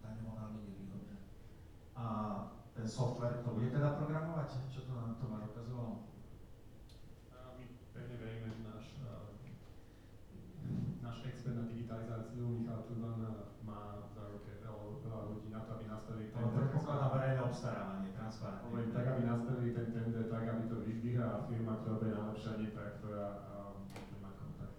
daňovo 0.00 0.30
veľmi 0.40 0.60
nevýhodné. 0.64 1.16
A 2.00 2.04
ten 2.82 2.90
software 2.90 3.38
to 3.46 3.54
bude 3.54 3.70
teda 3.70 3.94
programovať? 3.94 4.58
Čo 4.74 4.90
to 4.90 4.92
nám 4.98 5.14
Tomáš 5.22 5.54
ukazoval? 5.54 6.02
A 7.30 7.54
my 7.54 7.64
pevne 7.94 8.16
veríme, 8.18 8.50
že 8.50 8.60
náš, 8.66 8.86
náš 10.98 11.16
expert 11.30 11.62
na 11.62 11.70
digitalizáciu, 11.70 12.42
Michal 12.42 12.82
Turban, 12.90 13.22
má 13.62 14.02
za 14.10 14.34
ruke 14.34 14.58
veľa, 14.58 14.98
veľa 14.98 15.20
ľudí 15.30 15.54
na 15.54 15.62
to, 15.62 15.78
aby 15.78 15.86
nastavili 15.86 16.34
To 16.34 16.50
predpokladá 16.50 17.06
verejné 17.14 17.42
obstarávanie, 17.46 18.10
transparentné. 18.18 18.66
Hovorím, 18.66 18.90
tak, 18.90 19.06
aby 19.14 19.22
nastavili 19.30 19.70
ten 19.78 19.88
tender, 19.94 20.24
tak, 20.26 20.44
aby 20.50 20.62
to 20.66 20.76
vyhrala 20.82 21.38
firma, 21.46 21.72
ktorá 21.78 21.94
bude 22.02 22.12
najlepšia, 22.18 22.58
nie 22.58 22.70
tá, 22.74 22.82
ktorá 22.98 23.26
um, 23.62 23.86
nemá 23.94 24.34
kontakt. 24.34 24.74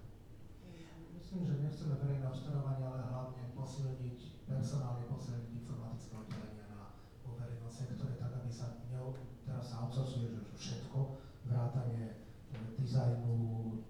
Myslím, 1.16 1.40
že 1.48 1.54
nechceme 1.56 1.96
verejné 2.04 2.28
obstarávanie, 2.28 2.84
ale 2.84 3.02
hlavne 3.08 3.44
posilniť, 3.56 4.20
personálne 4.44 5.08
posilniť 5.08 5.50
informatické 5.56 6.14
oddelenia 6.20 6.68
na, 6.68 6.84
vo 7.24 7.40
verejnom 7.40 7.72
sektore, 7.72 8.20
tak 8.20 8.44
aby 8.44 8.52
sa 8.52 8.84
ne, 8.92 9.00
teraz 9.48 9.53
sa 9.64 9.88
outsourcuje 9.88 10.28
všetko, 10.60 11.24
vrátanie 11.48 12.20
dizajnu 12.78 13.36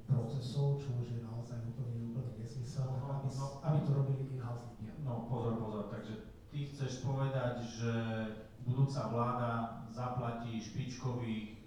procesov, 0.06 0.78
čo 0.78 0.94
už 1.02 1.08
je 1.18 1.20
naozaj 1.26 1.60
úplný, 1.66 2.14
úplný 2.14 2.32
nezmysel, 2.46 2.86
tak 2.86 3.04
aby, 3.10 3.28
No, 3.34 3.46
aby 3.66 3.80
to 3.82 3.92
robili 3.98 4.24
in-house 4.38 4.70
ľudia. 4.78 4.94
No 5.02 5.26
pozor, 5.26 5.58
pozor, 5.58 5.84
takže 5.90 6.14
ty 6.54 6.70
chceš 6.70 7.02
povedať, 7.02 7.66
že 7.66 7.92
budúca 8.64 9.10
vláda 9.10 9.52
zaplatí 9.90 10.62
špičkových 10.62 11.58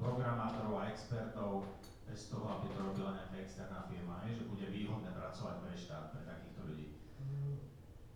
programátorov 0.00 0.80
a 0.80 0.88
expertov 0.88 1.68
bez 2.08 2.26
toho, 2.32 2.46
aby 2.58 2.66
to 2.72 2.78
robila 2.80 3.14
nejaká 3.14 3.36
externá 3.42 3.86
firma, 3.86 4.24
je, 4.26 4.40
že 4.40 4.48
bude 4.50 4.66
výhodné 4.66 5.10
pracovať 5.12 5.56
pre 5.62 5.74
štát, 5.76 6.04
pre 6.10 6.22
takýchto 6.26 6.60
ľudí. 6.66 6.88
Mm, 7.20 7.54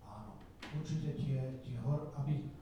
áno, 0.03 0.41
určite 0.75 1.15
tie, 1.15 1.61
tie 1.63 1.77
hor, 1.85 2.11
aby, 2.19 2.54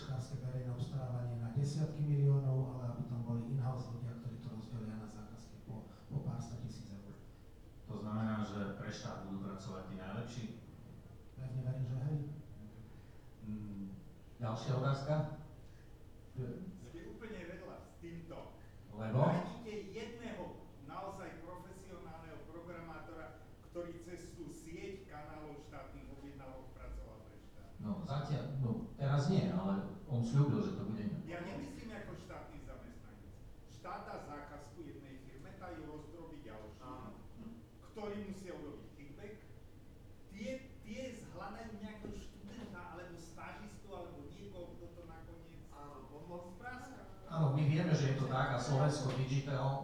bežné 0.00 0.16
ITčkárske 0.16 0.40
verejné 0.40 0.72
obstarávanie 0.72 1.36
na 1.44 1.52
desiatky 1.52 2.00
miliónov, 2.00 2.72
ale 2.72 2.96
aby 2.96 3.02
tam 3.12 3.20
boli 3.20 3.52
in-house 3.52 3.92
ľudia, 3.92 4.16
ktorí 4.16 4.36
to 4.40 4.48
rozdelia 4.48 4.96
na 4.96 5.08
zákazky 5.12 5.60
po, 5.68 5.92
po 6.08 6.24
pár 6.24 6.40
sto 6.40 6.56
tisíc 6.64 6.88
eur. 6.88 7.20
To 7.92 8.00
znamená, 8.00 8.40
že 8.40 8.80
pre 8.80 8.88
štát 8.88 9.28
budú 9.28 9.44
pracovať 9.44 9.82
tí 9.92 9.94
najlepší. 10.00 10.44
Pevne 11.36 11.60
verím, 11.68 11.84
že 11.84 11.98
hej. 12.00 12.18
Mm, 13.44 13.86
ďalšia 14.40 14.72
otázka? 14.80 15.14
Ste 16.88 17.00
úplne 17.04 17.40
vedľa 17.44 17.76
s 17.84 17.88
týmto. 18.00 18.56
Lebo? 18.96 19.20
Nájdite 19.20 19.74
jedného 19.92 20.44
naozaj 20.88 21.44
profesionálneho 21.44 22.40
programátora, 22.48 23.44
ktorý 23.68 24.00
cez 24.00 24.32
tú 24.32 24.48
sieť 24.48 25.04
kanálov 25.12 25.60
štátnych 25.60 26.08
objednávok 26.08 26.72
pracoval 26.72 27.28
pre 27.28 27.36
štát. 27.36 27.68
No 27.84 28.00
zatiaľ, 28.08 28.44
no 28.64 28.70
teraz 28.96 29.28
nie, 29.28 29.44
ale 29.52 29.90
on 30.10 30.26
slúbil, 30.26 30.58
že 30.58 30.74
to 30.74 30.90
bude 30.90 31.06
inak. 31.06 31.22
Ja 31.22 31.38
nemyslím 31.46 31.94
ako 31.94 32.18
štátny 32.18 32.66
zamestnanec. 32.66 33.30
Štát 33.70 34.00
dá 34.10 34.16
zákazku 34.26 34.82
jednej 34.82 35.22
firme, 35.22 35.54
tá 35.54 35.70
ju 35.70 35.86
rozdrobí 35.86 36.42
ďalším, 36.42 37.62
ktorí 37.94 38.16
musia 38.26 38.58
urobiť 38.58 38.88
kickback. 38.98 39.34
Tie, 40.34 40.50
tie 40.82 41.00
zhľadajú 41.14 41.78
nejakého 41.78 42.16
študenta, 42.18 42.98
alebo 42.98 43.14
stážistu, 43.14 43.86
alebo 43.94 44.26
niekoho, 44.34 44.74
kto 44.74 44.86
to 44.98 45.02
nakoniec 45.06 45.62
spráska. 46.58 47.06
Áno, 47.30 47.54
my 47.54 47.62
vieme, 47.70 47.94
že 47.94 48.10
je 48.10 48.16
to 48.18 48.26
tak 48.26 48.50
a 48.50 48.58
Slovensko 48.58 49.14
Digital 49.14 49.66
e, 49.70 49.82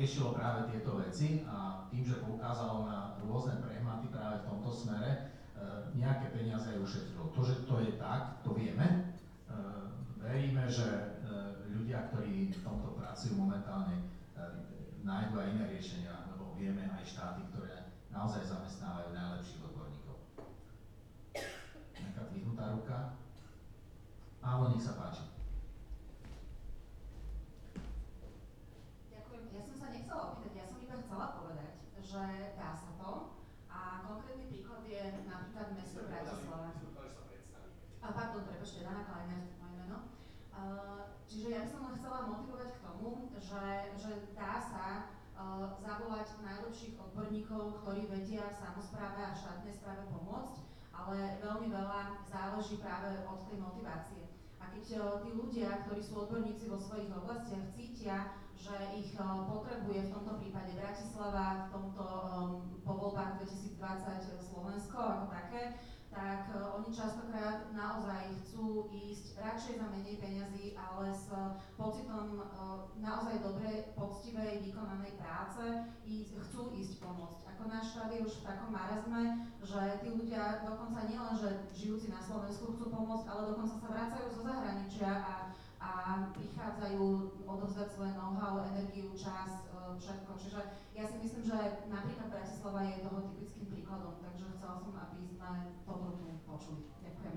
riešilo 0.00 0.32
práve 0.32 0.72
tieto 0.72 0.96
veci 1.16 1.40
a 1.48 1.88
tým, 1.88 2.04
že 2.04 2.20
poukázalo 2.20 2.84
na 2.84 3.16
rôzne 3.24 3.56
prehmaty 3.64 4.12
práve 4.12 4.44
v 4.44 4.52
tomto 4.52 4.68
smere, 4.68 5.10
e, 5.16 5.20
nejaké 5.96 6.28
peniaze 6.28 6.68
aj 6.68 6.84
ušetrilo. 6.84 7.32
To, 7.32 7.40
že 7.40 7.64
to 7.64 7.80
je 7.80 7.96
tak, 7.96 8.44
to 8.44 8.52
vieme. 8.52 8.84
E, 8.84 9.00
veríme, 10.20 10.68
že 10.68 10.84
e, 10.84 11.04
ľudia, 11.72 12.12
ktorí 12.12 12.52
v 12.52 12.60
tomto 12.60 13.00
pracujú 13.00 13.32
momentálne, 13.32 14.12
nájdu 15.06 15.38
aj 15.38 15.48
iné 15.56 15.64
riešenia, 15.72 16.34
lebo 16.34 16.52
vieme 16.58 16.84
aj 16.84 17.06
štáty, 17.06 17.40
ktoré 17.48 17.94
naozaj 18.12 18.42
zamestnávajú 18.42 19.14
najlepších 19.14 19.62
odborníkov. 19.64 20.18
Nejaká 21.96 22.22
dvihnutá 22.28 22.74
ruka? 22.74 22.98
Áno, 24.42 24.74
nech 24.74 24.82
sa 24.82 24.98
páči. 24.98 25.30
Ďakujem. 29.14 29.44
Ja 29.54 29.62
som 29.62 29.76
sa 29.78 29.86
nechcela 29.94 30.22
opýtať, 30.34 30.52
ja 30.58 30.66
som 30.66 30.78
iba 30.82 30.96
chcela 31.06 31.26
povedať, 31.38 31.70
že 32.16 32.56
dá 32.56 32.72
sa 32.72 32.96
to 32.96 33.36
a 33.68 34.00
konkrétny 34.08 34.48
príklad 34.48 34.88
je 34.88 35.20
napríklad 35.28 35.76
mesto 35.76 36.08
Bratislava. 36.08 36.72
A 38.00 38.06
pardon, 38.08 38.48
prepočte, 38.48 38.88
Dana 38.88 39.04
Kleiner, 39.04 39.52
moje 39.60 39.74
meno. 39.76 39.98
Uh, 40.48 41.20
čiže 41.28 41.52
ja 41.52 41.60
by 41.60 41.68
som 41.68 41.80
len 41.84 41.94
chcela 42.00 42.32
motivovať 42.32 42.70
k 42.72 42.84
tomu, 42.88 43.28
že, 43.36 43.64
že 44.00 44.12
dá 44.32 44.56
sa 44.56 45.12
uh, 45.36 45.76
zavolať 45.76 46.40
najlepších 46.40 46.96
odborníkov, 46.96 47.84
ktorí 47.84 48.08
vedia 48.08 48.48
v 48.48 48.60
samozpráve 48.64 49.20
a 49.20 49.36
štátnej 49.36 49.76
správe 49.76 50.08
pomôcť, 50.08 50.56
ale 50.96 51.36
veľmi 51.44 51.68
veľa 51.68 52.24
záleží 52.24 52.80
práve 52.80 53.28
od 53.28 53.44
tej 53.44 53.60
motivácie. 53.60 54.24
A 54.56 54.72
keď 54.72 54.84
uh, 54.96 55.20
tí 55.20 55.36
ľudia, 55.36 55.84
ktorí 55.84 56.00
sú 56.00 56.24
odborníci 56.24 56.72
vo 56.72 56.80
svojich 56.80 57.12
oblastiach, 57.12 57.76
cítia, 57.76 58.45
že 58.56 58.76
ich 58.96 59.12
uh, 59.20 59.44
potrebuje 59.44 60.08
v 60.08 60.12
tomto 60.12 60.32
prípade 60.40 60.72
Bratislava, 60.74 61.68
v 61.68 61.72
tomto 61.72 62.04
um, 62.04 62.48
po 62.82 62.92
voľbách 62.96 63.44
2020 63.44 63.76
Slovensko 64.40 64.96
ako 64.98 65.26
také, 65.28 65.76
tak 66.08 66.48
uh, 66.56 66.80
oni 66.80 66.88
častokrát 66.90 67.68
naozaj 67.76 68.32
chcú 68.40 68.88
ísť 68.88 69.36
radšej 69.36 69.74
za 69.76 69.86
menej 69.92 70.16
peňazí, 70.16 70.72
ale 70.74 71.12
s 71.12 71.28
pocitom 71.76 72.40
uh, 72.40 72.88
naozaj 72.96 73.44
dobrej, 73.44 73.92
poctivej, 73.92 74.64
vykonanej 74.64 75.20
práce 75.20 75.62
ísť, 76.08 76.40
chcú 76.48 76.72
ísť 76.72 77.04
pomôcť. 77.04 77.40
Ako 77.52 77.62
náš 77.68 77.92
štát 77.92 78.10
je 78.12 78.24
už 78.24 78.34
v 78.40 78.46
takom 78.48 78.72
marazme, 78.72 79.52
že 79.60 79.80
tí 80.00 80.08
ľudia 80.10 80.64
dokonca 80.64 81.04
nielen, 81.04 81.34
že 81.36 81.50
žijúci 81.76 82.08
na 82.08 82.24
Slovensku 82.24 82.72
chcú 82.74 82.88
pomôcť, 82.88 83.26
ale 83.28 83.52
dokonca 83.52 83.76
sa 83.76 83.88
vracajú 83.92 84.26
zo 84.32 84.40
zahraničia 84.42 85.10
a 85.12 85.45
prichádzajú 86.34 87.04
odovzdať 87.46 87.88
svoje 87.92 88.12
know-how, 88.16 88.64
energiu, 88.72 89.12
čas, 89.14 89.66
eh, 89.70 89.94
všetko. 90.00 90.30
Čiže 90.38 90.60
ja 90.96 91.04
si 91.06 91.16
myslím, 91.22 91.42
že 91.46 91.58
napríklad 91.86 92.28
Bratislava 92.32 92.80
je 92.86 93.04
toho 93.04 93.18
typickým 93.30 93.66
príkladom, 93.70 94.18
takže 94.22 94.56
chcela 94.56 94.76
som, 94.80 94.92
aby 94.96 95.18
sme 95.30 95.50
toto 95.86 96.16
tu 96.18 96.26
počuli. 96.48 96.90
Ďakujem. 97.04 97.36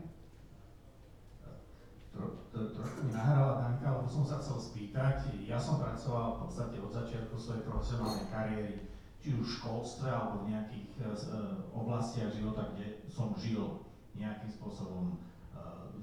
Trochu 2.49 2.99
mi 3.05 3.11
nahrala 3.13 3.61
Danka, 3.61 3.87
lebo 4.01 4.09
som 4.09 4.25
sa 4.25 4.41
chcel 4.41 4.57
spýtať. 4.59 5.31
Ja 5.47 5.61
som 5.61 5.79
pracoval 5.79 6.35
v 6.35 6.39
podstate 6.43 6.75
od 6.81 6.91
začiatku 6.91 7.35
svojej 7.37 7.63
profesionálnej 7.63 8.27
kariéry, 8.27 8.75
či 9.21 9.37
už 9.37 9.45
v 9.45 9.55
školstve 9.61 10.07
alebo 10.09 10.43
v 10.43 10.57
nejakých 10.57 10.89
eh, 10.99 11.05
eh, 11.05 11.57
oblastiach 11.71 12.31
života, 12.33 12.73
kde 12.73 13.05
som 13.07 13.31
žil 13.37 13.85
nejakým 14.17 14.51
spôsobom 14.51 15.15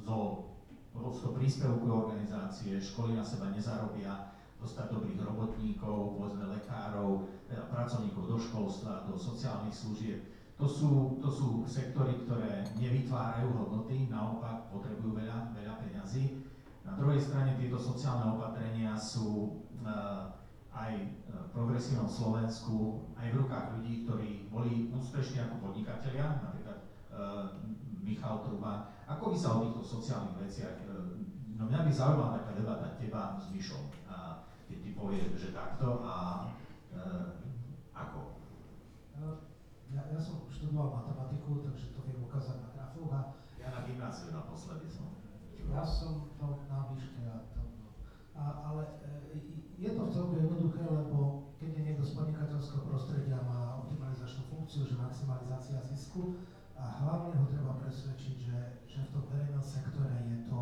zo 0.07 0.47
zo 1.13 1.31
príspevku 1.37 1.87
organizácie, 1.87 2.81
školy 2.81 3.17
na 3.17 3.25
seba 3.25 3.53
nezarobia, 3.53 4.37
dostať 4.57 4.89
dobrých 4.89 5.21
robotníkov, 5.21 6.17
povedzme 6.17 6.49
lekárov, 6.49 7.29
teda 7.47 7.69
pracovníkov 7.69 8.25
do 8.25 8.37
školstva, 8.41 9.05
do 9.05 9.15
sociálnych 9.15 9.77
služieb. 9.77 10.21
To 10.57 10.65
sú, 10.65 11.21
to 11.21 11.29
sú 11.29 11.49
sektory, 11.69 12.25
ktoré 12.25 12.65
nevytvárajú 12.81 13.53
hodnoty, 13.53 14.09
naopak 14.09 14.73
potrebujú 14.73 15.21
veľa, 15.21 15.53
veľa 15.53 15.75
peňazí. 15.85 16.41
Na 16.81 16.97
druhej 16.97 17.21
strane 17.21 17.61
tieto 17.61 17.77
sociálne 17.77 18.41
opatrenia 18.41 18.97
sú 18.97 19.61
uh, 19.85 20.33
aj 20.73 20.93
v 21.29 21.49
progresívnom 21.53 22.09
Slovensku, 22.09 23.05
aj 23.21 23.33
v 23.33 23.39
rukách 23.45 23.67
ľudí, 23.77 24.09
ktorí 24.09 24.31
boli 24.49 24.89
úspešní 24.97 25.45
ako 25.45 25.69
podnikatelia, 25.69 26.41
napríklad 26.41 26.79
uh, 27.13 27.53
Michal 28.01 28.41
Truba. 28.41 28.96
Ako 29.07 29.31
by 29.31 29.37
sa 29.39 29.55
o 29.55 29.63
týchto 29.63 29.83
sociálnych 29.87 30.39
veciach, 30.43 30.83
uh, 30.91 31.15
no 31.55 31.63
mňa 31.71 31.87
by 31.87 31.91
zaujímala 31.95 32.43
taká 32.43 32.53
debata 32.59 32.99
teba 32.99 33.39
s 33.39 33.55
Mišom, 33.55 33.87
uh, 34.11 34.43
keď 34.67 34.79
ti 34.83 34.91
povie, 34.99 35.23
že 35.39 35.55
takto 35.55 36.03
a 36.03 36.51
uh, 36.91 37.39
ako? 37.95 38.37
Ja, 39.95 40.03
ja 40.13 40.21
som 40.21 40.45
študoval 40.51 40.93
matematiku, 40.93 41.63
takže 41.65 41.95
to 41.95 42.05
viem 42.05 42.21
ukázať 42.21 42.59
na 42.61 42.69
grafoch 42.75 43.11
a 43.15 43.21
ja 43.57 43.73
na 43.73 43.81
gymnáziu 43.87 44.35
naposledy 44.35 44.91
som. 44.91 45.15
Ja 45.67 45.83
som 45.83 46.31
to 46.39 46.67
na 46.69 46.91
výške 46.93 47.23
a 47.27 47.43
to, 47.51 47.63
a, 48.39 48.43
ale 48.71 48.83
e, 49.03 49.41
je 49.83 49.91
to 49.91 50.03
celkom 50.13 50.39
jednoduché, 50.39 50.85
lebo 50.87 51.51
keď 51.59 51.71
je 51.75 51.83
niekto 51.83 52.05
z 52.07 52.13
podnikateľského 52.15 52.85
prostredia 52.87 53.43
má 53.43 53.83
optimalizačnú 53.83 54.47
funkciu, 54.53 54.87
že 54.87 54.95
maximalizácia 55.01 55.83
zisku 55.91 56.39
a 56.79 56.85
hlavne 57.03 57.35
ho 57.35 57.47
treba 57.51 57.81
presvedčiť, 57.83 58.37
že, 58.47 58.59
že 58.97 59.05
v 59.05 59.13
tom 59.13 59.25
verejnom 59.29 59.61
sektore 59.61 60.17
je 60.25 60.49
to 60.49 60.61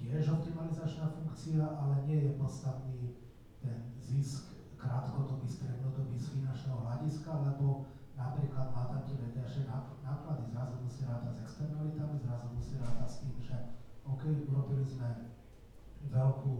tiež 0.00 0.32
optimalizačná 0.32 1.12
funkcia, 1.12 1.60
ale 1.60 2.08
nie 2.08 2.24
je 2.24 2.32
podstatný 2.40 3.20
ten 3.60 3.92
zisk 4.00 4.56
krátkodobý, 4.80 5.44
strednodobý 5.44 6.16
z 6.16 6.40
finančného 6.40 6.80
hľadiska, 6.88 7.28
lebo 7.44 7.84
napríklad 8.16 8.72
má 8.72 8.88
tam 8.88 9.04
tie 9.04 9.20
vedľajšie 9.20 9.68
náklady, 10.00 10.48
zrazu 10.48 10.80
musí 10.80 11.04
rátať 11.04 11.32
s 11.36 11.40
externalitami, 11.44 12.16
zrazu 12.24 12.48
musí 12.56 12.80
rátať 12.80 13.08
s 13.12 13.16
tým, 13.20 13.36
že 13.44 13.56
OK, 14.08 14.24
urobili 14.48 14.84
sme 14.88 15.36
veľkú, 16.08 16.54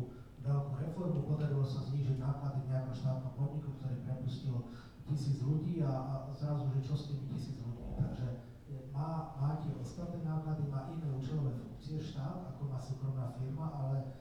veľkú 0.44 0.72
reformu, 0.84 1.24
podarilo 1.24 1.64
sa 1.64 1.80
znížiť 1.88 2.20
náklady 2.20 2.60
v 2.60 2.70
nejakom 2.76 2.92
štátnom 2.92 3.32
podniku, 3.40 3.72
ktorý 3.80 4.04
prepustil 4.04 4.68
tisíc 5.08 5.40
ľudí 5.40 5.80
a, 5.80 5.88
a 5.88 6.14
zrazu, 6.36 6.68
že 6.76 6.84
čo 6.84 6.92
s. 6.92 7.08
Takže 7.08 7.29
má, 9.00 9.32
má 9.40 9.50
tie 9.56 9.72
ostatné 9.80 10.20
náklady, 10.20 10.68
má 10.68 10.92
iné 10.92 11.08
účelové 11.16 11.56
funkcie 11.56 11.96
štát, 11.96 12.52
ako 12.52 12.68
má 12.68 12.76
súkromná 12.76 13.32
firma, 13.32 13.72
ale 13.72 14.20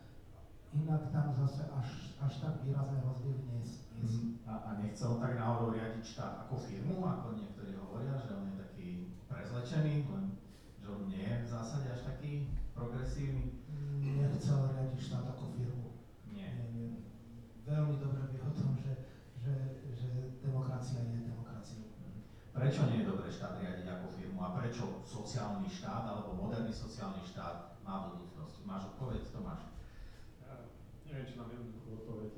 inak 0.72 1.12
tam 1.12 1.36
zase 1.36 1.68
až, 1.68 2.16
až 2.24 2.34
tak 2.40 2.64
výrazné 2.64 3.04
rozdiely 3.04 3.44
nie, 3.44 3.60
sú. 3.68 3.84
Mm, 4.00 4.48
a, 4.48 4.54
a 4.56 4.70
nechce 4.80 5.04
on 5.04 5.20
tak 5.20 5.36
náhodou 5.36 5.76
riadiť 5.76 6.06
štát 6.06 6.48
ako 6.48 6.56
firmu, 6.64 7.04
ako 7.04 7.36
niektorí 7.36 7.76
hovoria, 7.76 8.16
že 8.24 8.32
on 8.32 8.48
je 8.48 8.56
taký 8.56 8.88
prezlečený, 9.28 10.08
len 10.08 10.26
že 10.80 10.88
on 10.88 11.02
nie 11.12 11.28
je 11.28 11.44
v 11.44 11.52
zásade 11.52 11.88
až 11.92 12.02
taký 12.16 12.48
progresívny? 12.72 13.60
Nechcel 14.00 14.72
riadiť 14.72 15.00
štát 15.04 15.26
ako 15.36 15.52
firmu. 15.60 16.00
Nie. 16.32 16.56
nie, 16.72 16.96
nie. 16.96 17.04
Veľmi 17.68 18.00
dobre 18.00 18.32
vie 18.32 18.40
o 18.40 18.52
tom, 18.56 18.80
že, 18.80 19.12
že, 19.36 19.84
že 19.92 20.10
demokracia 20.40 21.04
je. 21.04 21.29
Prečo 22.60 22.92
nie 22.92 23.00
je 23.00 23.08
dobré 23.08 23.32
štát 23.32 23.56
riadiť 23.56 23.88
ako 23.88 24.20
firmu 24.20 24.44
a 24.44 24.52
prečo 24.60 25.00
sociálny 25.08 25.72
štát 25.72 26.12
alebo 26.12 26.36
moderný 26.36 26.76
sociálny 26.76 27.24
štát 27.24 27.80
má 27.88 28.12
budúcnosť? 28.12 28.68
Máš 28.68 28.92
odpoveď, 28.92 29.32
Tomáš? 29.32 29.64
neviem, 31.08 31.24
či 31.24 31.40
mám 31.40 31.56
jednoduchú 31.56 32.04
odpoveď. 32.04 32.36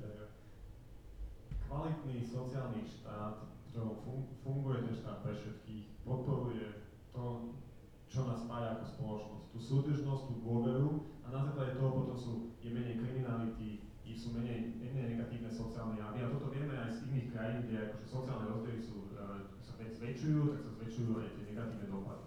Kvalitný 1.66 2.22
sociálny 2.22 2.86
štát, 2.86 3.34
v 3.42 3.62
ktorom 3.74 3.98
funguje 4.46 4.86
ten 4.86 4.94
štát 4.94 5.26
pre 5.26 5.34
všetkých, 5.34 6.06
podporuje 6.06 6.86
to, 7.10 7.58
čo 8.06 8.22
nás 8.22 8.46
spája 8.46 8.78
ako 8.78 8.86
spoločnosť. 8.86 9.44
Tú 9.50 9.58
súdržnosť, 9.58 10.22
tú 10.30 10.34
dôveru 10.46 11.02
a 11.26 11.34
na 11.34 11.50
základe 11.50 11.74
toho 11.74 11.90
potom 11.98 12.14
sú, 12.14 12.32
je 12.62 12.70
menej 12.70 13.02
kriminality, 13.02 13.90
i 14.06 14.14
sú 14.14 14.38
menej, 14.38 14.78
menej 14.78 15.18
negatívne 15.18 15.50
sociálne 15.50 15.98
javy. 15.98 16.22
A 16.22 16.30
toto 16.30 16.46
vieme 16.46 16.78
aj 16.78 16.94
z 16.94 17.10
iných 17.10 17.28
krajín, 17.34 17.66
kde 17.66 17.90
akože 17.90 18.06
sociálne 18.06 18.46
rozdiely 18.46 18.78
sú, 18.78 19.10
sa 19.10 19.51
zväčšujú, 19.90 20.40
tak 20.54 20.60
sa 20.62 20.70
zväčšujú 20.78 21.10
aj 21.18 21.28
tie 21.34 21.44
negatívne 21.50 21.86
dopady. 21.90 22.26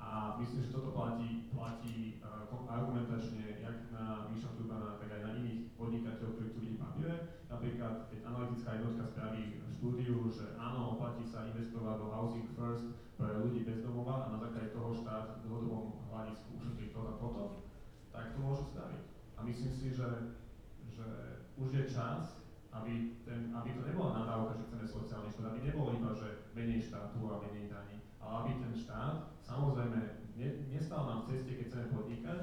A 0.00 0.40
myslím, 0.42 0.60
že 0.66 0.74
toto 0.74 0.90
platí, 0.90 1.46
platí 1.54 2.18
uh, 2.24 2.48
argumentačne 2.66 3.62
jak 3.62 3.78
na 3.94 4.26
Miša 4.32 4.58
Turbana, 4.58 4.98
tak 4.98 5.12
aj 5.14 5.22
na 5.22 5.30
iných 5.38 5.70
podnikateľov, 5.78 6.34
ktorí 6.34 6.48
tu 6.50 6.58
ľudí 6.64 6.76
papíre. 6.80 7.14
Napríklad, 7.46 8.10
keď 8.10 8.20
analytická 8.26 8.70
jednotka 8.78 9.04
spraví 9.06 9.42
štúdiu, 9.80 10.28
že 10.28 10.60
áno, 10.60 10.96
oplatí 10.96 11.24
sa 11.24 11.48
investovať 11.48 11.96
do 12.04 12.06
housing 12.12 12.48
first 12.52 12.84
pre 13.16 13.32
ľudí 13.40 13.64
bez 13.64 13.80
domova 13.80 14.28
a 14.28 14.36
na 14.36 14.38
základe 14.40 14.76
toho 14.76 14.92
štát 14.92 15.40
v 15.40 15.48
dlhodobom 15.48 16.04
hľadisku 16.12 16.52
ušetrí 16.60 16.92
to 16.92 17.00
a 17.00 17.16
toto, 17.16 17.64
tak 18.12 18.36
to 18.36 18.38
môžu 18.44 18.68
spraviť. 18.68 19.02
A 19.36 19.40
myslím 19.48 19.72
si, 19.72 19.88
že, 19.96 20.36
že 20.84 21.08
už 21.56 21.68
je 21.72 21.84
čas, 21.88 22.39
aby, 22.70 23.18
ten, 23.26 23.50
aby 23.50 23.68
to 23.74 23.82
nebola 23.82 24.22
nadávka, 24.22 24.58
že 24.58 24.66
chceme 24.70 24.86
sociálny 24.86 25.28
štát, 25.30 25.50
aby 25.50 25.60
nebolo 25.66 25.90
iba, 25.98 26.10
že 26.14 26.28
menej 26.54 26.80
štátu 26.86 27.18
a 27.26 27.42
menej 27.42 27.66
daní, 27.66 27.96
ale 28.22 28.32
aby 28.46 28.50
ten 28.62 28.72
štát 28.74 29.34
samozrejme 29.42 29.98
ne, 30.38 30.48
nestal 30.70 31.02
nám 31.06 31.26
v 31.26 31.34
ceste, 31.34 31.58
keď 31.58 31.66
chceme 31.66 31.86
podnikať, 31.90 32.38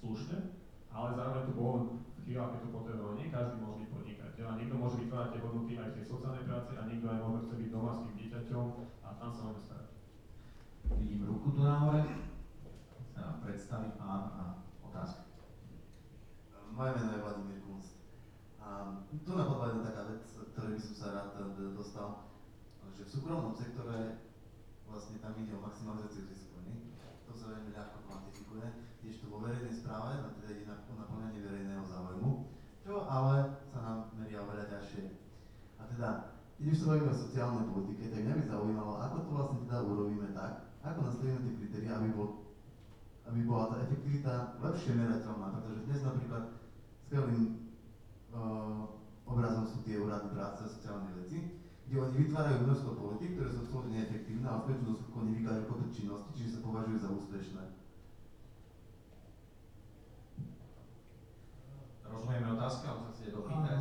slušne, 0.00 0.38
ale 0.88 1.08
zároveň 1.12 1.42
tu 1.44 1.52
bol 1.58 1.74
v 1.92 2.18
chvíľach, 2.24 2.56
keď 2.56 2.60
to 2.64 2.70
potrebovalo. 2.72 3.18
Nie 3.18 3.28
každý 3.28 3.56
môže 3.60 3.78
byť 3.84 3.90
podnikateľ 3.92 4.44
a 4.48 4.56
niekto 4.56 4.74
môže 4.78 4.96
vytvárať 5.02 5.30
tie 5.34 5.44
hodnoty 5.44 5.72
aj 5.76 5.88
v 5.92 5.96
tej 6.00 6.04
sociálnej 6.08 6.44
práci 6.48 6.72
a 6.78 6.82
niekto 6.88 7.06
aj 7.10 7.18
môže 7.20 7.40
chce 7.44 7.54
byť 7.60 7.68
doma 7.68 7.90
s 7.92 8.00
tým 8.00 8.14
dieťaťom 8.16 8.66
a 9.04 9.08
tam 9.18 9.30
sa 9.34 9.42
máme 9.50 9.60
starať. 9.60 9.90
Vidím 10.96 11.22
ruku 11.28 11.48
tu. 11.52 11.60
Sa 13.10 13.18
nám 13.20 13.36
predstaví 13.42 13.90
pán 14.00 14.22
a 14.38 14.42
otázka. 14.86 15.28
Moje 16.70 16.90
meno 16.96 17.10
je 17.12 17.20
Vladimír. 17.20 17.69
A 18.70 19.02
tu 19.10 19.34
napadla 19.34 19.74
jedna 19.74 19.82
taká 19.90 20.02
vec, 20.14 20.22
ktorej 20.54 20.78
by 20.78 20.82
som 20.86 20.94
sa 20.94 21.06
rád 21.10 21.34
dostal, 21.74 22.30
že 22.94 23.02
v 23.02 23.12
súkromnom 23.18 23.50
sektore 23.58 24.22
vlastne 24.86 25.18
tam 25.18 25.34
ide 25.42 25.58
o 25.58 25.64
maximalizáciu 25.66 26.30
zisku? 26.30 26.54
To 27.26 27.32
sa 27.34 27.50
veľmi 27.50 27.74
ľahko 27.74 27.98
kvantifikuje, 28.06 28.66
tiež 29.02 29.22
to 29.22 29.26
vo 29.30 29.42
verejnej 29.42 29.74
správe, 29.74 30.22
no 30.22 30.34
teda 30.38 30.50
ide 30.54 30.66
na 30.66 30.82
naplňanie 30.82 31.40
verejného 31.42 31.84
záujmu, 31.86 32.30
čo 32.82 33.06
ale 33.06 33.58
sa 33.70 33.78
nám 33.82 33.98
meria 34.18 34.42
oveľa 34.42 34.66
ťažšie. 34.66 35.18
A 35.78 35.82
teda, 35.90 36.08
keď 36.58 36.66
už 36.70 36.78
sa 36.78 36.86
bavíme 36.90 37.10
o 37.10 37.22
sociálnej 37.22 37.66
politike, 37.70 38.04
tak 38.10 38.22
mňa 38.22 38.34
by 38.34 38.44
zaujímalo, 38.50 38.92
ako 38.98 39.16
to 39.22 39.30
vlastne 39.30 39.58
teda 39.66 39.78
urobíme 39.82 40.28
tak, 40.34 40.52
ako 40.82 40.98
nastavíme 41.06 41.38
tie 41.42 41.58
kritéria, 41.58 41.92
aby, 41.98 42.08
bol, 42.14 42.50
aby 43.30 43.40
bola 43.46 43.64
tá 43.70 43.76
efektivita 43.86 44.32
lepšie 44.58 44.92
merateľná, 44.94 45.46
pretože 45.58 45.86
dnes 45.86 46.00
napríklad 46.02 46.44
skvelým 47.06 47.69
obrazom 49.26 49.64
sú 49.66 49.82
tie 49.82 49.98
úrady 49.98 50.30
práce 50.30 50.62
a 50.62 50.70
sociálne 50.70 51.10
veci, 51.14 51.58
kde 51.86 51.94
oni 51.98 52.14
vytvárajú 52.22 52.62
množstvo 52.62 52.90
politik, 52.94 53.34
ktoré 53.34 53.48
sú 53.50 53.66
absolútne 53.66 53.98
neefektívne 53.98 54.46
a 54.46 54.62
v 54.62 54.64
konečnom 54.70 54.88
dôsledku 54.94 55.16
nevykajú 55.26 55.60
kopec 55.66 55.90
činnosti, 55.90 56.30
čiže 56.38 56.52
sa 56.54 56.60
považujú 56.62 56.98
za 57.02 57.10
úspešné. 57.10 57.62
Rozumieme 62.10 62.46
otázky, 62.54 62.84
ale 62.86 62.98
sa 63.02 63.10
chcete 63.14 63.30
dopýtať? 63.34 63.80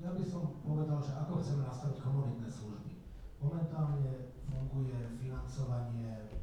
Ja 0.00 0.16
by 0.16 0.24
som 0.24 0.42
povedal, 0.64 0.98
že 1.04 1.12
ako 1.12 1.32
chceme 1.44 1.62
nastaviť 1.64 1.96
komunitné 2.00 2.48
služby. 2.48 2.92
Momentálne 3.40 4.32
funguje 4.48 4.96
financovanie 5.20 6.40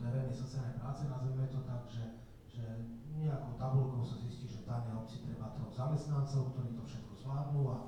verejnej 0.00 0.34
sociálnej 0.34 0.80
práce, 0.80 1.06
nazveme 1.06 1.46
to 1.52 1.60
tak, 1.68 1.84
že, 1.86 2.04
že 2.48 2.64
nejakou 3.20 3.54
tabulkou 3.60 4.00
sa 4.00 4.16
zistí, 4.24 4.39
obci 5.10 5.26
treba 5.26 5.50
troch 5.50 5.74
zamestnancov, 5.74 6.54
ktorí 6.54 6.70
to 6.78 6.86
všetko 6.86 7.12
zvládnu 7.18 7.66
a 7.66 7.78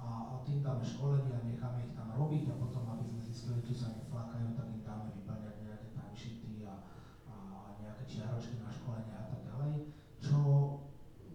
a, 0.00 0.32
a 0.32 0.34
tým 0.48 0.64
dáme 0.64 0.80
školenie 0.80 1.28
a 1.28 1.44
necháme 1.44 1.84
ich 1.84 1.92
tam 1.92 2.08
robiť 2.16 2.48
a 2.48 2.56
potom, 2.56 2.88
aby 2.88 3.04
sme 3.04 3.20
zistili, 3.20 3.60
či 3.60 3.76
sa 3.76 3.92
neflákajú, 3.92 4.56
tak 4.56 4.72
im 4.72 4.80
dáme 4.80 5.12
vyplňať 5.12 5.60
nejaké 5.60 5.92
timesheety 5.92 6.64
a, 6.64 6.88
a 7.28 7.36
nejaké 7.84 8.08
čiaročky 8.08 8.56
na 8.64 8.72
školenie 8.72 9.12
a 9.12 9.28
tak 9.28 9.44
ďalej, 9.44 9.92
čo 10.24 10.40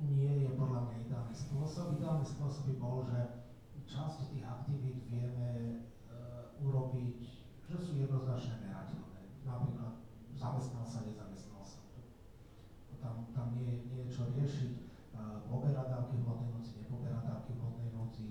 nie 0.02 0.50
je 0.50 0.58
podľa 0.58 0.82
mňa 0.82 0.96
ideálny 0.98 1.36
spôsob. 1.38 1.94
Ideálny 1.94 2.26
spôsob 2.26 2.64
by 2.74 2.76
bol, 2.82 3.06
že 3.06 3.20
časť 3.86 4.34
tých 4.34 4.50
aktivít 4.50 4.98
vieme 5.14 5.86
uh, 6.10 6.50
urobiť, 6.58 7.22
že 7.70 7.76
sú 7.78 8.02
jednoznačne 8.02 8.66
merateľné. 8.66 9.46
Napríklad 9.46 9.94
zamestnal 10.34 10.90
sa, 10.90 11.06
nezamestnal 11.06 11.62
sa. 11.62 11.86
Tam, 12.98 13.30
tam 13.30 13.54
nie, 13.54 13.86
nie 13.94 14.10
je 14.10 14.10
čo 14.10 14.26
riešiť 14.34 14.85
poberá 15.56 15.88
dávky 15.88 16.20
v 16.20 16.28
hladnej 16.28 16.52
noci, 16.52 16.72
nepoberá 16.84 17.24
dávky 17.24 17.56
v 17.56 17.60
hladnej 17.64 17.92
noci, 17.96 18.26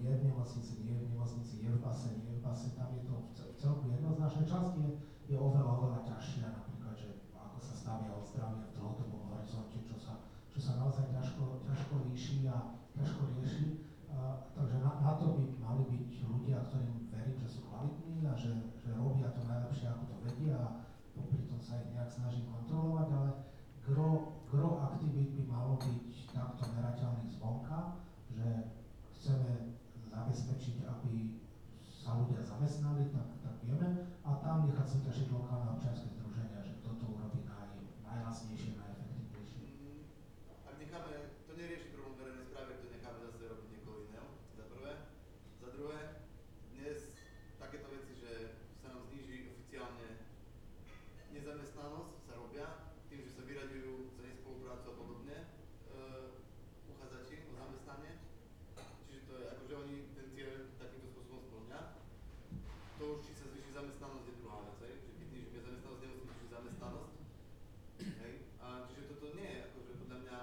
je 0.00 0.12
v 0.16 0.22
nemocnici, 0.24 0.72
nie 0.80 0.96
je 0.96 1.04
v 1.04 1.08
nemocnici, 1.12 1.54
je 1.60 1.68
v 1.68 1.78
base, 1.84 2.08
nie 2.16 2.32
je 2.32 2.38
v 2.40 2.42
base, 2.42 2.68
tam 2.72 2.88
je 2.96 3.02
to 3.04 3.16
v 3.36 3.56
celku 3.60 3.84
jednoznačné. 3.92 4.42
Časť 4.48 4.72
je, 4.80 4.88
je 5.28 5.36
oveľa, 5.36 5.72
oveľa 5.76 6.00
ťažšia, 6.08 6.48
napríklad, 6.48 6.94
že 6.96 7.28
ako 7.36 7.58
sa 7.60 7.74
stavia 7.76 8.16
od 8.16 8.24
zdravia 8.24 8.64
v 8.64 8.74
dlhodobom 8.80 9.22
horizonte, 9.36 9.78
čo 9.84 9.96
sa, 10.00 10.24
čo 10.48 10.58
sa 10.58 10.80
naozaj 10.80 11.12
ťažko, 11.12 11.68
ťažko 11.68 11.94
líši 12.08 12.48
a 12.48 12.80
ťažko 12.96 13.20
rieši. 13.36 13.68
Uh, 14.12 14.48
takže 14.52 14.76
na, 14.80 15.00
na, 15.00 15.12
to 15.16 15.36
by 15.36 15.44
mali 15.60 15.82
byť 15.88 16.08
ľudia, 16.28 16.58
ktorým 16.68 17.08
verím, 17.08 17.36
že 17.40 17.48
sú 17.48 17.60
kvalitní 17.68 18.28
a 18.28 18.36
že, 18.36 18.52
že 18.76 18.92
robia 18.92 19.32
to 19.32 19.40
najlepšie, 19.44 19.88
ako 19.88 20.04
to 20.04 20.16
vedia 20.24 20.56
a 20.56 20.68
popri 21.16 21.48
tom 21.48 21.60
sa 21.60 21.80
ich 21.80 21.88
nejak 21.96 22.12
snažím 22.12 22.44
kontrolovať, 22.48 23.08
ale 23.08 23.30
gro, 23.88 24.36
gro 24.52 24.84
aktivít 24.84 25.32
by 25.32 25.42
malo 25.48 25.80
byť 25.80 26.11
takto 26.32 26.64
merateľných 26.72 27.32
zvonka, 27.36 28.00
že 28.32 28.48
chceme 29.14 29.52
zabezpečiť, 30.08 30.76
aby 30.84 31.14
sa 31.84 32.18
ľudia 32.18 32.42
zamestnali, 32.42 33.08
tak, 33.14 33.28
tak 33.40 33.56
vieme, 33.62 34.16
a 34.20 34.30
tam 34.40 34.66
nechať 34.66 34.86
súťažiť 34.88 35.28
lokálne 35.30 35.76
občianske 35.76 36.08
združenia, 36.10 36.60
že 36.64 36.72
kto 36.82 36.90
to 36.98 37.06
urobí 37.06 37.46
naj, 37.46 37.70
najlasnejšie, 38.02 38.74
najefektívnejšie. 38.74 39.62
Mm, 39.78 40.02
Ak 40.66 40.74
necháme, 40.76 41.12
to 41.46 41.52
nerieši 41.54 41.94
problém 41.94 42.16
verejnej 42.18 42.46
správy, 42.48 42.68
ak 42.74 42.80
to 42.82 42.88
necháme 42.90 43.18
zase 43.22 43.42
robiť 43.46 43.68
niekoho 43.70 43.98
iného, 44.02 44.28
za 44.58 44.64
prvé. 44.66 44.92
Za 45.62 45.68
druhé, 45.72 46.00
dnes 46.74 46.98
takéto 47.56 47.86
veci, 47.88 48.12
že 48.18 48.32
sa 48.82 48.90
nám 48.90 49.06
zníži 49.06 49.54
oficiálne 49.54 50.08
nezamestnanosť, 51.30 52.12
sa 52.26 52.32
robia 52.36 52.66
tým, 53.06 53.22
že 53.22 53.30
sa 53.32 53.42
vyraďujú 53.44 53.92
za 54.12 54.22
nespoluprácu 54.26 54.86
a 54.90 54.94
podobne 54.98 55.36
e, 55.38 55.46
uchádzači 56.88 57.46
o 57.46 57.52
zamestnanie. 57.54 58.12
Čiže 59.06 59.20
to 59.24 59.32
je 59.38 59.44
ako, 59.48 59.62
že 59.64 59.74
oni 59.78 59.96
ten 60.12 60.26
cieľ 60.32 60.50
takýmto 60.76 61.08
spôsobom 61.14 61.40
splňa. 61.44 61.80
To 62.98 63.16
už, 63.16 63.24
či 63.24 63.32
sa 63.34 63.46
zvýši 63.50 63.72
zamestnanosť, 63.72 64.24
je 64.24 64.34
druhá 64.38 64.58
vec, 64.62 64.76
hej. 64.84 64.94
Že 65.02 65.12
keď 65.12 65.26
znížime 65.28 65.60
zamestnanosť, 65.60 66.00
nemusí 66.02 66.22
zvýšiť 66.22 66.48
zamestnanosť. 66.52 67.14
Hej. 68.22 68.32
A 68.62 68.66
čiže 68.86 69.02
toto 69.10 69.26
nie 69.34 69.48
je 69.48 69.58
akože 69.66 69.92
podľa 69.98 70.18
mňa 70.22 70.38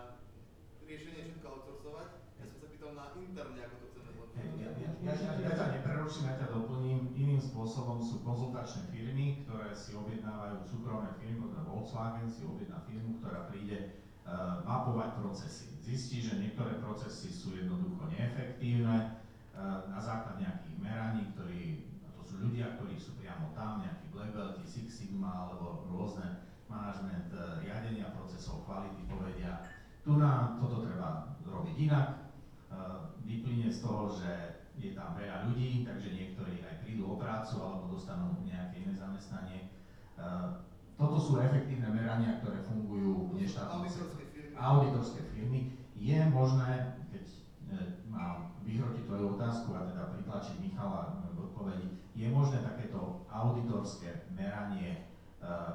riešenie 0.83 1.21
všetko 1.25 1.47
outsourcovať. 1.47 2.09
Ja 2.39 2.45
som 2.45 2.57
sa 2.59 2.67
pýtal 2.69 2.91
na 2.93 3.05
interne, 3.15 3.59
ako 3.63 3.75
to 3.79 3.85
chceme 3.89 4.09
zlepšiť. 4.11 4.37
Hej, 4.39 4.49
Ja, 4.59 4.69
ja, 4.75 4.89
ja, 4.99 5.13
ja, 5.15 5.33
ja 5.39 5.51
ťa 5.55 5.65
nepreruším, 5.73 6.25
ja 6.27 6.35
ťa 6.37 6.47
doplním. 6.51 7.01
Iným 7.15 7.39
spôsobom 7.59 7.99
sú 7.99 8.23
konzultačné 8.23 8.87
firmy, 8.87 9.43
ktoré 9.43 9.75
si 9.75 9.91
objednávajú 9.91 10.63
súkromné 10.63 11.11
firmy, 11.19 11.43
teda 11.51 11.67
Volkswagen 11.67 12.31
si 12.31 12.47
objedná 12.47 12.79
firmu, 12.87 13.19
ktorá 13.19 13.51
príde 13.51 13.99
uh, 14.23 14.63
mapovať 14.63 15.19
procesy. 15.19 15.75
Zistí, 15.83 16.23
že 16.23 16.39
niektoré 16.39 16.79
procesy 16.79 17.27
sú 17.27 17.51
jednoducho 17.59 18.07
neefektívne 18.15 19.19
uh, 19.59 19.91
na 19.91 19.99
základe 19.99 20.47
nejakých 20.47 20.77
meraní, 20.79 21.35
ktorí, 21.35 21.91
to 22.15 22.23
sú 22.23 22.47
ľudia, 22.47 22.79
ktorí 22.79 22.95
sú 22.95 23.19
priamo 23.19 23.51
tam, 23.51 23.83
nejakí 23.83 24.07
Black 24.15 24.31
Belty, 24.31 24.63
Six 24.63 24.87
Sigma 25.03 25.51
alebo 25.51 25.83
rôzne 25.91 26.47
manažment 26.71 27.27
uh, 27.35 27.59
riadenia 27.59 28.15
procesov, 28.15 28.63
kvality 28.63 29.03
povedia, 29.03 29.67
tu 30.07 30.15
na 30.15 30.55
toto 30.55 30.87
treba 30.87 31.35
robiť 31.43 31.75
inak, 31.75 32.07
vyplyne 33.27 33.67
z 33.67 33.83
toho, 33.83 34.09
že 34.09 34.58
je 34.79 34.91
tam 34.95 35.13
veľa 35.19 35.51
ľudí, 35.51 35.83
takže 35.83 36.15
niektorí 36.15 36.63
aj 36.63 36.81
prídu 36.87 37.03
o 37.11 37.15
prácu 37.19 37.59
alebo 37.59 37.91
dostanú 37.91 38.39
nejaké 38.47 38.81
iné 38.81 38.95
zamestnanie. 38.95 39.69
Uh, 40.15 40.63
Toto 40.99 41.15
sú 41.15 41.39
efektívne 41.39 41.95
merania, 41.95 42.43
ktoré 42.43 42.59
fungujú 42.59 43.31
v 43.31 43.39
neštátnom 43.39 43.87
Auditorské 43.87 44.23
firmy. 44.35 44.55
auditorské 44.59 45.21
firmy. 45.31 45.59
Je 45.95 46.19
možné, 46.27 46.99
keď 47.07 47.23
e, 47.23 47.39
mám 48.11 48.51
vyhrotiť 48.67 49.07
tvoju 49.07 49.39
otázku 49.39 49.79
a 49.79 49.87
teda 49.87 50.11
pritlačiť 50.11 50.59
Michala 50.59 51.23
k 51.23 51.39
odpovedi, 51.39 51.87
je 52.19 52.27
možné 52.27 52.59
takéto 52.59 53.23
auditorské 53.31 54.27
meranie 54.35 55.07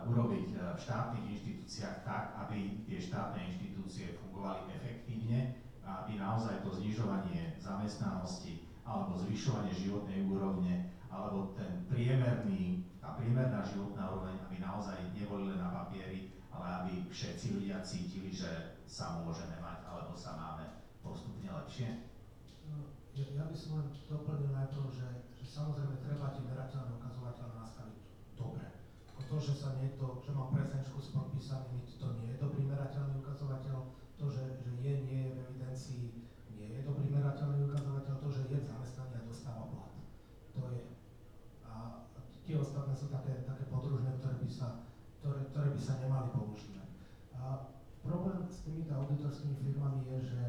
urobiť 0.04 0.60
v 0.60 0.78
štátnych 0.78 1.24
inštitúciách 1.32 2.04
tak, 2.04 2.36
aby 2.44 2.84
tie 2.84 3.00
štátne 3.00 3.48
inštitúcie 3.48 4.12
fungovali 4.20 4.68
efektívne, 4.76 5.56
aby 5.80 6.20
naozaj 6.20 6.60
to 6.60 6.68
znižovanie 6.68 7.56
zamestnanosti 7.56 8.63
alebo 8.84 9.16
zvyšovanie 9.16 9.72
životnej 9.72 10.28
úrovne 10.28 10.92
alebo 11.08 11.56
ten 11.56 11.88
priemerný, 11.88 12.84
tá 13.00 13.16
priemerná 13.16 13.64
životná 13.64 14.12
úroveň, 14.12 14.36
aby 14.44 14.56
naozaj 14.60 14.98
neboli 15.16 15.50
len 15.50 15.60
na 15.60 15.70
papieri, 15.72 16.34
ale 16.52 16.66
aby 16.84 16.92
všetci 17.08 17.58
ľudia 17.58 17.82
cítili, 17.82 18.30
že 18.30 18.78
sa 18.84 19.24
môžeme 19.24 19.58
mať 19.58 19.88
alebo 19.88 20.14
sa 20.14 20.36
máme 20.36 20.84
postupne 21.02 21.48
lepšie. 21.48 22.10
Ja, 23.14 23.26
ja 23.30 23.44
by 23.46 23.54
som 23.54 23.78
len 23.78 23.88
doplnil 24.10 24.50
najprv, 24.50 24.90
že, 24.90 25.08
že 25.38 25.44
samozrejme 25.46 26.02
treba 26.02 26.34
tie 26.34 26.42
merateľné 26.50 26.98
ukazovatele 26.98 27.52
nastaviť 27.54 27.96
dobre. 28.34 28.66
To, 29.24 29.36
že 29.38 29.54
sa 29.54 29.78
niekto, 29.78 30.22
že 30.22 30.30
má 30.34 30.50
prezenčku 30.50 30.98
s 30.98 31.14
podpísanými, 31.14 31.86
to 31.86 32.06
nie 32.18 32.34
je 32.34 32.42
dobrý 32.42 32.66
merateľný 32.66 33.22
ukazovateľ. 33.22 33.78
To, 34.18 34.26
že, 34.30 34.62
že 34.62 34.70
je, 34.78 34.94
nie 35.06 35.20
je 35.26 35.30
v 35.34 35.38
evidencii, 35.46 36.06
nie 36.54 36.68
je 36.70 36.80
dobrý 36.86 37.10
merateľný 37.10 37.66
ukazovateľ. 37.70 38.14
To, 38.18 38.28
že 38.30 38.46
je 38.50 38.58
v 38.62 38.68
zamestnaní 38.68 39.14
a 39.18 39.26
dostáva 39.26 39.64
plat. 39.70 39.94
To 40.54 40.62
je. 40.70 40.82
A 41.66 41.74
tie 42.44 42.56
ostatné 42.60 42.94
sú 42.94 43.08
také, 43.08 43.42
také 43.48 43.64
podružné, 43.72 44.20
ktoré 44.20 44.36
by 44.38 44.48
sa, 44.48 44.86
ktoré, 45.20 45.48
ktoré 45.50 45.68
by 45.72 45.80
sa 45.80 46.00
nemali 46.00 46.28
používať. 46.32 46.88
A 47.34 47.72
problém 48.04 48.44
s 48.46 48.64
týmito 48.64 48.92
auditorskými 48.92 49.56
firmami 49.60 50.04
je, 50.04 50.18
že 50.28 50.42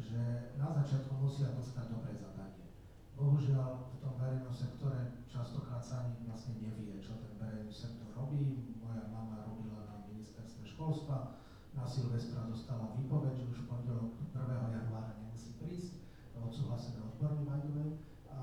že 0.00 0.56
na 0.56 0.72
začiatku 0.72 1.12
musia 1.20 1.52
dostať 1.52 1.92
dobré 1.92 2.16
zadanie. 2.16 2.72
Bohužiaľ 3.20 3.92
v 3.92 3.96
tom 4.00 4.16
verejnom 4.16 4.50
sektore 4.50 5.20
častokrát 5.28 5.84
sa 5.84 6.08
ani 6.08 6.24
vlastne 6.24 6.56
nevie, 6.56 6.96
čo 7.04 7.20
ten 7.20 7.36
verejný 7.36 7.68
sektor 7.68 8.08
robí. 8.16 8.74
Moja 8.80 9.04
mama 9.12 9.44
robila 9.44 9.84
na 9.84 9.96
ministerstve 10.08 10.64
školstva, 10.64 11.36
na 11.76 11.84
Silvestra 11.84 12.48
dostala 12.48 12.96
výpoveď, 12.96 13.36
že 13.36 13.50
už 13.52 13.58
v 13.62 13.68
pondelok 13.68 14.08
1. 14.32 14.40
januára 14.72 15.20
nemusí 15.20 15.54
prísť, 15.60 16.00
odsúhlasené 16.40 17.04
odborný 17.04 17.44
by 17.44 17.60
the 17.60 17.70
way. 17.76 17.90
A, 18.32 18.40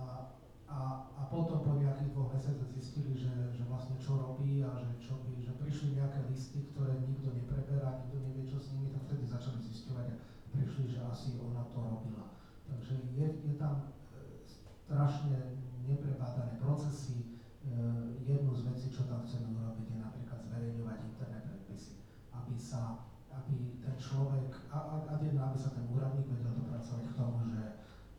a, 0.70 0.80
a 1.17 1.17
potom 1.28 1.60
po 1.64 1.76
nejakých 1.76 2.16
dvoch 2.16 2.32
mesiacoch 2.32 2.72
zistili, 2.72 3.12
že, 3.12 3.32
že 3.52 3.64
vlastne 3.68 4.00
čo 4.00 4.16
robí 4.16 4.64
a 4.64 4.72
že, 4.80 4.88
čo 5.04 5.20
by, 5.24 5.36
že 5.44 5.54
prišli 5.60 6.00
nejaké 6.00 6.24
listy, 6.32 6.72
ktoré 6.72 7.04
nikto 7.04 7.36
nepreberá, 7.36 8.04
nikto 8.04 8.18
nevie, 8.24 8.48
čo 8.48 8.60
s 8.64 8.72
nimi, 8.76 8.96
tak 8.96 9.04
vtedy 9.12 9.28
začali 9.28 9.60
zisťovať 9.60 10.08
a 10.08 10.16
prišli, 10.56 10.84
že 10.88 11.00
asi 11.04 11.36
ona 11.44 11.68
to 11.68 11.80
robila. 11.84 12.32
Takže 12.68 12.94
je, 13.12 13.28
je 13.44 13.54
tam 13.60 13.92
e, 14.16 14.44
strašne 14.48 15.60
neprebádané 15.84 16.56
procesy. 16.64 17.40
E, 17.68 17.76
jednu 18.24 18.56
z 18.56 18.62
vecí, 18.72 18.88
čo 18.92 19.08
tam 19.12 19.28
chceme 19.28 19.52
urobiť, 19.52 19.88
je 19.92 20.00
napríklad 20.00 20.40
zverejňovať 20.48 20.98
interné 21.12 21.40
predpisy, 21.44 22.00
aby 22.32 22.56
sa, 22.56 23.04
aby 23.36 23.84
ten 23.84 23.96
človek, 24.00 24.52
a, 24.72 24.80
a, 24.80 24.96
a 25.12 25.14
aby 25.20 25.58
sa 25.60 25.76
ten 25.76 25.84
úradník 25.92 26.32
vedel 26.32 26.56
dopracovať 26.56 27.04
k 27.12 27.18
tomu, 27.20 27.40
že, 27.52 27.64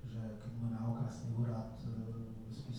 že 0.05 0.21
keď 0.45 0.53
mu 0.61 0.67
na 0.73 0.81
okresný 0.93 1.33
úrad 1.41 1.78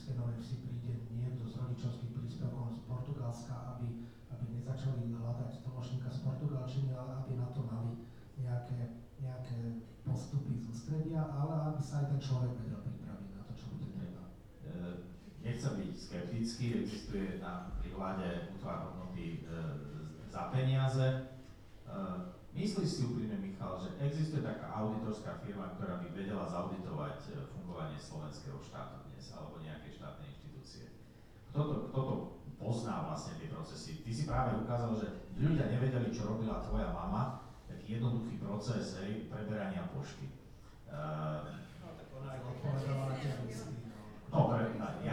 v 0.10 0.18
Spiskej 0.18 0.26
Novej 0.26 0.41
Vsi 0.41 0.55
príde 0.66 0.93
niekto 1.14 1.45
z 1.45 1.53
rodičovských 1.62 2.12
príspevkov 2.18 2.74
z 2.74 2.82
Portugalska, 2.89 3.78
aby, 3.78 4.10
aby 4.34 4.43
nezačali 4.57 5.14
hľadať 5.14 5.62
tlmočníka 5.62 6.10
z 6.10 6.20
portugalčiny, 6.26 6.89
ale 6.97 7.22
aby 7.22 7.38
na 7.38 7.53
to 7.53 7.62
mali 7.70 8.10
nejaké, 8.41 9.05
nejaké 9.22 9.86
postupy 10.01 10.57
z 10.57 10.66
ústredia, 10.66 11.30
ale 11.30 11.53
aby 11.70 11.82
sa 11.86 12.01
aj 12.01 12.05
ten 12.10 12.22
človek 12.26 12.57
vedel 12.57 12.82
pripraviť 12.82 13.30
na 13.38 13.41
to, 13.45 13.53
čo 13.53 13.66
bude 13.70 13.88
treba. 13.93 14.24
Nechcem 15.45 15.74
byť 15.78 15.91
skeptický, 15.93 16.66
existuje 16.82 17.38
na 17.38 17.70
pri 17.78 17.93
vláde 17.93 18.49
útvar 18.57 18.89
hodnoty 18.89 19.45
e, 19.45 19.53
za 20.26 20.49
peniaze. 20.49 21.05
E, 21.05 21.22
Myslíš 22.58 22.89
si 22.89 23.02
úprimne, 23.06 23.38
Michal, 23.39 23.78
že 23.80 23.95
existuje 24.02 24.41
taká 24.41 24.74
auditorská 24.74 25.39
firma, 25.45 25.74
ktorá 25.78 26.02
by 26.02 26.08
vedela 26.12 26.45
zauditovať 26.50 27.18
e, 27.30 27.45
fungovanie 27.54 28.00
slovenského 28.02 28.58
štátu 28.60 29.06
dnes 29.10 29.26
alebo 29.32 29.62
nejakej 29.62 30.02
štátnej 30.02 30.28
inštitúcie? 30.34 30.86
Kto 31.54 31.60
to, 31.62 31.76
kto 31.93 32.00
to 32.04 32.16
pozná 32.58 33.06
vlastne 33.08 33.38
tie 33.39 33.47
procesy? 33.54 34.02
Ty 34.02 34.12
si 34.12 34.24
práve 34.26 34.60
ukázal, 34.60 34.91
že 34.97 35.08
ľudia 35.39 35.70
nevedeli, 35.72 36.10
čo 36.10 36.28
robila 36.28 36.60
tvoja 36.66 36.89
mama, 36.91 37.47
taký 37.70 38.02
jednoduchý 38.02 38.41
proces 38.41 38.97
hej, 39.00 39.30
preberania 39.30 39.88
pošty. 39.93 40.28
Uh, 40.89 41.56
No 41.80 41.93
tak 41.95 42.08
ona 42.12 42.30
aj 42.34 42.39
Odpovedala 42.43 43.10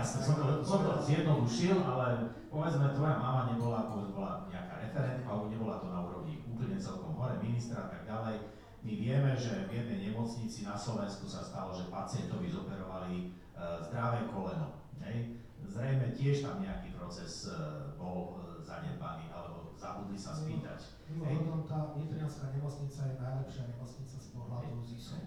som 0.06 0.34
to, 0.42 0.44
som 0.64 0.80
to 0.82 0.92
zjednodušil, 1.04 1.76
ale 1.84 2.32
povedzme, 2.48 2.96
tvoja 2.96 3.16
mama 3.20 3.52
nebola, 3.52 3.92
bola 4.10 4.32
nejaká 4.48 4.80
referentka, 4.88 5.28
alebo 5.28 5.52
nebola 5.52 5.76
to 5.78 5.86
na 5.92 6.00
úrovni 6.02 6.15
úplne 6.56 6.80
celkom 6.80 7.12
hore, 7.20 7.36
ministra 7.44 7.84
a 7.84 7.88
tak 7.92 8.08
ďalej. 8.08 8.48
My 8.80 8.92
vieme, 8.96 9.36
že 9.36 9.68
v 9.68 9.76
jednej 9.76 10.08
nemocnici 10.08 10.64
na 10.64 10.72
Slovensku 10.72 11.28
sa 11.28 11.44
stalo, 11.44 11.76
že 11.76 11.92
pacientovi 11.92 12.48
zoperovali 12.48 13.36
uh, 13.52 13.84
zdravé 13.84 14.24
koleno. 14.32 14.80
Hej. 15.04 15.36
Zrejme 15.68 16.16
tiež 16.16 16.40
tam 16.40 16.64
nejaký 16.64 16.96
proces 16.96 17.52
uh, 17.52 17.92
bol 18.00 18.40
uh, 18.40 18.56
zanedbaný, 18.64 19.28
alebo 19.28 19.76
zabudli 19.76 20.16
sa 20.16 20.32
spýtať. 20.32 20.96
Mimochodom, 21.12 21.68
tá 21.68 21.92
Nitrianská 21.92 22.48
nemocnica 22.56 23.00
je 23.04 23.14
najlepšia 23.20 23.62
nemocnica 23.76 24.16
z 24.16 24.28
pohľadu 24.32 24.80
ZISu. 24.88 25.18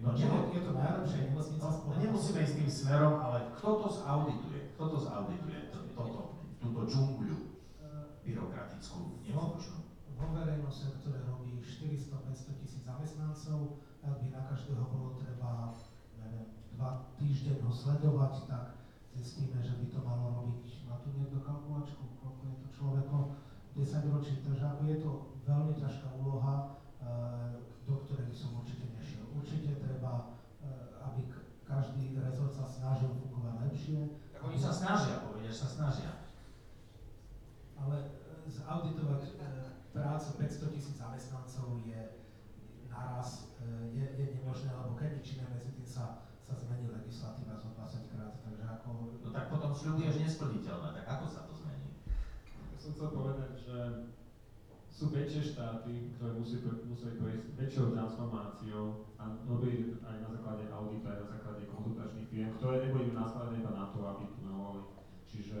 No, 0.00 0.08
nemo- 0.14 0.50
je 0.54 0.60
to 0.62 0.72
najlepšia 0.72 1.20
nemocnica 1.34 1.66
z 1.66 1.76
No, 1.76 1.82
pohľadu 1.82 2.02
nemusíme 2.06 2.38
ísť 2.46 2.54
tým 2.62 2.70
smerom, 2.70 3.14
ale 3.18 3.38
kto 3.58 3.70
to 3.82 3.88
zaudituje? 3.90 4.60
Kto 4.78 4.84
to 4.86 4.98
zaudituje? 5.02 5.58
To, 5.74 5.78
toto, 5.98 6.20
tú 6.62 6.66
túto 6.70 6.80
džungľu 6.86 7.36
byrokratickú, 8.26 9.22
nefunkčnú. 9.22 9.85
Vo 10.16 10.26
verejnom 10.32 10.72
sektore 10.72 11.20
robí 11.28 11.60
400-500 11.60 12.60
tisíc 12.64 12.82
zamestnancov, 12.82 13.84
ak 14.00 14.16
by 14.18 14.26
na 14.32 14.42
každého 14.48 14.84
bolo 14.88 15.20
treba, 15.20 15.76
neviem, 16.16 16.48
dva 16.72 17.12
týždeň 17.20 17.60
ho 17.60 17.72
sledovať, 17.72 18.48
tak 18.48 18.80
zistíme, 19.12 19.60
že 19.60 19.76
by 19.76 19.86
to 19.92 20.00
malo 20.00 20.26
robiť, 20.40 20.88
má 20.88 20.96
tu 21.04 21.12
niekto 21.12 21.44
kalkulačku, 21.44 22.04
koľko 22.20 22.42
je 22.48 22.56
to 22.64 22.68
človeko, 22.72 23.16
10 23.76 24.14
ročí, 24.16 24.40
takže 24.40 24.64
ako 24.64 24.82
je 24.88 24.96
to 25.04 25.12
veľmi 25.44 25.72
ťažká 25.76 26.08
úloha, 26.16 26.80
eh, 27.04 27.60
do 27.84 27.94
ktorej 28.08 28.32
som 28.32 28.56
určite 28.56 28.88
nešiel. 28.96 29.28
Určite 29.36 29.76
treba, 29.76 30.32
eh, 30.64 31.04
aby 31.04 31.28
každý 31.66 32.16
rezort 32.16 32.56
sa 32.56 32.64
snažil 32.64 33.12
fungovať 33.12 33.54
lepšie. 33.68 34.00
Tak 34.32 34.40
oni 34.48 34.56
sa 34.56 34.72
snažia, 34.72 35.20
povedia, 35.28 35.52
sa 35.52 35.68
snažia. 35.68 36.12
Ale 37.76 37.96
e, 38.00 38.48
zauditovať 38.48 39.22
e, 39.96 40.00
prácu 40.00 40.28
500 40.36 40.74
tisíc 40.76 40.96
zamestnancov 41.00 41.80
je 41.88 42.00
naraz 42.92 43.48
e, 43.64 43.96
je, 43.96 44.04
je 44.04 44.26
nemožné, 44.36 44.70
lebo 44.76 44.92
keď 45.00 45.16
nič 45.16 45.40
iné 45.40 45.48
medzi 45.48 45.72
tým 45.72 45.88
sa, 45.88 46.28
sa 46.44 46.52
zmení 46.52 46.92
legislatíva 46.92 47.56
zo 47.56 47.72
20 47.72 48.12
krát, 48.12 48.36
takže 48.44 48.64
ako... 48.68 49.16
No 49.24 49.28
tak 49.32 49.48
potom 49.48 49.72
sľubuješ 49.72 50.20
nesplniteľné, 50.20 50.88
tak 51.00 51.06
ako 51.08 51.26
sa 51.32 51.40
to 51.48 51.52
zmení? 51.56 51.88
Ja 52.72 52.78
som 52.78 52.92
chcel 52.92 53.10
povedať, 53.16 53.50
že 53.56 53.76
sú 54.96 55.12
väčšie 55.12 55.52
štáty, 55.56 56.16
ktoré 56.16 56.40
musí, 56.40 56.56
museli 56.64 57.20
prejsť 57.20 57.46
väčšou 57.60 57.92
transformáciou 57.92 59.12
a 59.20 59.36
robili 59.44 60.00
aj 60.00 60.24
na 60.24 60.28
základe 60.32 60.72
audita, 60.72 61.12
aj 61.12 61.20
na 61.20 61.28
základe 61.36 61.62
konzultačných 61.68 62.28
firm, 62.32 62.56
ktoré 62.56 62.88
neboli 62.88 63.12
nastavené 63.12 63.60
iba 63.60 63.72
na 63.76 63.92
to, 63.92 64.00
aby 64.00 64.24
tunelovali. 64.32 64.88
Čiže 65.28 65.58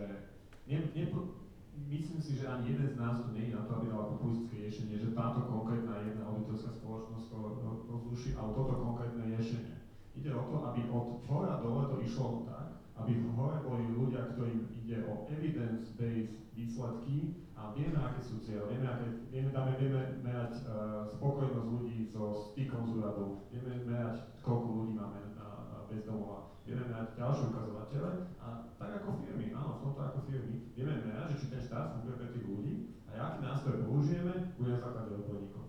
ne, 0.72 0.76
nepo, 0.96 1.45
myslím 1.86 2.20
si, 2.20 2.34
že 2.34 2.50
ani 2.50 2.74
jeden 2.74 2.88
z 2.90 2.98
nás 2.98 3.22
tu 3.22 3.30
nie 3.30 3.48
je 3.48 3.54
na 3.54 3.62
to, 3.62 3.78
aby 3.78 3.86
dala 3.90 4.10
populistické 4.10 4.66
riešenie, 4.66 4.98
že 4.98 5.14
táto 5.14 5.46
konkrétna 5.46 6.02
jedna 6.02 6.26
auditorská 6.26 6.74
spoločnosť 6.74 7.26
to 7.30 7.36
ro- 7.38 7.82
rozruší, 7.86 8.34
ale 8.34 8.50
toto 8.54 8.74
konkrétne 8.82 9.22
riešenie. 9.30 9.74
Ide 10.16 10.30
o 10.34 10.44
to, 10.50 10.56
aby 10.72 10.80
od 10.90 11.22
hora 11.28 11.62
dole 11.62 11.82
to 11.92 11.96
išlo 12.02 12.48
tak, 12.48 12.82
aby 12.96 13.12
v 13.20 13.28
hore 13.36 13.60
boli 13.60 13.84
ľudia, 13.92 14.32
ktorým 14.32 14.72
ide 14.72 15.04
o 15.04 15.28
evidence-based 15.28 16.32
výsledky 16.56 17.36
a 17.52 17.76
vieme, 17.76 18.00
aké 18.00 18.20
sú 18.24 18.40
cieľe, 18.40 18.72
vieme, 18.72 18.88
aké, 18.88 19.06
vieme, 19.28 19.50
dáme, 19.52 19.76
vieme 19.76 20.24
merať 20.24 20.64
uh, 20.64 21.04
spokojnosť 21.04 21.68
ľudí 21.68 22.08
so 22.08 22.32
stykom 22.32 22.88
s 22.88 22.96
úradou, 22.96 23.44
vieme 23.52 23.84
merať, 23.84 24.24
koľko 24.40 24.68
ľudí 24.72 24.92
máme 24.96 25.36
na, 25.36 25.48
na 25.68 25.78
bezdomova, 25.84 26.45
vieme 26.66 26.84
merať 26.90 27.14
ďalšie 27.14 27.44
ukazovatele 27.54 28.12
a 28.42 28.46
tak 28.74 28.90
ako 28.98 29.22
firmy, 29.22 29.54
áno, 29.54 29.78
v 29.78 29.82
tomto 29.86 30.00
ako 30.02 30.18
firmy, 30.26 30.74
vieme 30.74 31.06
merať, 31.06 31.26
že 31.32 31.38
či 31.38 31.46
ten 31.54 31.62
štát 31.62 31.94
funguje 31.94 32.18
pre 32.18 32.28
tých 32.34 32.46
ľudí 32.50 32.74
a 33.06 33.10
aký 33.16 33.38
nástroj 33.46 33.86
použijeme, 33.86 34.34
bude 34.58 34.70
na 34.74 34.82
základe 34.82 35.14
odborníkov. 35.14 35.64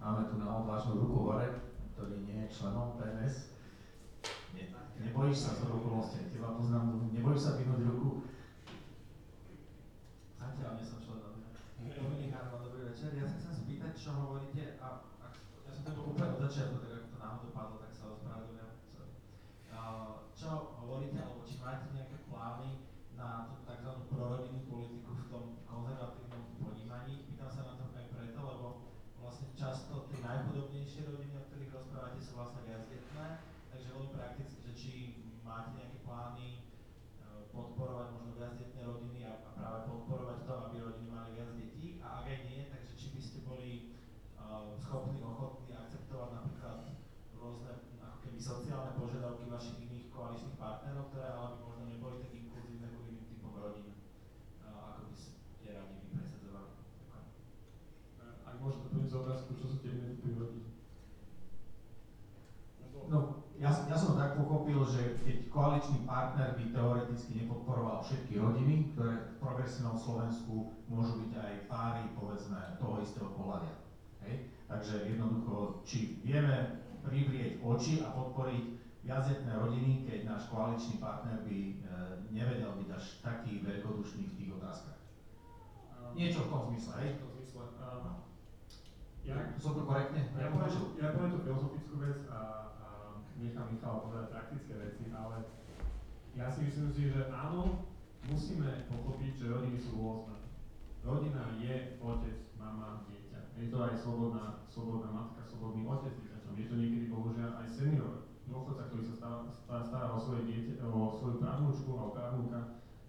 Máme 0.00 0.22
tu 0.26 0.34
na 0.40 0.48
odvážnu 0.64 0.92
ruku 1.04 1.18
hore, 1.28 1.48
ktorý 1.92 2.24
nie 2.24 2.44
je 2.44 2.54
členom 2.56 2.96
PNS. 2.96 3.56
Nie, 4.56 4.72
nebojíš 5.00 5.38
sa 5.44 5.50
z 5.60 5.68
okolností, 5.68 6.32
teba 6.32 6.56
poznám, 6.56 7.08
nebojíš 7.12 7.40
sa 7.44 7.56
vyhnúť 7.60 7.82
ruku. 7.84 8.26
Zatiaľ 10.40 10.72
nie 10.76 10.84
som 10.88 11.00
členom. 11.04 11.40
Dominik 11.84 12.32
Harman, 12.32 12.64
dobrý 12.64 12.90
večer. 12.90 13.12
Ja 13.14 13.28
sa 13.28 13.36
chcem 13.38 13.54
spýtať, 13.54 13.92
čo 13.92 14.10
hovoríte, 14.16 14.80
a 14.80 15.04
ak, 15.20 15.34
ja 15.68 15.70
som 15.70 15.84
to 15.84 16.00
úplne 16.00 16.32
od 16.32 16.42
začiatku, 16.48 16.80
tak 16.80 16.90
ako 16.96 17.06
to 17.12 17.18
náhodou 17.20 17.50
padlo, 17.54 17.76
tak 17.80 17.92
sa 17.92 18.12
ospravedlňujem. 18.12 18.70
Sorry. 18.88 19.12
Uh, 19.68 19.73
čo 20.34 20.76
hovoríte, 20.80 21.20
alebo 21.20 21.46
či 21.46 21.60
máte 21.60 21.88
nejaké 21.92 22.20
plány 22.28 22.84
na 23.14 23.48
tú 23.48 23.64
tzv. 23.64 23.90
prorodinnú 24.10 24.60
politiku 24.66 25.10
v 25.14 25.24
tom 25.30 25.44
konzervatívnom 25.64 26.58
ponímaní? 26.58 27.24
Pýtam 27.30 27.50
sa 27.52 27.62
na 27.68 27.74
to 27.78 27.92
aj 27.94 28.06
preto, 28.12 28.40
lebo 28.40 28.66
vlastne 29.20 29.48
často 29.56 30.10
tie 30.10 30.20
najchudobnejšie 30.20 31.08
rodiny, 31.08 31.34
o 31.38 31.46
ktorých 31.48 31.74
rozprávate, 31.74 32.18
sú 32.20 32.36
vlastne 32.36 32.60
viacdetné, 32.66 33.26
takže 33.72 33.92
veľmi 33.94 34.10
prakticky, 34.12 34.58
že 34.60 34.72
či 34.76 34.92
máte 35.40 35.72
nejaké 35.78 35.98
plány 36.04 36.48
e, 36.54 36.60
podporovať 37.54 38.08
možno 38.12 38.32
viacdetné 38.36 38.80
rodiny 38.84 39.20
a, 39.24 39.32
práve 39.54 39.78
podporovať 39.88 40.38
to, 40.44 40.52
aby 40.68 40.76
rodiny 40.82 41.08
mali 41.08 41.30
viac 41.38 41.50
detí 41.56 42.02
a 42.04 42.20
ak 42.20 42.26
aj 42.28 42.40
nie, 42.50 42.60
takže 42.68 42.92
či 43.00 43.06
by 43.16 43.20
ste 43.22 43.38
boli 43.46 43.96
uh, 44.36 44.76
schopní, 44.76 45.24
ochotní 45.24 45.72
akceptovať 45.72 46.28
napríklad 46.36 46.53
sociálne 48.44 48.92
požiadavky 49.00 49.48
vašich 49.48 49.88
iných 49.88 50.12
koaličných 50.12 50.60
partnerov, 50.60 51.08
ktoré 51.08 51.32
ale 51.32 51.56
by 51.56 51.60
možno 51.64 51.84
neboli 51.88 52.20
tak 52.20 52.32
inkluzívne 52.36 52.92
ku 52.92 53.00
iným 53.08 53.24
typom 53.32 53.56
rodín, 53.56 53.96
ako 54.60 55.08
by 55.08 55.14
ste 55.16 55.68
radi 55.72 55.96
vy 55.96 56.06
presadzovali. 56.12 56.72
Ak 58.44 58.54
môžete 58.60 58.84
doplniť 58.84 59.08
za 59.08 59.18
otázku, 59.24 59.50
čo 59.56 59.64
sú 59.64 59.76
tie 59.80 59.96
iné 59.96 60.08
typy 60.20 60.36
rodín? 60.36 60.68
No, 63.08 63.48
ja, 63.56 63.72
ja 63.72 63.96
som 63.96 64.20
tak 64.20 64.36
pochopil, 64.36 64.80
že 64.92 65.16
keď 65.24 65.48
koaličný 65.48 66.04
partner 66.04 66.52
by 66.60 66.64
teoreticky 66.68 67.30
nepodporoval 67.40 68.04
všetky 68.04 68.36
rodiny, 68.36 68.92
ktoré 68.92 69.24
v 69.24 69.40
progresívnom 69.40 69.96
Slovensku 69.96 70.76
môžu 70.92 71.24
byť 71.24 71.32
aj 71.32 71.52
páry, 71.72 72.12
povedzme, 72.12 72.76
toho 72.76 73.00
istého 73.00 73.32
pohľadia. 73.32 73.72
Hej? 74.28 74.52
Takže 74.68 75.08
jednoducho, 75.08 75.80
či 75.88 76.20
vieme 76.20 76.83
privrieť 77.04 77.60
oči 77.60 78.00
a 78.00 78.10
podporiť 78.10 78.64
viacdetné 79.04 79.52
rodiny, 79.52 80.08
keď 80.08 80.18
náš 80.24 80.48
koaličný 80.48 80.96
partner 80.96 81.44
by 81.44 81.58
e, 81.60 81.74
nevedel 82.32 82.72
byť 82.80 82.88
až 82.88 83.04
taký 83.20 83.60
veľkodušný 83.60 84.32
v 84.32 84.36
tých 84.40 84.50
otázkach. 84.56 84.98
Niečo 86.16 86.46
v 86.46 86.50
tom 86.50 86.62
zmysle, 86.70 86.92
hej? 87.02 87.08
V 87.14 87.20
tom 87.20 87.30
zmysle. 87.34 87.62
Uh, 87.74 88.22
ja, 89.26 89.36
Som 89.58 89.74
to 89.74 89.82
korektne? 89.82 90.30
ja, 90.36 90.46
poviem, 90.52 90.72
ja 91.00 91.08
poviem 91.10 91.32
tú 91.34 91.40
filozofickú 91.42 91.94
vec 91.98 92.18
a, 92.30 92.40
a 92.70 92.88
nechám 93.34 93.66
Michala 93.74 94.04
povedať 94.06 94.26
praktické 94.30 94.72
veci, 94.78 95.10
ale 95.10 95.42
ja 96.38 96.46
si 96.54 96.70
myslím 96.70 96.88
si, 96.94 97.10
že 97.10 97.26
áno, 97.34 97.90
musíme 98.30 98.86
pochopiť, 98.86 99.32
že 99.42 99.52
rodiny 99.52 99.78
sú 99.80 99.98
rôzne. 99.98 100.38
Rodina 101.02 101.50
je 101.58 101.98
otec, 101.98 102.38
mama, 102.56 103.04
dieťa. 103.10 103.40
Je 103.58 103.68
to 103.68 103.78
aj 103.82 103.94
slobodná, 103.98 104.64
slobodná 104.70 105.10
matka, 105.10 105.42
slobodný 105.44 105.82
otec 105.84 106.14
Je 106.54 106.66
to 106.70 106.76
niekedy 106.78 107.06
bohužiaľ 107.10 107.60
aj 107.62 107.68
senior, 107.68 108.30
dôchodca, 108.46 108.86
ktorý 108.88 109.02
sa 109.10 109.14
stará, 109.18 109.82
stará, 109.82 110.06
o 110.14 110.20
svoje 110.20 110.42
dieťa, 110.46 110.86
o 110.86 111.10
svoju 111.10 111.42
právnučku 111.42 111.90
alebo 111.96 112.14
právnuka 112.14 112.60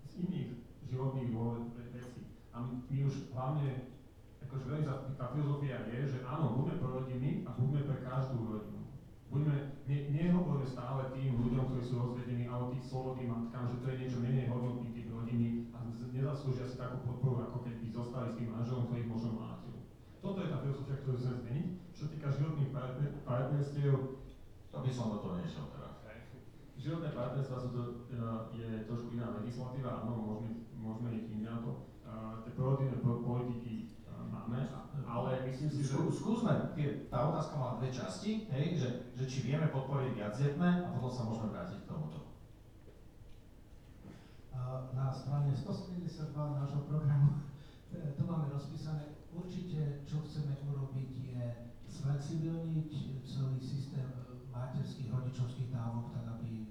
z 0.08 0.12
iných 0.26 0.50
životných 0.86 1.30
dôvod 1.30 1.76
vecí. 1.94 2.26
A 2.56 2.64
my, 2.64 2.74
my 2.88 3.00
už 3.06 3.16
hlavne 3.36 3.96
akože 4.46 4.66
veľmi 4.72 4.86
tá 5.20 5.26
filozofia 5.36 5.84
je, 5.92 6.00
že 6.08 6.18
áno, 6.24 6.56
buďme 6.56 6.76
pro 6.80 6.90
rodiny 7.04 7.44
a 7.44 7.50
buďme 7.58 7.82
pre 7.84 7.98
každú 8.06 8.38
rodinu. 8.48 8.82
Buďme, 9.28 9.84
ne, 9.90 9.98
nehovoríme 10.16 10.64
stále 10.64 11.12
tým 11.12 11.36
ľuďom, 11.36 11.66
ktorí 11.68 11.84
sú 11.84 11.96
rozvedení, 12.00 12.48
alebo 12.48 12.72
tých 12.72 12.88
slobodným 12.88 13.30
matkám, 13.34 13.68
že 13.74 13.82
to 13.84 13.86
je 13.92 14.00
niečo 14.00 14.24
menej 14.24 14.48
hodnotný 14.48 14.96
typ 14.96 15.08
rodiny 15.12 15.48
a 15.76 15.78
nezaslúžia 15.92 16.66
si 16.70 16.80
takú 16.80 17.04
podporu, 17.04 17.52
ako 17.52 17.68
keby 17.68 17.92
zostali 17.92 18.32
s 18.32 18.38
tým 18.40 18.54
manželom, 18.56 18.88
ktorý 18.88 19.04
možno 19.10 19.30
mlátil. 19.36 19.76
Toto 20.24 20.40
je 20.40 20.48
tá 20.48 20.58
filozofia, 20.64 21.02
ktorú 21.04 21.16
chceme 21.20 21.38
zmeniť. 21.44 21.85
Čo 21.96 22.06
sa 22.06 22.12
týka 22.12 22.28
životných 22.28 22.76
partner, 22.76 23.10
partnerstiev, 23.24 24.20
To 24.76 24.84
by 24.84 24.92
som 24.92 25.16
do 25.16 25.24
toho 25.24 25.40
nešiel 25.40 25.72
teraz. 25.72 25.96
Životné 26.76 27.16
partnerstva 27.16 27.56
sú 27.56 27.70
to, 27.72 27.82
uh, 28.20 28.52
je 28.52 28.84
trošku 28.84 29.16
iná 29.16 29.32
legislatíva, 29.40 30.04
áno, 30.04 30.20
môžeme, 30.20 30.68
môžeme 30.76 31.16
ich 31.16 31.32
iné 31.32 31.48
na 31.48 31.64
to. 31.64 31.88
Uh, 32.04 32.44
tie 32.44 32.52
prorodinné 32.54 33.00
po- 33.00 33.24
politiky 33.24 33.96
uh, 34.06 34.28
máme, 34.28 34.70
ale 35.08 35.48
myslím 35.48 35.72
si, 35.72 35.82
že... 35.88 35.96
Skú, 35.96 36.12
skúsme, 36.12 36.76
tie, 36.76 37.08
tá 37.08 37.32
otázka 37.32 37.56
má 37.56 37.80
dve 37.80 37.90
časti, 37.96 38.52
hej, 38.52 38.76
že, 38.76 38.90
že 39.16 39.24
či 39.26 39.48
vieme 39.48 39.72
podporiť 39.72 40.20
viacdetné 40.20 40.70
a 40.84 40.88
potom 40.94 41.10
sa 41.10 41.24
môžeme 41.24 41.56
vrátiť 41.56 41.80
k 41.82 41.90
tomuto. 41.90 42.20
Na 44.92 45.08
strane 45.16 45.56
172 45.56 46.36
nášho 46.36 46.82
programu 46.90 47.40
e, 47.96 48.14
tu 48.20 48.28
máme 48.28 48.52
rozpísané, 48.52 49.16
určite 49.32 50.04
čo 50.04 50.20
chceme 50.26 50.60
urobiť 50.68 51.12
je 51.34 51.46
sflexibilniť 51.96 52.92
celý 53.24 53.60
systém 53.64 54.04
e, 54.04 54.52
materských 54.52 55.08
rodičovských 55.16 55.72
dávok, 55.72 56.12
tak 56.12 56.28
aby 56.36 56.68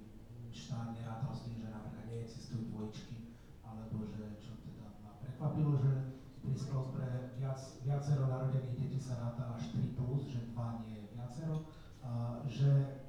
štát 0.53 0.93
nerátal 0.93 1.33
s 1.33 1.49
tým, 1.49 1.65
že 1.65 1.73
napríklad 1.73 2.05
neexistujú 2.13 2.63
dvojčky, 2.69 3.33
alebo 3.65 4.05
že 4.05 4.37
čo 4.45 4.61
teda 4.61 5.01
ma 5.01 5.17
prekvapilo, 5.19 5.81
že 5.81 5.93
sklo- 6.61 6.93
pre 6.93 7.35
viac, 7.41 7.59
viacero 7.81 8.29
narodených 8.29 8.77
detí 8.77 9.01
sa 9.01 9.17
ráta 9.19 9.57
až 9.57 9.73
3 9.73 9.97
plus, 9.97 10.29
že 10.29 10.53
2 10.53 10.83
nie 10.85 11.03
je 11.03 11.07
viacero, 11.17 11.57
a 12.05 12.45
že 12.45 13.01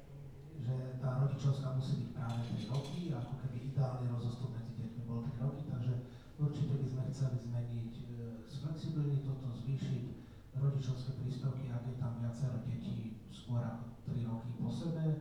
že 0.56 0.98
tá 0.98 1.20
rodičovská 1.20 1.76
musí 1.76 2.00
byť 2.00 2.10
práve 2.16 2.40
3 2.48 2.72
roky, 2.72 3.12
ako 3.12 3.34
keby 3.44 3.70
ideálny 3.70 4.08
rozostup 4.08 4.56
medzi 4.56 4.72
deťmi 4.72 5.02
bol 5.04 5.20
3 5.20 5.44
roky, 5.44 5.62
takže 5.68 5.94
určite 6.40 6.74
by 6.80 6.86
sme 6.90 7.02
chceli 7.12 7.36
zmeniť, 7.44 7.92
e, 7.92 8.04
sflexibilniť 8.48 9.20
toto, 9.28 9.52
zvýšiť 9.52 10.15
rodičovské 10.60 11.16
príspevky, 11.20 11.68
ak 11.68 11.84
je 11.86 11.96
tam 12.00 12.12
viacero 12.20 12.58
detí 12.64 13.20
skôr 13.28 13.60
ako 13.60 14.00
3 14.08 14.26
roky 14.26 14.50
po 14.56 14.68
sebe. 14.72 15.04
E, 15.06 15.16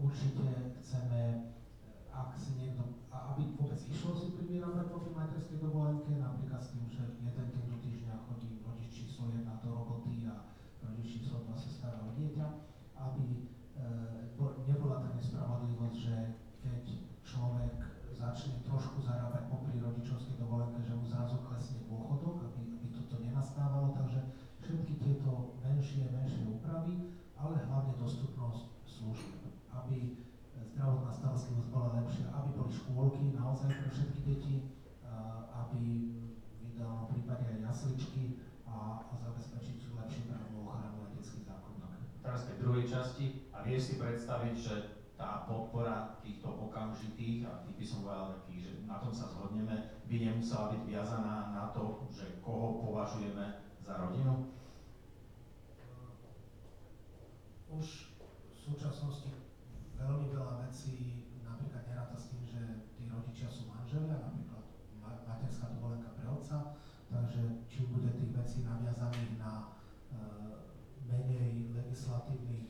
určite 0.00 0.76
chceme, 0.80 1.20
e, 1.30 1.90
ak 2.10 2.34
si 2.40 2.56
niekto, 2.56 3.06
aby 3.12 3.42
vôbec 3.54 3.80
išlo 3.86 4.16
si 4.16 4.34
pribierať 4.34 4.88
po 4.88 5.04
tej 5.04 5.12
materskej 5.12 5.58
dovolenke, 5.60 6.16
napríklad 6.16 6.60
s 6.64 6.72
tým, 6.72 6.88
že 6.88 7.04
jeden 7.20 7.46
deň 7.52 7.64
do 7.70 7.78
týždňa 7.84 8.14
chodí 8.26 8.58
rodič 8.64 8.90
číslo 8.90 9.30
1 9.30 9.44
do 9.44 9.70
roboty 9.70 10.24
a 10.26 10.50
rodič 10.82 11.20
číslo 11.20 11.44
2 11.44 11.54
sa 11.54 11.70
stará 11.70 11.98
o 12.02 12.10
dieťa, 12.16 12.46
aby 12.96 13.26
e, 13.76 13.86
bo- 14.34 14.64
nebola 14.64 15.04
tá 15.04 15.10
nespravodlivosť, 15.14 15.96
že 15.96 16.16
keď 16.64 16.82
človek 17.22 17.76
začne 18.16 18.64
trošku 18.64 19.04
zarábať 19.04 19.52
popri 19.52 19.76
rodičovskej 19.76 20.40
dovolenke, 20.40 20.80
že 20.80 20.96
mu 20.96 21.04
zrazu 21.04 21.44
klesne 21.44 21.84
dôchodok, 21.84 22.48
aby, 22.48 22.74
aby 22.80 22.86
toto 22.96 23.20
nenastávalo, 23.20 23.92
takže 23.92 24.32
všetky 24.66 24.98
tieto 24.98 25.54
menšie, 25.62 26.10
menšie 26.10 26.42
úpravy, 26.48 27.12
ale 27.46 27.62
hlavne 27.62 27.94
dostupnosť 28.02 28.82
služieb, 28.82 29.38
aby 29.70 30.18
zdravotná 30.74 31.14
starostlivosť 31.14 31.70
bola 31.70 32.02
lepšia, 32.02 32.26
aby 32.34 32.48
boli 32.58 32.72
škôlky 32.74 33.24
naozaj 33.38 33.70
pre 33.70 33.88
všetky 33.94 34.20
deti, 34.26 34.54
aby 35.54 35.82
v 36.42 36.62
ideálnom 36.74 37.06
prípade 37.14 37.46
aj 37.46 37.62
jasličky 37.70 38.42
a, 38.66 39.06
a 39.06 39.12
zabezpečiť 39.14 39.94
lepšiu 39.94 40.22
právnu 40.26 40.66
ochranu 40.66 41.06
a 41.06 41.08
detský 41.14 41.46
zákonník. 41.46 42.18
Teraz 42.18 42.50
tej 42.50 42.56
druhej 42.58 42.84
časti 42.90 43.46
a 43.54 43.62
vieš 43.62 43.82
si 43.88 43.94
predstaviť, 44.02 44.54
že 44.58 44.74
tá 45.14 45.46
podpora 45.46 46.18
týchto 46.20 46.50
okamžitých, 46.50 47.46
a 47.46 47.62
tých 47.64 47.78
by 47.78 47.86
som 47.86 47.98
povedal 48.04 48.26
takých, 48.42 48.60
že 48.60 48.72
na 48.84 49.00
tom 49.00 49.14
sa 49.14 49.30
zhodneme, 49.32 49.76
by 50.04 50.16
nemusela 50.18 50.74
byť 50.76 50.82
viazaná 50.84 51.54
na 51.54 51.64
to, 51.72 52.04
že 52.10 52.42
koho 52.42 52.84
považujeme 52.84 53.64
za 53.80 53.94
rodinu? 53.96 54.55
Už 57.76 58.08
v 58.56 58.56
súčasnosti 58.56 59.28
veľmi 60.00 60.32
veľa 60.32 60.64
vecí 60.64 61.28
napríklad 61.44 61.84
neráta 61.84 62.16
s 62.16 62.32
tým, 62.32 62.40
že 62.48 62.88
tí 62.96 63.04
rodičia 63.04 63.52
sú 63.52 63.68
manželia, 63.68 64.16
napríklad 64.16 64.64
ma- 64.96 65.20
materská 65.28 65.76
dovolenka 65.76 66.08
pre 66.16 66.24
otca, 66.24 66.80
takže 67.12 67.68
či 67.68 67.84
bude 67.92 68.16
tých 68.16 68.32
vecí 68.32 68.64
naviazaných 68.64 69.36
na 69.36 69.76
e, 70.08 70.20
menej 71.04 71.76
legislatívnych 71.76 72.64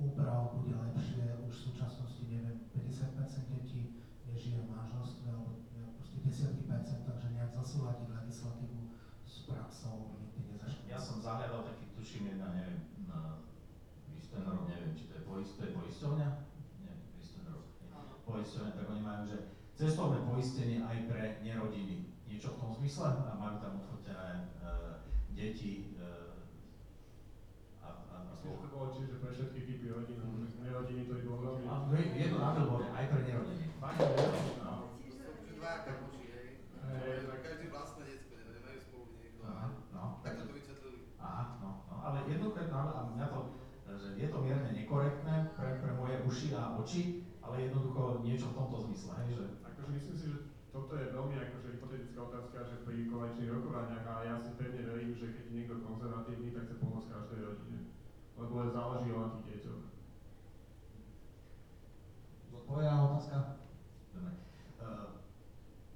úprav 0.00 0.56
bude 0.56 0.80
lepšie, 0.80 1.36
už 1.44 1.52
v 1.52 1.64
súčasnosti 1.68 2.24
neviem, 2.24 2.72
50% 2.72 3.52
detí 3.52 4.00
nežije 4.32 4.64
v 4.64 4.72
manželstve, 4.72 5.28
alebo 5.28 5.60
proste 6.00 6.16
desiatky 6.24 6.64
percent, 6.64 7.04
takže 7.04 7.36
nejak 7.36 7.52
zasúľadiť 7.52 8.08
legislatívu 8.08 8.96
s 9.28 9.44
praxou 9.44 10.16
nikdy 10.24 10.56
nezašlo. 10.56 10.88
Ja 10.88 10.96
som 10.96 11.20
zahľadal 11.20 11.68
taký, 11.68 11.84
tuším, 12.00 12.32
jedna, 12.32 12.48
neviem, 12.56 12.91
ten 14.32 14.42
rok, 14.48 14.64
neviem, 14.64 14.96
či 14.96 15.04
to 15.06 15.20
je, 15.20 15.22
poist, 15.28 15.52
to 15.60 15.62
je 15.68 15.76
poisťovňa? 15.76 16.28
Nie, 16.80 16.92
ten 17.20 17.44
rok. 17.52 17.64
Poisťovňa, 18.24 18.72
tak 18.72 18.86
oni 18.88 19.02
majú, 19.04 19.22
že 19.28 19.38
cestovné 19.76 20.18
poistenie 20.24 20.80
aj 20.80 20.96
pre 21.06 21.22
nerodiny. 21.44 22.08
Niečo 22.24 22.56
v 22.56 22.60
tom 22.64 22.70
zmysle? 22.80 23.08
A 23.12 23.36
majú 23.36 23.56
tam 23.60 23.72
odfotené 23.84 24.56
uh, 24.64 25.04
deti 25.36 25.92
uh, 26.00 26.40
a, 27.84 27.88
a, 28.08 28.16
a 28.24 28.32
to 28.40 28.66
bolo 28.72 28.96
čiže 28.96 29.20
pre 29.20 29.30
všetky 29.36 29.60
typy 29.68 29.86
rodín, 29.92 30.16
a 30.16 30.24
že 30.48 30.64
nerodiny 30.64 31.04
to 31.04 31.12
by 31.20 31.22
bolo 31.28 31.38
veľmi... 31.44 31.64
A 31.68 31.74
je, 31.92 32.04
je 32.16 32.26
to 32.32 32.38
na 32.40 32.50
billboarde, 32.56 32.88
aj 32.88 33.04
pre 33.12 33.20
nerodiny. 33.28 33.66
Vážne, 33.76 34.06
No. 34.64 34.96
Dvaja 35.52 35.78
kamoši, 35.86 36.24
hej. 36.32 36.48
Každý 37.42 37.66
vlastné 37.70 38.02
decko, 38.08 38.32
ne- 38.34 38.50
nemajú 38.56 38.78
spolu 38.82 39.04
niekto. 39.20 39.42
Aha, 39.44 39.66
no. 39.92 40.04
Tak 40.24 40.32
to 40.40 40.42
vysvetlili. 40.50 40.98
Aha, 41.22 41.44
no, 41.62 41.70
no, 41.86 41.94
ale 42.02 42.18
jednoduché, 42.26 42.62
no, 42.70 42.80
a 42.82 43.00
mňa 43.14 43.26
to, 43.30 43.40
že 43.92 44.08
je 44.22 44.28
to 44.30 44.38
mierne 44.38 44.70
nekorektné 44.70 45.50
pre, 45.58 45.82
pre 45.82 45.92
moje 45.98 46.14
uši 46.22 46.54
a 46.54 46.78
oči, 46.78 47.26
ale 47.42 47.66
jednoducho 47.66 48.22
niečo 48.22 48.54
v 48.54 48.58
tomto 48.62 48.76
zmysle, 48.86 49.18
hej, 49.26 49.30
že 49.34 49.44
Akože 49.66 49.98
myslím 49.98 50.16
si, 50.16 50.26
že 50.30 50.38
toto 50.70 50.94
je 50.94 51.10
veľmi 51.10 51.34
akože 51.42 51.74
hypotetická 51.74 52.20
otázka, 52.22 52.58
že 52.70 52.86
pri 52.86 53.10
koaličných 53.10 53.50
rokovaniach 53.50 54.06
a 54.06 54.14
ja 54.22 54.34
si 54.38 54.54
pevne 54.54 54.86
verím, 54.86 55.10
že 55.18 55.34
keď 55.34 55.44
je 55.50 55.56
niekto 55.58 55.82
konzervatívny, 55.82 56.54
tak 56.54 56.70
chce 56.70 56.78
pomôcť 56.78 57.10
každej 57.10 57.40
rodine. 57.42 57.80
Lebo 58.38 58.52
len 58.62 58.70
záleží 58.70 59.10
len 59.10 59.30
tých 59.42 59.48
deťoch. 59.58 59.82
Zodpovedaná 62.54 63.00
otázka? 63.10 63.38
Dobre. 64.14 64.32
Uh, 64.78 65.06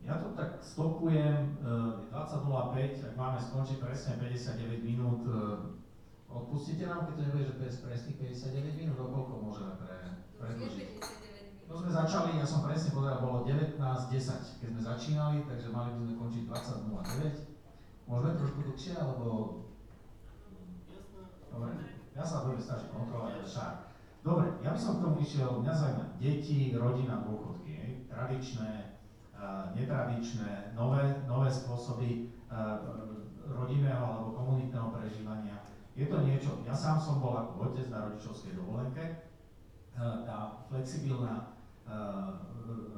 ja 0.03 0.15
to 0.19 0.29
tak 0.35 0.51
stopujem, 0.59 1.63
uh, 1.63 2.11
20.05, 2.11 3.07
ak 3.07 3.15
máme 3.15 3.39
skončiť 3.39 3.79
presne 3.79 4.19
59 4.19 4.83
minút, 4.83 5.23
uh, 5.31 5.79
odpustíte 6.37 6.85
nám, 6.85 7.09
keď 7.09 7.15
to 7.17 7.23
nebude, 7.25 7.45
že 7.49 7.55
bez 7.57 7.75
presných 7.81 8.19
59 8.21 8.81
minút, 8.81 8.99
o 9.01 9.07
koľko 9.09 9.35
môžeme 9.41 9.73
pre, 9.81 9.97
predĺžiť? 10.37 10.91
No 11.67 11.73
sme 11.83 11.91
začali, 11.91 12.39
ja 12.39 12.47
som 12.47 12.63
presne 12.63 12.95
povedal, 12.95 13.19
bolo 13.19 13.43
19.10, 13.43 14.63
keď 14.63 14.69
sme 14.71 14.83
začínali, 14.83 15.37
takže 15.49 15.69
mali 15.75 15.91
by 15.97 15.99
sme 16.07 16.15
končiť 16.15 16.43
20.09. 16.47 18.07
Môžeme 18.07 18.33
trošku 18.39 18.61
dlhšie, 18.71 18.95
alebo... 18.95 19.27
Dobre, 21.51 21.73
ja 22.15 22.23
sa 22.23 22.47
budem 22.47 22.63
snažiť 22.63 22.89
kontrolovať, 22.95 23.35
však. 23.43 23.75
Dobre, 24.23 24.47
ja 24.63 24.71
by 24.75 24.79
som 24.79 24.99
k 24.99 25.03
tomu 25.03 25.17
išiel, 25.23 25.51
mňa 25.63 25.73
zaujíma 25.75 26.05
deti, 26.23 26.75
rodina, 26.75 27.23
dôchodky, 27.27 27.71
hej, 27.75 27.93
tradičné, 28.07 28.99
uh, 29.35 29.71
netradičné, 29.75 30.75
nové, 30.75 31.23
nové 31.27 31.51
spôsoby 31.51 32.31
uh, 32.51 32.79
rodinného 33.47 34.03
alebo 34.03 34.35
komunitného 34.35 34.91
prežívania. 34.95 35.66
Je 35.97 36.05
to 36.13 36.21
niečo, 36.21 36.61
ja 36.69 36.77
sám 36.77 37.01
som 37.01 37.25
bol 37.25 37.33
ako 37.33 37.73
otec 37.73 37.89
na 37.89 38.05
rodičovskej 38.05 38.53
dovolenke, 38.53 39.33
uh, 39.97 40.29
tá 40.29 40.61
flexibilná 40.69 41.57
uh, 41.89 42.37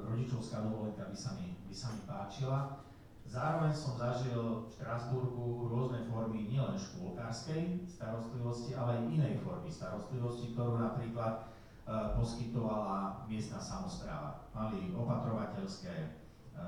rodičovská 0.03 0.67
dovolenka 0.67 1.07
by 1.07 1.15
sa, 1.15 1.39
mi, 1.39 1.55
by 1.71 1.75
sa 1.79 1.95
mi 1.95 2.03
páčila. 2.03 2.83
Zároveň 3.23 3.71
som 3.71 3.95
zažil 3.95 4.67
v 4.67 4.73
Štrasburgu 4.75 5.71
rôzne 5.71 6.11
formy 6.11 6.51
nielen 6.51 6.75
škôlkárskej 6.75 7.87
starostlivosti, 7.87 8.75
ale 8.75 8.99
aj 8.99 9.15
inej 9.15 9.35
formy 9.47 9.71
starostlivosti, 9.71 10.59
ktorú 10.59 10.83
napríklad 10.83 11.47
uh, 11.87 12.19
poskytovala 12.19 13.31
miestna 13.31 13.63
samozpráva. 13.63 14.43
Mali 14.51 14.91
opatrovateľské 14.91 16.19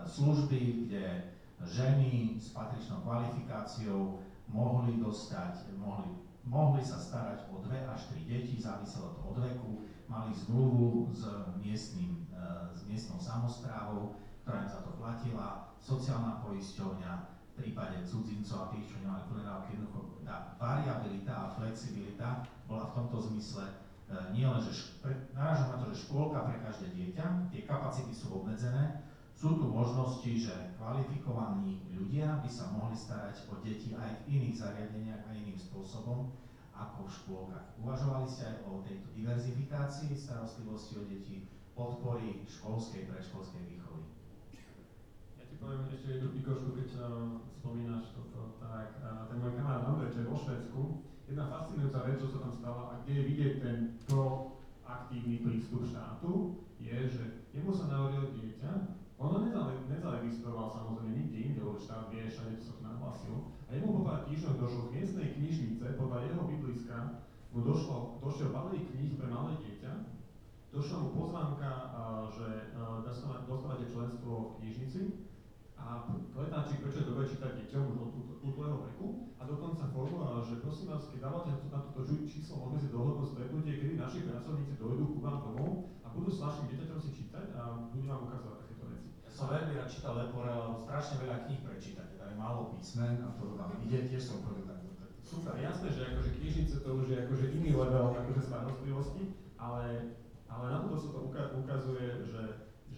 služby, 0.07 0.87
kde 0.87 1.35
ženy 1.66 2.39
s 2.39 2.55
patričnou 2.55 3.03
kvalifikáciou 3.03 4.22
mohli 4.51 4.99
dostať, 4.99 5.71
mohli, 5.79 6.11
mohli 6.45 6.83
sa 6.83 6.99
starať 6.99 7.51
o 7.55 7.63
dve 7.63 7.87
až 7.87 8.11
tri 8.11 8.27
deti, 8.27 8.59
záviselo 8.59 9.15
to 9.15 9.21
od 9.31 9.37
veku, 9.39 9.87
mali 10.11 10.35
zmluvu 10.35 11.15
s, 11.15 11.23
miestnym, 11.63 12.27
uh, 12.35 12.71
s 12.75 12.83
miestnou 12.91 13.23
samozprávou, 13.23 14.19
ktorá 14.43 14.67
im 14.67 14.71
za 14.71 14.83
to 14.83 14.91
platila, 14.99 15.71
sociálna 15.79 16.43
poisťovňa, 16.43 17.13
v 17.55 17.69
prípade 17.69 18.03
cudzincov 18.09 18.67
a 18.67 18.71
tých, 18.75 18.89
čo 18.91 18.97
nemali 19.05 19.23
plné 19.29 19.43
dávky, 19.47 19.69
jednoducho 19.77 20.01
tá 20.25 20.55
variabilita 20.57 21.35
a 21.35 21.53
flexibilita 21.59 22.47
bola 22.71 22.95
v 22.95 22.95
tomto 23.03 23.19
zmysle 23.31 23.67
e, 23.67 23.75
nie 24.31 24.47
len, 24.47 24.63
že 24.63 24.95
narážam 25.35 25.75
na 25.75 25.77
to, 25.83 25.91
že 25.91 26.07
škôlka 26.07 26.47
pre 26.47 26.57
každé 26.63 26.95
dieťa, 26.95 27.51
tie 27.51 27.67
kapacity 27.67 28.15
sú 28.15 28.39
obmedzené, 28.39 29.03
sú 29.41 29.57
tu 29.57 29.72
možnosti, 29.72 30.28
že 30.36 30.53
kvalifikovaní 30.76 31.80
ľudia 31.97 32.45
by 32.45 32.51
sa 32.53 32.76
mohli 32.76 32.93
starať 32.93 33.49
o 33.49 33.57
deti 33.64 33.97
aj 33.97 34.28
v 34.28 34.36
iných 34.36 34.61
zariadeniach 34.61 35.24
a 35.24 35.32
iným 35.32 35.57
spôsobom 35.57 36.28
ako 36.76 37.09
v 37.09 37.14
škôlkach. 37.16 37.66
Uvažovali 37.80 38.28
ste 38.28 38.53
aj 38.53 38.57
o 38.68 38.84
tejto 38.84 39.09
diverzifikácii 39.16 40.12
starostlivosti 40.12 40.93
o 41.01 41.09
deti, 41.09 41.49
podpory 41.72 42.45
školskej, 42.53 43.09
predškolskej 43.09 43.64
výchovy? 43.64 44.05
Ja 45.41 45.45
ti 45.49 45.57
poviem 45.57 45.88
ešte 45.88 46.20
jednu 46.20 46.36
pikošku, 46.36 46.76
keď 46.76 46.88
uh, 47.01 47.41
spomínaš 47.64 48.12
toto, 48.12 48.61
tak 48.61 49.01
uh, 49.01 49.24
ten 49.24 49.41
môj 49.41 49.57
kamarát 49.57 49.88
Andrej, 49.88 50.12
čo 50.12 50.20
je 50.20 50.28
vo 50.28 50.36
Švedsku, 50.36 50.80
jedna 51.24 51.49
fascinujúca 51.49 52.05
vec, 52.05 52.16
čo 52.20 52.28
sa 52.28 52.38
tam 52.45 52.53
stala 52.53 52.82
a 52.93 52.95
kde 53.01 53.12
je 53.16 53.28
vidieť 53.32 53.55
ten 53.64 53.78
proaktívny 54.05 55.41
prístup 55.41 55.88
štátu, 55.88 56.61
je, 56.76 56.97
že 57.09 57.24
jemu 57.57 57.72
sa 57.72 57.88
narodilo 57.88 58.36
dieťa, 58.36 59.00
ono 59.21 59.45
nezaregistroval 59.85 60.73
samozrejme 60.73 61.12
nikde 61.12 61.39
inde, 61.39 61.61
lebo 61.61 61.77
štát 61.77 62.09
vie, 62.09 62.25
všade 62.25 62.57
to 62.57 62.64
sa 62.73 62.81
nahlásil, 62.81 63.53
a 63.68 63.77
jemu 63.77 64.01
po 64.01 64.03
pár 64.09 64.25
týždňoch 64.25 64.57
došlo 64.57 64.83
z 64.89 64.93
miestnej 64.97 65.29
knižnice, 65.37 65.85
podľa 66.01 66.18
jeho 66.25 66.43
bydliska, 66.49 66.97
mu 67.53 67.61
došlo, 67.61 68.16
došiel 68.25 68.49
balík 68.49 68.89
kníh 68.89 69.21
pre 69.21 69.29
malé 69.29 69.61
dieťa, 69.61 69.93
došla 70.73 70.97
mu 71.05 71.09
pozvánka, 71.12 71.71
že 72.33 72.73
dostávate, 73.45 73.91
členstvo 73.91 74.33
v 74.33 74.53
knižnici. 74.62 75.01
A 75.81 76.12
letáčik 76.37 76.85
prečo 76.85 77.03
je 77.03 77.09
dobre 77.09 77.25
čítať 77.25 77.57
deťom 77.57 77.83
už 77.89 77.97
od 78.05 78.12
útleho 78.45 78.85
veku 78.85 79.33
a 79.41 79.49
dokonca 79.49 79.89
formulár, 79.89 80.45
že 80.45 80.61
prosím 80.61 80.93
vás, 80.93 81.09
keď 81.09 81.25
dávate 81.25 81.57
na 81.73 81.81
toto 81.81 82.05
číslo, 82.29 82.61
môžeme 82.61 82.81
si 82.85 82.89
dohodnúť 82.93 83.33
stretnutie, 83.33 83.81
kedy 83.81 83.95
naši 83.97 84.29
pracovníci 84.29 84.77
dojdú 84.77 85.16
ku 85.16 85.18
vám 85.25 85.41
domov 85.41 85.89
a 86.05 86.12
budú 86.12 86.29
s 86.29 86.45
vašim 86.45 86.68
dieťaťom 86.68 87.01
si 87.01 87.11
čítať 87.16 87.57
a 87.57 87.89
budú 87.91 88.07
vám 88.12 88.29
ukazovať 88.29 88.60
som 89.41 89.49
veľmi 89.49 89.72
rád 89.72 89.88
čítal 89.88 90.20
Leporel, 90.20 90.53
lebo 90.53 90.76
strašne 90.84 91.24
veľa 91.24 91.49
kníh 91.49 91.64
prečítať, 91.64 92.20
tam 92.20 92.28
je 92.28 92.36
málo 92.36 92.76
písmen 92.76 93.24
a 93.24 93.32
to 93.41 93.57
tam 93.57 93.72
vidieť, 93.80 94.12
tiež 94.12 94.20
som 94.20 94.45
povedal 94.45 94.76
tak, 94.76 94.84
tak 95.01 95.11
super. 95.24 95.57
Jasné, 95.57 95.88
že 95.97 96.12
akože 96.12 96.30
knižnice 96.36 96.76
to 96.84 96.91
už 97.01 97.07
je 97.09 97.16
akože 97.24 97.47
iný 97.57 97.72
level 97.72 98.12
akože 98.12 98.43
starostlivosti, 98.45 99.32
ale, 99.57 100.12
ale 100.45 100.64
na 100.68 100.84
toto 100.84 101.01
sa 101.01 101.09
to 101.16 101.18
uka- 101.24 101.53
ukazuje, 101.57 102.05
že, 102.20 102.24
že 102.28 102.43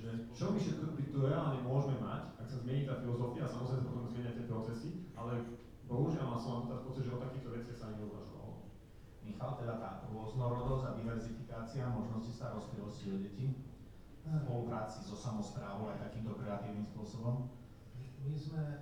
že 0.02 0.34
čo 0.34 0.50
my 0.50 0.58
všetko 0.58 0.98
tu 1.14 1.18
reálne 1.22 1.62
môžeme 1.62 2.02
mať, 2.02 2.34
ak 2.42 2.46
sa 2.50 2.58
zmení 2.66 2.90
tá 2.90 2.98
filozofia, 2.98 3.46
a 3.46 3.52
samozrejme 3.54 3.86
sa 3.86 3.90
potom 3.94 4.10
zmenia 4.10 4.34
tie 4.34 4.50
procesy, 4.50 4.90
ale 5.14 5.54
bohužiaľ 5.86 6.26
má 6.26 6.38
som 6.42 6.66
teraz 6.66 6.82
pocit, 6.82 7.06
že 7.06 7.14
o 7.14 7.22
takýchto 7.22 7.54
veciach 7.54 7.78
sa 7.78 7.94
neuvažovalo. 7.94 8.66
Michal, 9.22 9.62
teda 9.62 9.78
tá 9.78 9.90
rôznorodosť 10.10 10.84
a 10.90 10.98
diverzifikácia 10.98 11.86
možnosti 11.86 12.34
starostlivosti 12.34 13.14
o 13.14 13.16
deti 13.22 13.46
spolupráci 14.22 15.02
so 15.02 15.18
samozprávou 15.18 15.90
aj 15.90 16.06
takýmto 16.10 16.38
kreatívnym 16.38 16.86
spôsobom? 16.94 17.50
My, 18.22 18.38
sme 18.38 18.62
e, 18.62 18.78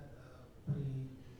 pri 0.69 0.85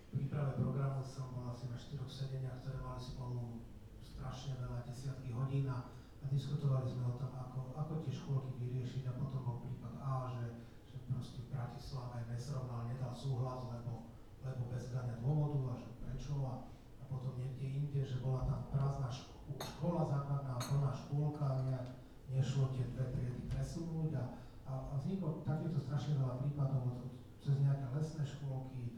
príprave 0.09 0.57
programu 0.57 1.05
som 1.05 1.29
bol 1.37 1.45
asi 1.53 1.69
na 1.69 1.77
štyroch 1.77 2.09
sedeniach, 2.09 2.65
ktoré 2.65 2.81
mali 2.81 2.97
spolu 2.97 3.61
strašne 4.01 4.57
veľa, 4.57 4.89
desiatky 4.89 5.29
hodín 5.37 5.69
a, 5.69 5.85
a 5.93 6.25
diskutovali 6.33 6.89
sme 6.89 7.13
o 7.13 7.15
tom, 7.21 7.29
ako, 7.29 7.77
ako 7.77 7.93
tie 8.01 8.13
škôlky 8.13 8.51
vyriešiť 8.57 9.03
a 9.05 9.17
potom 9.21 9.41
bol 9.45 9.57
prípad 9.61 9.93
A, 10.01 10.33
že, 10.33 10.45
že 10.89 10.97
proste 11.05 11.45
v 11.45 11.53
Bratislave 11.53 12.25
nesrovnal, 12.25 12.89
nedal 12.89 13.13
súhlas, 13.13 13.69
lebo, 13.69 14.09
lebo 14.41 14.61
bez 14.73 14.89
dania 14.89 15.21
dôvodu 15.21 15.59
a 15.71 15.73
že 15.77 15.89
prečo 16.01 16.41
a, 16.41 16.65
a 16.97 17.03
potom 17.05 17.37
niekde 17.37 17.69
inde, 17.69 18.01
že 18.01 18.17
bola 18.17 18.49
tam 18.49 18.65
prázdna 18.73 19.13
ško- 19.13 19.61
škola 19.61 20.09
základná, 20.09 20.57
plná 20.57 20.91
škôlka 21.05 21.45
a 21.45 21.61
nejak 21.61 21.87
nešlo 22.31 22.73
tie 22.73 22.87
dve 22.95 23.05
triedy 23.13 23.50
presunúť 23.61 24.17
a, 24.17 24.25
a, 24.65 24.73
a 24.89 24.93
vzniklo 24.97 25.45
takéto 25.45 25.77
strašne 25.77 26.17
veľa 26.17 26.41
prípadov 26.41 27.13
cez 27.37 27.61
nejaké 27.61 27.93
lesné 27.93 28.25
škôlky 28.25 28.83
e, 28.89 28.93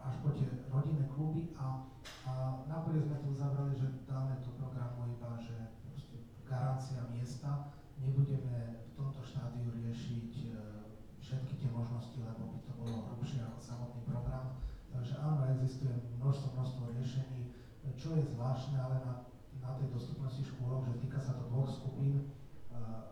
až 0.00 0.14
po 0.24 0.32
tie 0.32 0.48
rodinné 0.72 1.04
kluby. 1.12 1.52
A, 1.60 1.84
a 2.24 2.32
nakoniec 2.64 3.04
sme 3.04 3.20
to 3.20 3.36
uzavreli, 3.36 3.76
že 3.76 4.00
dáme 4.08 4.40
do 4.40 4.48
programu 4.56 5.12
iba, 5.12 5.36
že 5.44 5.76
garancia 6.48 7.04
miesta, 7.12 7.68
nebudeme 8.00 8.88
v 8.88 8.92
tomto 8.96 9.20
štádiu 9.20 9.68
riešiť 9.76 10.32
e, 10.40 10.48
všetky 11.20 11.60
tie 11.60 11.68
možnosti, 11.68 12.16
lebo 12.16 12.48
by 12.48 12.58
to 12.64 12.72
bolo 12.80 13.12
hrubšie 13.12 13.44
ako 13.44 13.60
samotný 13.60 14.08
program. 14.08 14.56
Takže 14.88 15.20
áno, 15.20 15.52
existuje 15.52 15.92
množstvo, 16.16 16.48
množstvo 16.56 16.96
riešení, 16.96 17.52
čo 18.00 18.16
je 18.16 18.24
zvláštne, 18.24 18.80
ale 18.80 19.04
na, 19.04 19.14
na 19.60 19.70
tej 19.76 19.92
dostupnosti 19.92 20.40
škôlok, 20.40 20.88
že 20.88 21.04
týka 21.04 21.20
sa 21.20 21.36
to 21.36 21.44
dvoch 21.52 21.68
skupín, 21.68 22.32
uh, 22.72 23.03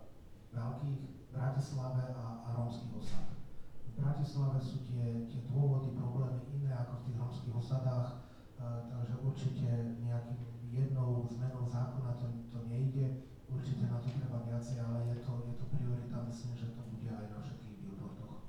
veľkých 0.52 1.00
Bratislave 1.32 2.12
a, 2.12 2.24
a 2.44 2.48
rómskych 2.56 2.92
osad. 2.96 3.26
V 3.88 3.90
Bratislave 3.96 4.60
sú 4.60 4.84
tie, 4.88 5.28
tie 5.28 5.40
dôvody, 5.48 5.96
problémy 5.96 6.44
iné 6.52 6.72
ako 6.76 7.00
v 7.00 7.04
tých 7.08 7.16
rómskych 7.20 7.54
osadách, 7.56 8.08
uh, 8.60 8.88
takže 8.88 9.14
určite 9.24 9.68
nejakým 10.00 10.40
jednou 10.72 11.28
zmenou 11.28 11.68
zákona 11.68 12.16
to, 12.16 12.26
to 12.48 12.58
nejde, 12.68 13.28
určite 13.48 13.84
na 13.88 14.00
to 14.00 14.08
treba 14.08 14.44
viacej, 14.48 14.80
ale 14.80 15.12
je 15.12 15.16
to, 15.20 15.32
je 15.44 15.54
to 15.60 15.66
priorita, 15.68 16.16
myslím, 16.28 16.52
že 16.56 16.72
to 16.72 16.80
bude 16.88 17.08
aj 17.12 17.26
na 17.28 17.38
všetkých 17.44 17.76
billboardoch. 17.84 18.40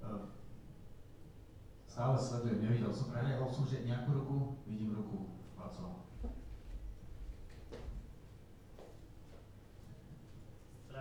Ehm, 0.00 0.24
Stále 1.84 2.16
sledujem, 2.16 2.64
nevidel 2.64 2.88
som 2.88 3.12
prehľadol 3.12 3.52
som, 3.52 3.68
že 3.68 3.84
nejakú 3.84 4.16
ruku, 4.16 4.36
vidím 4.64 4.96
ruku 4.96 5.36
chlapcov. 5.52 6.01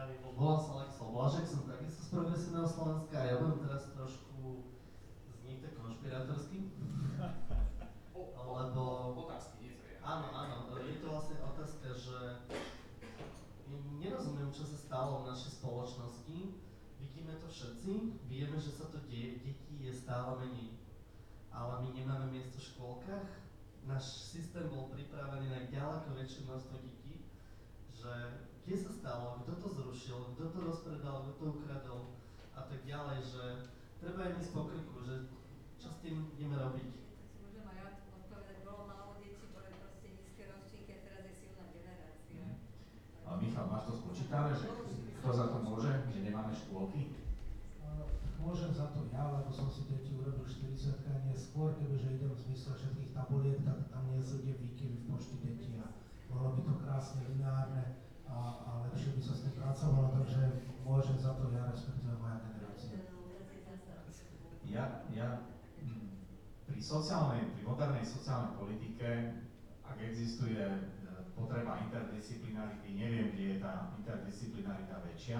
Volám 0.01 0.57
sa 0.57 0.81
Alexol 0.81 1.13
Blažek, 1.13 1.45
som 1.45 1.69
takisto 1.69 2.01
z 2.01 2.09
Progresívneho 2.09 2.65
Slovenska 2.65 3.21
a 3.21 3.29
ja 3.29 3.35
budem 3.37 3.69
teraz 3.69 3.93
trošku 3.93 4.65
tak 5.61 5.73
konšpirátorsky. 5.77 6.57
Lebo... 8.57 8.81
Otázky, 9.29 9.61
nie. 9.61 9.77
Áno, 10.01 10.33
áno, 10.33 10.73
je 10.81 10.97
to 10.97 11.05
vlastne 11.05 11.37
otázka, 11.45 11.93
že 11.93 12.17
nerozumiem, 14.01 14.49
čo 14.49 14.65
sa 14.65 14.77
stalo 14.81 15.21
v 15.21 15.37
našej 15.37 15.61
spoločnosti. 15.61 16.37
Vidíme 16.97 17.37
to 17.37 17.45
všetci, 17.45 18.25
vieme, 18.25 18.57
že 18.57 18.73
sa 18.73 18.89
to 18.89 19.05
deje, 19.05 19.37
detí 19.45 19.85
je 19.85 19.93
stále 19.93 20.33
menej. 20.41 20.81
Ale 21.53 21.85
my 21.85 21.93
nemáme 21.93 22.33
miesto 22.33 22.57
v 22.57 22.73
škôlkach. 22.73 23.29
Náš 23.85 24.33
systém 24.33 24.65
bol 24.65 24.89
pripravený 24.89 25.45
na 25.45 25.61
ďaleko 25.69 26.17
väčšie 26.17 26.49
množstvo 26.49 26.75
detí, 26.81 27.21
že 27.93 28.49
kde 28.65 28.75
sa 28.77 28.91
stalo, 28.93 29.41
kto 29.41 29.53
to 29.57 29.67
zrušil, 29.73 30.19
kto 30.37 30.43
to 30.53 30.59
rozpredal, 30.61 31.25
kto 31.25 31.31
to 31.41 31.45
ukradol 31.57 32.01
a 32.53 32.61
tak 32.69 32.85
ďalej, 32.85 33.19
že 33.25 33.43
treba 33.97 34.29
im 34.29 34.37
ísť 34.37 34.51
po 34.53 34.69
krku, 34.69 35.01
že 35.01 35.15
čo 35.81 35.89
s 35.89 35.97
tým 36.05 36.29
ideme 36.37 36.61
robiť. 36.61 36.89
Môžem 37.41 37.65
aj 37.65 37.77
ja 37.81 37.87
odpovedať, 38.05 38.57
bolo 38.61 38.85
málo 38.85 39.17
detí, 39.17 39.49
boli 39.49 39.73
proste 39.81 40.07
nízke 40.13 40.45
ročníky 40.45 40.91
a 40.93 40.99
teraz 41.01 41.23
je 41.25 41.33
silná 41.41 41.65
generácia. 41.73 42.45
Ale 43.25 43.37
Michal, 43.41 43.65
máš 43.65 43.83
to 43.89 43.93
spočítané, 43.97 44.53
že 44.53 44.67
kto 45.21 45.29
za 45.33 45.45
to 45.49 45.57
môže, 45.65 45.91
že 46.13 46.19
nemáme 46.21 46.53
škôlky? 46.53 47.17
Môžem 48.41 48.73
za 48.73 48.89
to 48.89 49.05
ja, 49.13 49.29
lebo 49.37 49.53
som 49.53 49.69
si 49.69 49.85
deti 49.85 50.17
urobil 50.17 50.49
40 50.49 51.05
a 51.05 51.13
nie 51.29 51.37
skôr, 51.37 51.77
kebyže 51.77 52.17
idem 52.17 52.33
v 52.33 52.41
zmysle 52.49 52.73
všetkých 52.73 53.13
tabuliek, 53.13 53.61
tak 53.61 53.85
tam 53.93 54.09
nie 54.09 54.17
sú 54.17 54.41
tie 54.41 54.57
výkyvy 54.57 54.97
v 54.97 55.05
počte 55.13 55.37
detí 55.45 55.77
a 55.77 55.93
bolo 56.25 56.57
by 56.57 56.61
to 56.65 56.73
krásne 56.81 57.21
lineárne 57.29 58.00
a, 58.31 58.39
a 58.63 58.69
lepšie 58.87 59.19
by 59.19 59.21
sa 59.21 59.33
s 59.35 59.43
tým 59.43 59.55
pracovalo, 59.59 60.07
takže 60.23 60.71
môžem 60.87 61.17
za 61.19 61.35
to 61.35 61.51
ja, 61.51 61.67
respektíve 61.67 62.15
moja 62.17 62.39
generácia. 62.39 62.99
Ja, 64.71 65.03
ja 65.11 65.29
mm, 65.83 66.07
pri 66.71 66.79
sociálnej, 66.79 67.51
pri 67.53 67.61
modernej 67.67 68.07
sociálnej 68.07 68.55
politike, 68.55 69.09
ak 69.83 69.99
existuje 69.99 70.63
e, 70.63 70.79
potreba 71.35 71.83
interdisciplinarity, 71.83 72.95
neviem, 72.95 73.35
kde 73.35 73.45
je 73.51 73.57
tá 73.59 73.91
interdisciplinarita 73.99 75.03
väčšia 75.03 75.39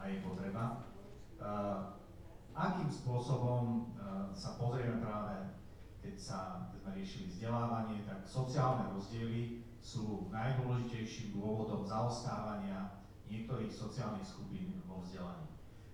a 0.00 0.02
je 0.08 0.18
potreba. 0.24 0.88
Uh, 1.42 1.98
akým 2.54 2.86
spôsobom 2.86 3.90
uh, 3.98 4.30
sa 4.30 4.54
pozrieme 4.54 5.02
práve, 5.02 5.58
keď 5.98 6.14
sa 6.14 6.38
keď 6.70 6.78
sme 6.78 6.90
riešili 6.94 7.24
vzdelávanie, 7.30 8.06
tak 8.06 8.22
sociálne 8.22 8.94
rozdiely 8.94 9.66
sú 9.82 10.30
najdôležitejším 10.30 11.34
dôvodom 11.34 11.82
zaostávania 11.82 13.02
niektorých 13.26 13.74
sociálnych 13.74 14.22
skupín 14.22 14.78
vo 14.86 15.02
vzdelaní. 15.02 15.50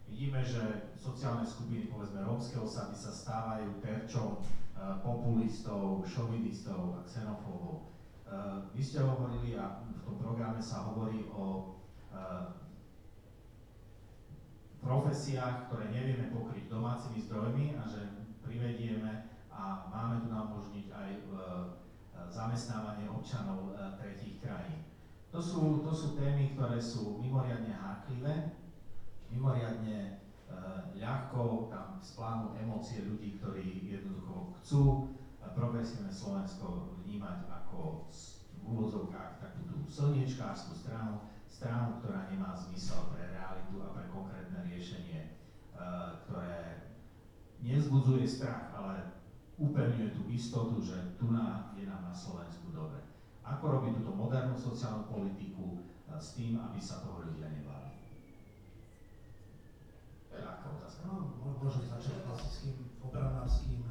Vidíme, 0.09 0.45
že 0.45 0.93
sociálne 0.97 1.45
skupiny, 1.45 1.89
povedzme 1.89 2.21
rómske 2.21 2.61
osady, 2.61 2.93
sa 2.97 3.13
stávajú 3.13 3.81
terčom 3.81 4.41
uh, 4.41 5.01
populistov, 5.01 6.05
šovinistov 6.05 7.01
a 7.01 7.05
xenofóbov. 7.09 7.89
Uh, 8.29 8.69
vy 8.77 8.83
ste 8.85 9.01
hovorili, 9.01 9.57
a 9.57 9.81
v 9.85 10.01
tom 10.05 10.17
programe 10.21 10.61
sa 10.61 10.85
hovorí 10.85 11.25
o 11.33 11.77
uh, 12.13 12.53
profesiách, 14.85 15.69
ktoré 15.69 15.93
nevieme 15.93 16.33
pokryť 16.33 16.69
domácimi 16.69 17.25
zdrojmi 17.25 17.77
a 17.77 17.85
že 17.89 18.05
privedieme 18.45 19.29
a 19.53 19.89
máme 19.93 20.25
tu 20.25 20.29
nám 20.33 20.57
umožniť 20.57 20.87
aj 20.93 21.11
zamestnávanie 22.27 23.07
občanov 23.07 23.73
uh, 23.73 23.95
tretích 23.95 24.43
krajín. 24.43 24.83
To 25.31 25.39
sú, 25.39 25.85
to 25.85 25.93
sú 25.93 26.17
témy, 26.19 26.57
ktoré 26.57 26.81
sú 26.81 27.21
mimoriadne 27.23 27.71
háklivé, 27.71 28.59
mimoriadne 29.31 30.19
uh, 30.51 30.91
ľahko 30.99 31.71
tam 31.71 32.03
splánu 32.03 32.59
emócie 32.59 33.07
ľudí, 33.07 33.39
ktorí 33.39 33.87
jednoducho 33.87 34.59
chcú 34.59 34.83
progresívne 35.55 36.13
Slovensko 36.13 36.97
vnímať 37.03 37.51
ako 37.51 38.07
v 38.09 38.63
úvodzovkách 38.63 39.43
takú 39.43 39.61
tú 39.67 39.77
slniečkárskú 39.91 40.77
stranu, 40.77 41.27
stranu, 41.49 41.99
ktorá 41.99 42.31
nemá 42.31 42.55
zmysel 42.55 43.11
pre 43.11 43.33
realitu 43.35 43.83
a 43.83 43.91
pre 43.91 44.07
konkrétne 44.09 44.65
riešenie, 44.65 45.41
uh, 45.75 46.23
ktoré 46.25 46.89
nezbudzuje 47.59 48.23
strach, 48.23 48.71
ale 48.71 49.18
upevňuje 49.59 50.15
tú 50.15 50.23
istotu, 50.31 50.79
že 50.79 51.19
tu 51.19 51.35
na, 51.35 51.75
je 51.75 51.83
nám 51.83 52.07
na 52.07 52.15
Slovensku 52.15 52.71
dobre. 52.71 53.03
Ako 53.43 53.83
robiť 53.83 53.99
túto 53.99 54.15
modernú 54.15 54.55
sociálnu 54.55 55.11
politiku 55.11 55.83
uh, 55.83 56.15
s 56.15 56.39
tým, 56.39 56.55
aby 56.63 56.79
sa 56.79 57.03
toho 57.03 57.27
ľudia 57.27 57.51
nebáli? 57.51 57.91
To 60.31 60.35
je 60.39 60.45
otázka. 60.47 61.03
No, 61.11 61.35
môžem 61.59 61.85
začať 61.91 62.23
klasickým 62.23 62.95
obranárským, 63.03 63.83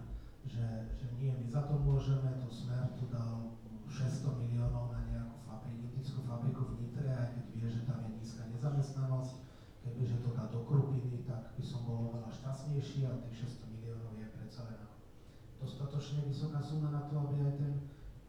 že, 0.47 0.95
že 0.95 1.07
nie, 1.19 1.35
my 1.35 1.45
za 1.51 1.67
to 1.67 1.75
môžeme, 1.83 2.39
to 2.39 2.47
Smer 2.47 2.95
tu 2.95 3.11
dal 3.11 3.59
600 3.91 4.39
miliónov 4.47 4.95
na 4.95 5.03
nejakú 5.11 5.35
fabriku, 5.43 5.83
indickú 5.91 6.23
fabriku 6.23 6.61
v 6.63 6.73
Nitre, 6.79 7.11
aj 7.11 7.27
keď 7.35 7.45
vie, 7.51 7.67
že 7.67 7.81
tam 7.83 8.07
je 8.07 8.09
nízka 8.23 8.47
nezamestnanosť, 8.47 9.35
kebyže 9.83 10.23
to 10.23 10.29
dá 10.31 10.47
do 10.47 10.63
Krupiny, 10.63 11.27
tak 11.27 11.51
by 11.59 11.63
som 11.65 11.83
bol 11.83 12.13
oveľa 12.13 12.31
šťastnejší 12.31 13.03
a 13.03 13.19
tých 13.27 13.51
600 13.51 13.56
dostatecznie 15.61 16.21
vysoká 16.27 16.61
suma 16.61 16.89
na 16.89 17.01
to, 17.09 17.19
aby 17.19 17.35
ten, 17.57 17.73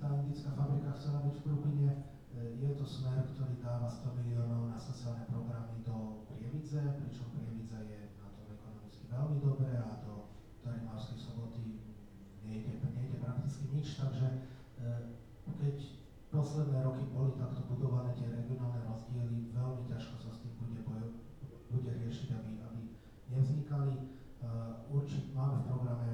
ta 0.01 0.09
indyjska 0.09 0.51
fabrika 0.57 0.93
chcela 0.97 1.21
byť 1.21 1.35
v 1.37 1.45
Prubine. 1.45 1.91
E, 1.93 2.57
je 2.57 2.71
to 2.77 2.85
smer, 2.87 3.25
ktorý 3.35 3.61
dáva 3.61 3.89
100 3.89 4.19
miliónov 4.25 4.73
na 4.73 4.79
sociálne 4.81 5.29
programy 5.29 5.85
do 5.85 6.25
Prievidze, 6.29 6.81
pričom 7.05 7.33
Prievidza 7.37 7.85
je 7.85 8.17
na 8.17 8.29
tom 8.33 8.47
ekonomicky 8.49 9.05
veľmi 9.13 9.39
dobré 9.45 9.73
a 9.77 10.01
do, 10.05 10.33
do 10.65 10.69
Rimavskej 10.73 11.19
soboty 11.21 11.85
nejde, 12.45 12.81
nejde 12.97 13.17
prakticky 13.21 13.65
nič, 13.73 14.01
takže 14.01 14.27
e, 14.81 14.89
keď 15.61 15.77
posledné 16.33 16.85
roky 16.85 17.05
boli 17.13 17.33
takto 17.37 17.65
budované 17.69 18.13
tie 18.17 18.29
regionálne 18.29 18.85
rozdiely, 18.85 19.53
veľmi 19.53 19.83
ťažko 19.89 20.17
sa 20.21 20.31
s 20.33 20.45
tým 20.45 20.53
bude, 20.61 20.81
bude 21.69 21.93
riešiť, 21.93 22.29
aby, 22.33 22.53
aby 22.65 22.81
nevznikali. 23.33 23.93
E, 23.97 24.03
Určite 24.89 25.37
máme 25.37 25.61
v 25.61 25.69
programe 25.69 26.08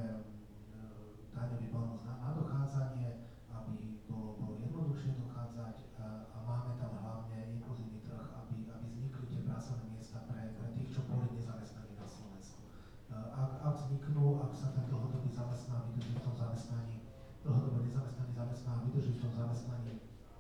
plánov 1.75 1.99
na, 2.07 2.15
na 2.23 2.31
dochádzanie, 2.39 3.27
aby 3.51 3.99
bolo, 4.07 4.39
bolo 4.39 4.55
jednoduchšie 4.63 5.19
dochádzať 5.19 5.77
a, 5.99 6.07
a 6.31 6.37
máme 6.47 6.79
tam 6.79 6.95
hlavne 7.03 7.59
inkluzívny 7.59 7.99
trh, 8.07 8.23
aby, 8.47 8.71
aby 8.71 8.87
vznikli 8.95 9.27
tie 9.27 9.43
pracovné 9.43 9.91
miesta 9.91 10.23
pre, 10.31 10.55
pre 10.55 10.71
tých, 10.79 10.95
čo 10.95 11.03
boli 11.11 11.27
nezamestnaní 11.35 11.99
na 11.99 12.07
Slovensku. 12.07 12.63
Ak, 13.11 13.51
ak 13.59 13.75
vzniknú, 13.75 14.39
ak 14.47 14.55
sa 14.55 14.71
ten 14.71 14.87
dlhodobý 14.87 15.35
zamestná, 15.35 15.83
vydrží 15.91 16.15
v 16.15 16.23
tom 16.23 16.35
zamestnaní, 16.39 16.97
dlhodobo 17.43 17.83
nezamestnaný 17.83 18.31
zamestná, 18.31 18.73
vydrží 18.87 19.13
v 19.19 19.23
tom 19.27 19.33
zamestnaní 19.35 19.93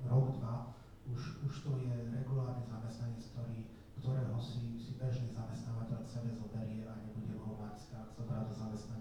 rok, 0.07 0.39
dva, 0.39 0.79
už, 1.11 1.21
už 1.51 1.55
to 1.67 1.71
je 1.83 1.95
regulárny 2.15 2.63
zamestnanec, 2.63 3.27
ktorý, 3.35 3.59
ktorého 3.99 4.39
si, 4.39 4.79
si 4.79 4.95
bežný 4.95 5.35
zamestnávateľ 5.35 6.01
sebe 6.07 6.31
zoberie 6.31 6.87
a 6.87 6.95
nebude 7.03 7.35
ho 7.35 7.59
mať, 7.59 7.91
ak 7.99 8.09
zobrá 8.15 8.47
do 8.47 8.55
zamestnania 8.55 8.94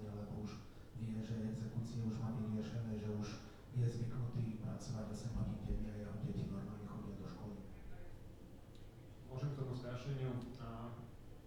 pracovať 4.83 5.07
a 5.07 5.15
sem 5.15 5.31
hodí 5.39 5.55
deti 5.63 5.87
a 5.87 5.95
jeho 5.95 6.15
deti 6.27 6.43
normálne 6.51 6.83
chodia 6.83 7.15
do 7.15 7.27
školy. 7.31 7.55
Môžem 9.31 9.49
k 9.55 9.59
tomu 9.63 9.73
strašeniu. 9.79 10.31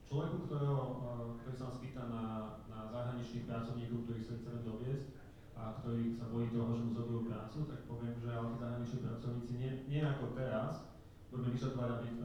Človeku, 0.06 0.36
ktorého, 0.48 0.78
e, 0.80 1.16
ktorý 1.44 1.54
sa 1.58 1.66
nás 1.68 1.76
na, 2.08 2.24
na 2.70 2.78
zahraničných 2.88 3.44
pracovníkov, 3.44 4.06
ktorých 4.06 4.24
sa 4.24 4.38
chceme 4.40 4.60
doviesť 4.64 5.06
a 5.58 5.62
ktorí 5.82 6.16
sa 6.16 6.30
bojí 6.32 6.48
toho, 6.48 6.70
že 6.78 6.82
mu 6.86 6.92
zoberú 6.96 7.20
prácu, 7.28 7.58
tak 7.68 7.80
poviem, 7.84 8.14
že 8.16 8.30
ale 8.32 8.54
tí 8.54 8.56
zahraniční 8.56 8.98
pracovníci 9.04 9.52
nie, 9.60 9.70
nie 9.90 10.00
ako 10.00 10.32
teraz, 10.32 10.86
budeme 11.28 11.52
vyžadovať, 11.52 11.88
aby 11.92 12.08
e, 12.08 12.16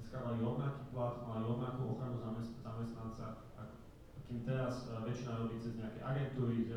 získavali 0.00 0.38
rovnaký 0.40 0.82
plat, 0.88 1.14
mali 1.28 1.42
rovnakú 1.44 1.80
ochranu 1.92 2.16
zamestnanca, 2.64 3.26
kým 4.24 4.40
teraz 4.46 4.88
e, 4.88 5.04
väčšina 5.04 5.36
robí 5.36 5.60
cez 5.60 5.76
nejaké 5.76 6.00
agentúry, 6.00 6.72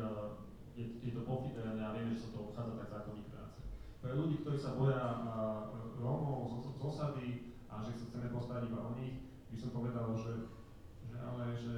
je, 0.76 0.84
je 1.00 1.12
to 1.16 1.22
pofiteľné 1.24 1.80
a 1.80 1.94
vieme, 1.96 2.12
že 2.12 2.28
sa 2.28 2.30
to 2.34 2.38
obchádza 2.50 2.72
tak 2.76 2.88
zákonník 2.90 3.29
pre 4.00 4.16
ľudí, 4.16 4.40
ktorí 4.40 4.56
sa 4.56 4.80
boja 4.80 5.00
Rómov 6.00 6.48
z, 6.48 6.54
z 6.72 6.80
osady 6.80 7.28
a 7.68 7.84
že 7.84 7.92
sa 8.00 8.04
chceme 8.08 8.32
postarať 8.32 8.72
iba 8.72 8.80
o 8.80 8.96
nich, 8.96 9.28
by 9.52 9.56
som 9.60 9.70
povedal, 9.76 10.16
že, 10.16 10.48
že 11.04 11.16
ale 11.20 11.52
že 11.52 11.74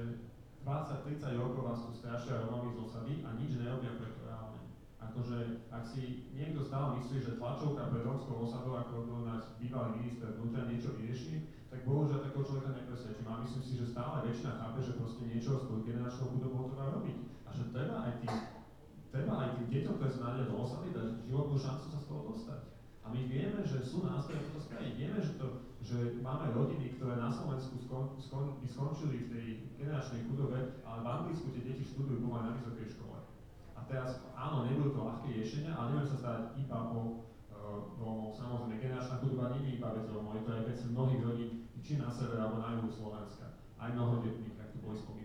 20-30 0.63 1.43
rokov 1.43 1.61
vás 1.67 1.79
tu 1.83 1.91
strašia 1.91 2.47
Rómovi 2.47 2.71
z 2.71 2.79
osady 2.79 3.13
a 3.27 3.35
nič 3.35 3.59
nerobia 3.59 3.99
preto 3.99 4.23
reálne. 4.23 4.63
Akože, 5.03 5.67
ak 5.67 5.83
si 5.83 6.31
niekto 6.31 6.63
stále 6.63 7.03
myslí, 7.03 7.19
že 7.19 7.35
tlačovka 7.35 7.91
pre 7.91 8.07
rómskou 8.07 8.47
osadou, 8.47 8.79
ako 8.79 9.03
to 9.03 9.15
náš 9.27 9.43
bývalý 9.59 9.99
minister 9.99 10.31
vnútra 10.39 10.63
niečo 10.71 10.95
vyrieši, 10.95 11.51
tak 11.67 11.83
bohužiaľ 11.83 12.23
takého 12.23 12.47
človeka 12.47 12.71
nepresvedčím. 12.71 13.27
A 13.27 13.43
myslím 13.43 13.63
si, 13.67 13.73
že 13.83 13.91
stále 13.91 14.23
väčšina 14.23 14.55
chápe, 14.63 14.79
že 14.79 14.95
proste 14.95 15.27
niečo 15.27 15.59
s 15.59 15.67
tou 15.67 15.83
generačnou 15.83 16.31
chudobou 16.31 16.71
treba 16.71 16.95
robiť. 16.95 17.17
A 17.43 17.49
že 17.51 17.63
treba 17.75 17.95
aj 18.07 18.13
tým, 18.23 18.35
treba 19.13 19.33
aj 19.45 19.49
tým 19.61 19.67
deťom, 19.69 19.93
ktoré 20.01 20.09
sa 20.09 20.21
narodia 20.25 20.49
do 20.49 20.57
osady, 20.57 20.89
dať 20.89 21.07
životnú 21.29 21.55
šancu 21.61 21.85
sa 21.85 21.99
z 22.01 22.07
toho 22.09 22.21
dostať. 22.33 22.59
A 23.03 23.05
my 23.13 23.19
vieme, 23.29 23.61
že 23.61 23.77
sú 23.85 24.01
nástroje, 24.01 24.41
ako 24.41 24.57
to 24.57 24.61
spraviť. 24.65 24.93
Vieme, 24.97 25.19
že, 25.21 25.33
to, 25.37 25.47
že 25.85 25.97
máme 26.25 26.49
rodiny, 26.49 26.97
ktoré 26.97 27.21
na 27.21 27.29
Slovensku 27.29 27.77
skon, 27.77 28.17
skon, 28.17 28.57
skončili 28.65 29.27
v 29.27 29.29
tej 29.29 29.45
generačnej 29.77 30.25
chudobe, 30.25 30.81
ale 30.81 30.99
v 31.05 31.11
Anglicku 31.11 31.53
tie 31.53 31.61
deti 31.61 31.83
študujú 31.85 32.25
pomaly 32.25 32.49
na 32.49 32.57
vysokej 32.57 32.87
škole. 32.97 33.21
A 33.77 33.79
teraz, 33.85 34.23
áno, 34.33 34.65
nebudú 34.65 34.97
to 34.97 35.05
ľahké 35.05 35.29
riešenia, 35.29 35.77
ale 35.77 35.93
nebudeme 35.93 36.09
sa 36.09 36.17
starať 36.17 36.43
iba 36.57 36.79
o 36.89 36.99
Rómov. 37.99 38.33
Samozrejme, 38.33 38.81
generačná 38.81 39.21
chudoba 39.21 39.53
nie 39.53 39.61
je 39.67 39.71
iba 39.77 39.93
vec 39.93 40.07
Rómov, 40.09 40.39
je 40.39 40.43
to 40.47 40.51
aj 40.57 40.63
vec 40.73 40.79
mnohých 40.89 41.21
rodín, 41.21 41.51
či 41.83 41.99
na 41.99 42.07
severe 42.07 42.39
alebo 42.39 42.63
na 42.63 42.79
juhu 42.79 42.89
Slovenska. 42.89 43.59
Aj 43.75 43.91
mnohodetných, 43.91 44.55
ak 44.57 44.71
tu 44.71 44.79
boli 44.79 44.95
spomínané. 44.95 45.22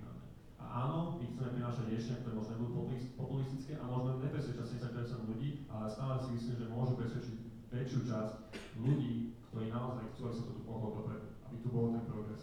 Áno, 0.68 1.16
my 1.16 1.24
chceme 1.24 1.56
prinášať 1.56 1.84
riešenia, 1.88 2.20
ktoré 2.20 2.34
možno 2.36 2.60
budú 2.60 2.92
populistické 3.16 3.80
a 3.80 3.88
možno 3.88 4.20
nepresvedčia 4.20 4.68
70% 4.68 5.28
ľudí, 5.32 5.64
ale 5.72 5.88
stále 5.88 6.20
si 6.20 6.28
myslím, 6.36 6.54
že 6.60 6.72
môžu 6.72 6.92
presvedčiť 7.00 7.36
väčšiu 7.72 8.00
časť 8.04 8.34
ľudí, 8.76 9.32
ktorí 9.48 9.72
naozaj 9.72 10.04
chcú, 10.12 10.20
aby 10.28 10.34
sa 10.36 10.44
to 10.44 10.52
tu 10.52 10.62
pohlo 10.68 10.88
dopredu, 11.00 11.28
aby 11.48 11.56
tu 11.64 11.68
bol 11.72 11.88
ten 11.96 12.04
progres. 12.04 12.42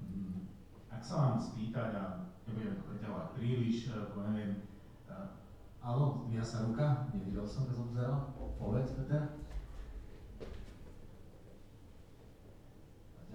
Mm, 0.00 0.48
ak 0.88 1.02
sa 1.04 1.14
vám 1.20 1.36
spýtať, 1.44 1.90
a 1.92 2.04
nebudem 2.48 2.80
preťahovať 2.88 3.26
príliš, 3.36 3.92
lebo 3.92 4.24
neviem, 4.32 4.64
uh, 5.12 5.36
áno, 5.84 6.24
ja 6.32 6.40
sa 6.40 6.64
ruka, 6.64 7.12
nevidel 7.12 7.44
som, 7.44 7.68
keď 7.68 7.74
som 7.76 7.88
vzeral, 7.92 8.32
povedz, 8.56 8.96
Peter. 8.96 9.47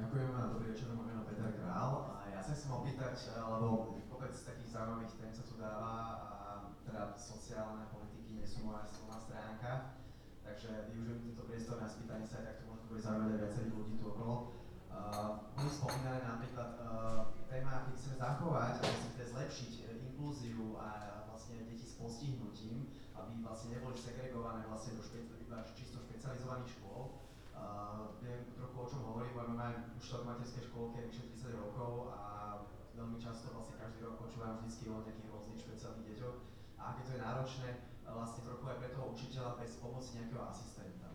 Ďakujem, 0.03 0.35
dobrý 0.35 0.67
večer, 0.75 0.91
môj 0.91 1.15
meno 1.15 1.23
Peter 1.23 1.47
Král 1.63 2.11
a 2.11 2.27
ja 2.27 2.43
sa 2.43 2.51
chcem 2.51 2.75
opýtať, 2.75 3.15
lebo 3.39 3.95
kopec 4.11 4.35
takých 4.35 4.75
zaujímavých 4.75 5.15
tém 5.15 5.31
sa 5.31 5.47
tu 5.47 5.55
dáva 5.55 5.95
a 6.27 6.49
teda 6.83 7.15
sociálne 7.15 7.87
politiky 7.87 8.35
nie 8.35 8.43
sú 8.43 8.67
moja 8.67 8.83
silná 8.83 9.15
stránka, 9.15 9.95
takže 10.43 10.91
využijem 10.91 11.23
tento 11.23 11.47
priestor 11.47 11.79
na 11.79 11.87
spýtanie 11.87 12.27
sa, 12.27 12.43
tak 12.43 12.59
to 12.59 12.67
možno 12.67 12.91
bude 12.91 12.99
zaujímať 12.99 13.31
aj 13.31 13.39
viacerých 13.47 13.75
ľudí 13.79 13.93
tu 13.95 14.05
okolo. 14.11 14.35
Uh, 14.91 15.47
boli 15.55 15.71
spomínané 15.71 16.19
napríklad 16.19 16.71
uh, 16.83 17.31
téma, 17.47 17.87
keď 17.87 17.93
chceme 17.95 18.15
zachovať, 18.19 18.75
a 18.83 18.87
chceme 19.07 19.23
zlepšiť 19.23 19.71
inklúziu 20.03 20.75
a 20.83 20.87
vlastne 21.31 21.63
deti 21.63 21.87
s 21.87 21.95
postihnutím, 21.95 22.91
aby 23.15 23.39
vlastne 23.39 23.79
neboli 23.79 23.95
segregované 23.95 24.67
vlastne 24.67 24.99
do 24.99 25.03
špe- 25.07 25.31
čisto 25.71 26.03
špecializovaných 26.03 26.75
škôl. 26.75 27.22
Uh, 27.63 28.11
viem 28.19 28.43
trochu 28.51 28.75
o 28.75 28.89
čom 28.91 29.01
hovorím, 29.07 29.39
lebo 29.39 29.55
mám 29.55 29.95
už 29.95 30.03
v 30.19 30.27
materskej 30.27 30.67
škôlke 30.67 30.99
vyše 31.07 31.31
30 31.39 31.63
rokov 31.63 32.11
a 32.11 32.59
veľmi 32.91 33.15
často 33.15 33.55
vlastne 33.55 33.79
každý 33.79 34.03
rok 34.03 34.19
počúvam 34.19 34.59
vždycky 34.59 34.91
o 34.91 34.99
nejakých 34.99 35.31
rôznych 35.31 35.63
špeciálnych 35.63 36.07
deťoch 36.11 36.37
a 36.75 36.81
aké 36.91 37.01
to 37.07 37.11
je 37.15 37.23
náročné 37.23 37.69
vlastne 38.03 38.41
trochu 38.43 38.65
aj 38.67 38.77
pre 38.83 38.89
toho 38.91 39.05
učiteľa 39.15 39.51
bez 39.63 39.71
pomoci 39.79 40.09
nejakého 40.19 40.43
asistenta. 40.43 41.09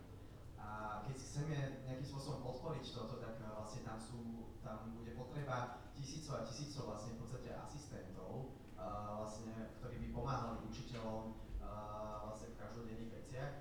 A 0.57 1.01
keď 1.05 1.13
si 1.17 1.25
chceme 1.29 1.57
nejakým 1.85 2.07
spôsobom 2.09 2.41
podporiť 2.41 2.85
toto, 2.97 3.21
tak 3.21 3.37
vlastne 3.41 3.81
tam 3.85 3.97
sú, 4.01 4.49
tam 4.65 4.97
bude 4.97 5.13
potreba 5.13 5.85
tisícov 5.93 6.41
a 6.41 6.47
tisícov 6.47 6.89
vlastne 6.89 7.17
v 7.17 7.19
podstate 7.25 7.49
asistentov, 7.53 8.55
uh, 8.79 9.19
vlastne, 9.19 9.51
ktorí 9.77 9.99
by 9.99 10.07
pomáhali 10.15 10.63
učiteľom 10.69 11.35
uh, 11.59 12.29
vlastne 12.29 12.55
v 12.55 12.59
každodenných 12.59 13.13
veciach. 13.19 13.53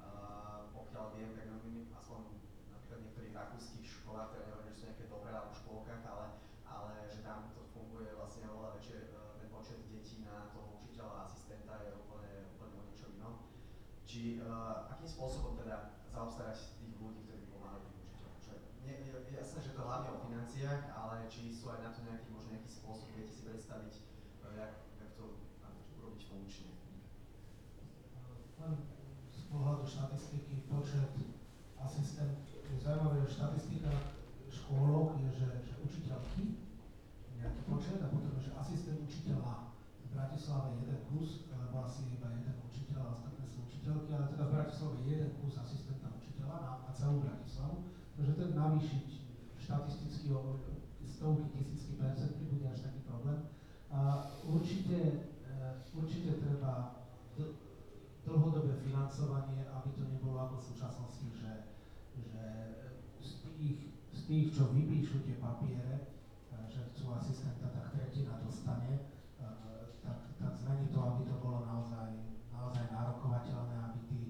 Uh, 0.00 0.68
pokiaľ 0.74 1.04
viem, 1.14 1.30
tak 1.38 1.46
aspoň 1.94 2.20
napríklad 2.74 2.98
v 2.98 3.04
niektorých 3.08 3.34
rakúskych 3.38 3.86
školách, 4.02 4.34
ktoré 4.34 4.42
neviem, 4.50 4.66
že 4.68 4.74
sú 4.74 4.82
nejaké 4.90 5.04
dobré 5.06 5.30
alebo 5.30 5.52
v 5.54 5.60
škôlkach, 5.62 6.02
ale, 6.04 6.26
ale 6.66 6.92
že 7.08 7.20
tam 7.22 7.54
to 7.54 7.62
funguje 7.70 8.10
vlastne 8.18 8.50
oveľa 8.50 8.74
väčšie, 8.80 8.98
uh, 9.14 9.38
ten 9.38 9.48
počet 9.54 9.78
detí 9.86 10.26
na 10.26 10.50
toho 10.50 10.82
učiteľa 10.82 11.14
a 11.14 11.24
asistenta 11.30 11.72
je 11.86 11.90
úplne, 11.94 12.32
úplne 12.58 12.74
o 12.74 12.84
niečom 12.90 13.10
inom. 13.14 13.34
Či 14.14 14.38
uh, 14.38 14.86
akým 14.94 15.10
spôsobom 15.10 15.58
teda 15.58 15.90
zaobstarať 16.14 16.78
tých 16.78 16.94
ľudí, 17.02 17.26
ktorí 17.26 17.34
by 17.34 17.48
pomáhali 17.50 17.82
tým 17.82 17.98
učiteľom. 18.06 18.38
Čo 18.38 18.50
je, 18.86 18.94
je, 19.10 19.34
jasné, 19.34 19.58
že 19.58 19.74
to 19.74 19.82
hlavne 19.82 20.14
o 20.14 20.22
financiách, 20.22 20.86
ale 20.94 21.26
či 21.26 21.50
sú 21.50 21.66
aj 21.74 21.82
na 21.82 21.90
to 21.90 22.06
nejaký, 22.06 22.30
možno 22.30 22.54
nejaký 22.54 22.70
spôsob, 22.70 23.10
viete 23.10 23.34
si 23.34 23.42
predstaviť, 23.42 23.90
uh, 24.46 24.54
jak, 24.54 24.86
jak 25.02 25.10
to 25.18 25.42
urobiť 25.98 26.22
funkčne. 26.30 26.70
Len 28.62 28.72
z 29.34 29.42
pohľadu 29.50 29.82
štatistiky 29.82 30.70
počet 30.70 31.10
asistent, 31.82 32.38
je 32.70 32.78
zaujímavé, 32.78 33.18
že 33.26 33.34
štatistika 33.34 33.90
škôlok 34.46 35.18
je, 35.26 35.42
že, 35.42 35.48
že 35.66 35.74
učiteľky 35.82 36.62
nejaký 37.42 37.60
počet 37.66 37.98
a 37.98 38.06
potom, 38.14 38.38
že 38.38 38.54
asistent 38.54 39.02
učiteľa. 39.02 39.74
V 39.74 40.14
Bratislave 40.14 40.78
jeden 40.78 41.02
kus, 41.10 41.50
lebo 41.50 41.82
asi 41.82 42.14
iba 42.14 42.30
jeden 42.30 42.62
učiteľ 42.62 43.02
a 43.02 43.10
ostatné 43.10 43.33
sú 43.33 43.33
učiteľky, 43.84 44.16
ale 44.16 44.32
teda 44.32 44.44
v 44.48 44.54
Bratislave 44.56 44.96
jeden 45.04 45.30
kus 45.44 45.60
asistenta 45.60 46.08
učiteľa 46.16 46.56
na, 46.56 46.72
na 46.88 46.92
celú 46.96 47.20
Bratislavu. 47.20 47.76
Takže 48.16 48.32
ten 48.32 48.50
navýšiť 48.56 49.06
štatisticky 49.60 50.26
o 50.32 50.40
stovky, 51.04 51.52
tisícky 51.52 52.00
percent 52.00 52.32
nebude 52.40 52.64
až 52.64 52.80
taký 52.80 53.04
problém. 53.04 53.44
A 53.92 54.32
určite, 54.48 55.28
e, 55.44 55.56
určite 55.92 56.40
treba 56.40 57.04
dlhodobé 58.24 58.72
financovanie, 58.80 59.68
aby 59.68 59.88
to 59.92 60.02
nebolo 60.08 60.40
ako 60.48 60.54
v 60.56 60.66
súčasnosti, 60.72 61.28
že, 61.36 61.52
že 62.24 62.44
z, 63.20 63.32
tých, 63.44 63.78
z 64.16 64.20
tých, 64.24 64.46
čo 64.48 64.72
vypíšu 64.72 65.28
tie 65.28 65.36
papiere, 65.36 66.08
že 66.72 66.88
chcú 66.88 67.12
asistenta, 67.12 67.68
tak 67.68 67.92
tretina 67.92 68.40
dostane, 68.40 69.12
tak, 70.00 70.18
tak 70.40 70.52
zmení 70.56 70.88
to, 70.88 70.98
aby 71.04 71.28
to 71.28 71.36
bolo 71.44 71.68
naozaj, 71.68 72.16
naozaj 72.48 72.88
nárokovateľné, 72.88 73.76
aby 73.92 74.00
tí, 74.08 74.20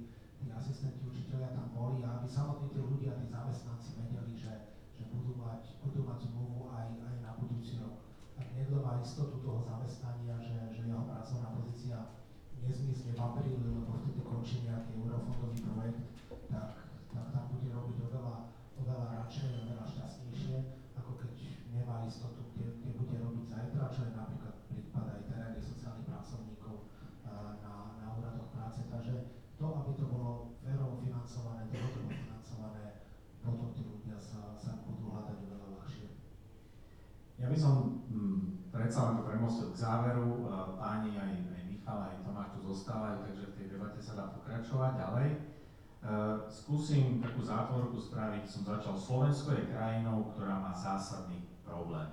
tí 0.42 0.50
asistenti 0.50 1.06
učiteľia 1.06 1.54
tam 1.54 1.70
boli 1.72 2.02
a 2.02 2.18
aby 2.18 2.26
samotní 2.26 2.74
tí 2.74 2.82
ľudia, 2.82 3.14
tí 3.16 3.30
zamestnanci 3.30 3.94
vedeli, 3.96 4.34
že, 4.34 4.74
že 4.98 5.06
budú, 5.14 5.38
mať, 5.38 5.78
budú 5.86 6.02
mať 6.02 6.18
zmluvu 6.28 6.68
aj, 6.74 6.98
aj 6.98 7.14
na 7.22 7.32
budúci 7.38 7.78
rok. 7.78 8.02
Tak 8.34 8.50
niekto 8.58 8.82
má 8.82 8.98
istotu 8.98 9.38
toho 9.40 9.62
zamestnania, 9.62 10.34
že, 10.42 10.58
že 10.74 10.82
jeho 10.90 11.06
pracovná 11.24 11.56
pozícia 11.56 12.20
nezmizne 12.60 13.16
v 13.16 13.20
apríli, 13.24 13.64
lebo 13.64 13.96
vtedy 13.96 14.20
končí 14.28 14.60
nejaký 14.68 14.92
eurofondový 15.00 15.56
projekt, 15.64 16.04
tak, 16.52 16.84
tak 17.16 17.26
tam 17.32 17.44
bude 17.48 17.72
robiť 17.72 17.96
oveľa, 18.12 18.52
oveľa 18.76 19.06
radšej, 19.24 19.64
oveľa 19.64 19.88
šťastnejšie, 19.88 20.56
ako 21.00 21.16
keď 21.16 21.32
nemá 21.72 22.04
istotu, 22.04 22.44
kde, 22.52 22.76
kde 22.76 22.92
bude 23.00 23.16
robiť 23.24 23.44
zajtra, 23.48 23.88
čo 23.88 24.00
je 24.04 24.12
napríklad 24.12 24.54
prípad 24.68 25.04
aj 25.16 25.20
terénnych 25.32 25.64
sociálnych 25.64 26.12
pracovníkov 26.12 26.92
na, 27.24 27.72
na 28.04 28.06
úradoch 28.20 28.52
práce. 28.52 28.84
Takže 28.84 29.40
to, 29.56 29.64
aby 29.64 29.92
to 29.96 30.04
bolo 30.12 30.60
férovo 30.60 31.00
financované, 31.00 31.72
dlhodobo 31.72 32.12
financované, 32.12 33.00
potom 33.40 33.72
tí 33.72 33.80
ľudia 33.80 34.20
sa, 34.20 34.60
sa 34.60 34.76
budú 34.84 35.08
hľadať 35.08 35.40
oveľa 35.40 35.68
ľahšie. 35.72 36.06
Ja 37.40 37.48
by 37.48 37.56
som 37.56 38.04
hm, 38.12 38.53
predsa 38.74 39.06
len 39.06 39.22
to 39.22 39.22
premostil 39.22 39.70
k 39.70 39.78
záveru. 39.78 40.50
Páni 40.74 41.14
aj, 41.14 41.32
aj 41.54 41.62
Michal, 41.70 41.98
aj 42.10 42.26
Tomáš 42.26 42.58
tu 42.58 42.60
zostávajú, 42.66 43.22
takže 43.22 43.44
v 43.46 43.56
tej 43.62 43.66
debate 43.78 44.00
sa 44.02 44.18
dá 44.18 44.34
pokračovať 44.34 44.92
ďalej. 44.98 45.28
Uh, 46.04 46.44
skúsim 46.50 47.22
takú 47.22 47.40
zátvorku 47.40 47.96
spraviť. 47.96 48.44
Som 48.44 48.68
začal, 48.68 48.92
Slovensko 48.92 49.56
je 49.56 49.72
krajinou, 49.72 50.28
ktorá 50.34 50.60
má 50.60 50.74
zásadný 50.74 51.48
problém. 51.64 52.04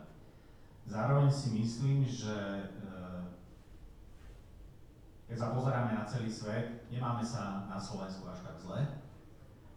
Zároveň 0.88 1.28
si 1.28 1.52
myslím, 1.60 2.08
že 2.08 2.32
uh, 2.88 3.28
keď 5.28 5.36
sa 5.36 5.52
pozeráme 5.52 5.92
na 5.92 6.08
celý 6.08 6.32
svet, 6.32 6.88
nemáme 6.88 7.20
sa 7.20 7.68
na 7.68 7.76
Slovensku 7.76 8.24
až 8.32 8.48
tak 8.48 8.56
zle. 8.64 8.80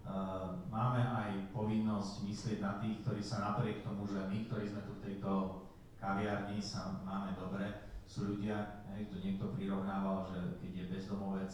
Uh, 0.06 0.62
máme 0.70 1.02
aj 1.02 1.50
povinnosť 1.50 2.22
myslieť 2.28 2.58
na 2.62 2.78
tých, 2.78 3.02
ktorí 3.02 3.18
sa 3.18 3.42
napriek 3.42 3.82
tomu, 3.82 4.06
že 4.06 4.20
my, 4.30 4.46
ktorí 4.46 4.68
sme 4.70 4.84
tu 4.86 4.94
v 4.94 5.02
tejto 5.10 5.63
kaviarni 6.04 6.60
sa 6.60 7.00
máme 7.00 7.32
dobre. 7.32 7.64
Sú 8.04 8.36
ľudia, 8.36 8.84
hej, 8.92 9.08
to 9.08 9.16
niekto 9.24 9.56
prirovnával, 9.56 10.28
že 10.28 10.60
keď 10.60 10.70
je 10.76 10.90
bezdomovec 10.92 11.52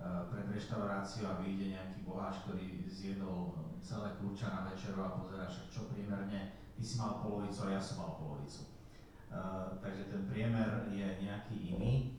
uh, 0.00 0.24
pred 0.32 0.48
reštauráciou 0.48 1.28
a 1.28 1.38
vyjde 1.44 1.76
nejaký 1.76 2.00
boháč, 2.08 2.48
ktorý 2.48 2.88
zjedol 2.88 3.52
celé 3.84 4.16
kľúča 4.16 4.48
na 4.48 4.60
večeru 4.72 5.04
a 5.04 5.20
pozera 5.20 5.44
však 5.44 5.68
čo 5.68 5.92
priemerne, 5.92 6.56
ty 6.72 6.82
si 6.82 6.96
mal 6.96 7.20
polovicu 7.20 7.68
a 7.68 7.76
ja 7.76 7.80
som 7.84 8.00
mal 8.00 8.16
polovicu. 8.16 8.72
Uh, 9.28 9.76
takže 9.84 10.08
ten 10.08 10.24
priemer 10.32 10.88
je 10.88 11.06
nejaký 11.20 11.76
iný. 11.76 12.16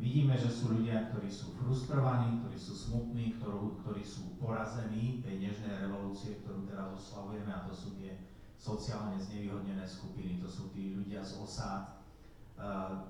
Vidíme, 0.00 0.32
že 0.32 0.48
sú 0.48 0.80
ľudia, 0.80 1.12
ktorí 1.12 1.28
sú 1.28 1.52
frustrovaní, 1.60 2.40
ktorí 2.40 2.56
sú 2.56 2.72
smutní, 2.72 3.36
ktorú, 3.36 3.84
ktorí 3.84 4.00
sú 4.00 4.32
porazení 4.40 5.20
tej 5.20 5.44
nežnej 5.44 5.76
revolúcie, 5.84 6.40
ktorú 6.40 6.64
teraz 6.64 6.96
oslavujeme, 6.96 7.52
a 7.52 7.68
to 7.68 7.76
sú 7.76 8.00
tie 8.00 8.16
sociálne 8.60 9.16
znevýhodnené 9.16 9.88
skupiny, 9.88 10.36
to 10.36 10.44
sú 10.44 10.68
tí 10.76 10.92
ľudia 10.92 11.24
z 11.24 11.40
osád. 11.40 11.96
Uh, 12.60 13.08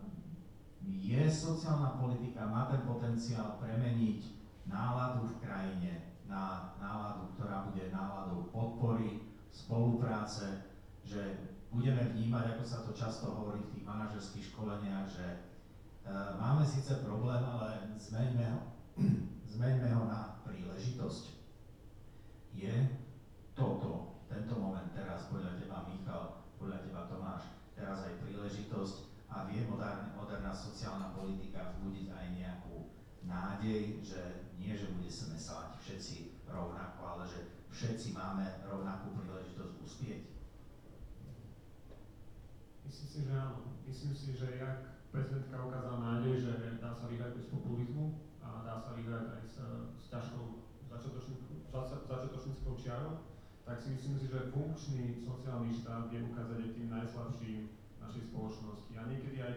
je 0.86 1.26
sociálna 1.26 1.98
politika, 1.98 2.46
má 2.46 2.70
ten 2.70 2.86
potenciál 2.86 3.58
premeniť 3.58 4.30
náladu 4.70 5.26
v 5.26 5.42
krajine 5.42 6.14
na 6.30 6.78
náladu, 6.78 7.34
ktorá 7.34 7.66
bude 7.66 7.90
náladou 7.90 8.46
podpory, 8.54 9.26
spolupráce, 9.50 10.70
že 11.02 11.50
budeme 11.74 12.14
vnímať, 12.14 12.54
ako 12.54 12.62
sa 12.62 12.86
to 12.86 12.94
často 12.94 13.26
hovorí 13.34 13.58
v 13.66 13.72
tých 13.74 13.84
manažerských 13.84 14.46
školeniach, 14.54 15.10
že 15.10 15.50
Eh, 16.10 16.40
máme 16.40 16.66
síce 16.66 16.94
problém, 17.06 17.38
ale 17.44 17.94
zmeňme 17.94 18.42
ho, 18.50 18.60
zmeňme 19.54 19.88
ho 19.94 20.10
na 20.10 20.42
príležitosť. 20.42 21.38
Je 22.50 22.74
toto, 23.54 24.09
tento 24.30 24.54
moment 24.54 24.94
teraz 24.94 25.26
podľa 25.26 25.58
teba 25.58 25.90
Michal, 25.90 26.46
podľa 26.54 26.86
teba 26.86 27.10
Tomáš, 27.10 27.50
teraz 27.74 28.06
aj 28.06 28.22
príležitosť 28.22 29.26
a 29.26 29.50
vie 29.50 29.66
moderná, 29.66 30.14
moderná 30.14 30.54
sociálna 30.54 31.10
politika 31.10 31.74
vzbudiť 31.74 32.06
aj 32.14 32.26
nejakú 32.38 32.94
nádej, 33.26 33.98
že 34.06 34.54
nie, 34.54 34.70
že 34.78 34.94
bude 34.94 35.10
sa 35.10 35.74
všetci 35.82 36.46
rovnako, 36.46 37.00
ale 37.02 37.24
že 37.26 37.40
všetci 37.74 38.14
máme 38.14 38.62
rovnakú 38.62 39.18
príležitosť 39.18 39.74
uspieť. 39.82 40.22
Myslím 42.86 43.08
si, 43.08 43.18
že 43.26 43.32
áno. 43.34 43.58
Myslím 43.86 44.14
si, 44.14 44.28
že 44.38 44.62
jak 44.62 45.02
prezidentka 45.10 45.66
ukázala 45.66 45.98
nádej, 45.98 46.38
že 46.38 46.52
dá 46.78 46.94
sa 46.94 47.10
vyhrať 47.10 47.34
bez 47.34 47.46
populizmu 47.50 48.22
a 48.38 48.62
dá 48.62 48.78
sa 48.78 48.94
vyhrať 48.94 49.26
aj 49.34 49.42
s, 49.42 49.56
s 49.98 50.04
ťažkou 50.06 50.44
začiatočníckou 50.90 52.74
čiarou, 52.78 53.29
tak 53.64 53.76
si 53.78 53.94
myslím 53.94 54.16
si, 54.18 54.26
že 54.26 54.50
funkčný 54.50 55.22
sociálny 55.22 55.70
štát 55.70 56.10
vie 56.10 56.26
ukázať 56.26 56.74
tým 56.74 56.88
najslabším 56.90 57.58
našej 58.00 58.22
spoločnosti 58.32 58.92
a 58.98 59.02
niekedy 59.06 59.38
aj 59.40 59.54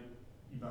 iba 0.54 0.70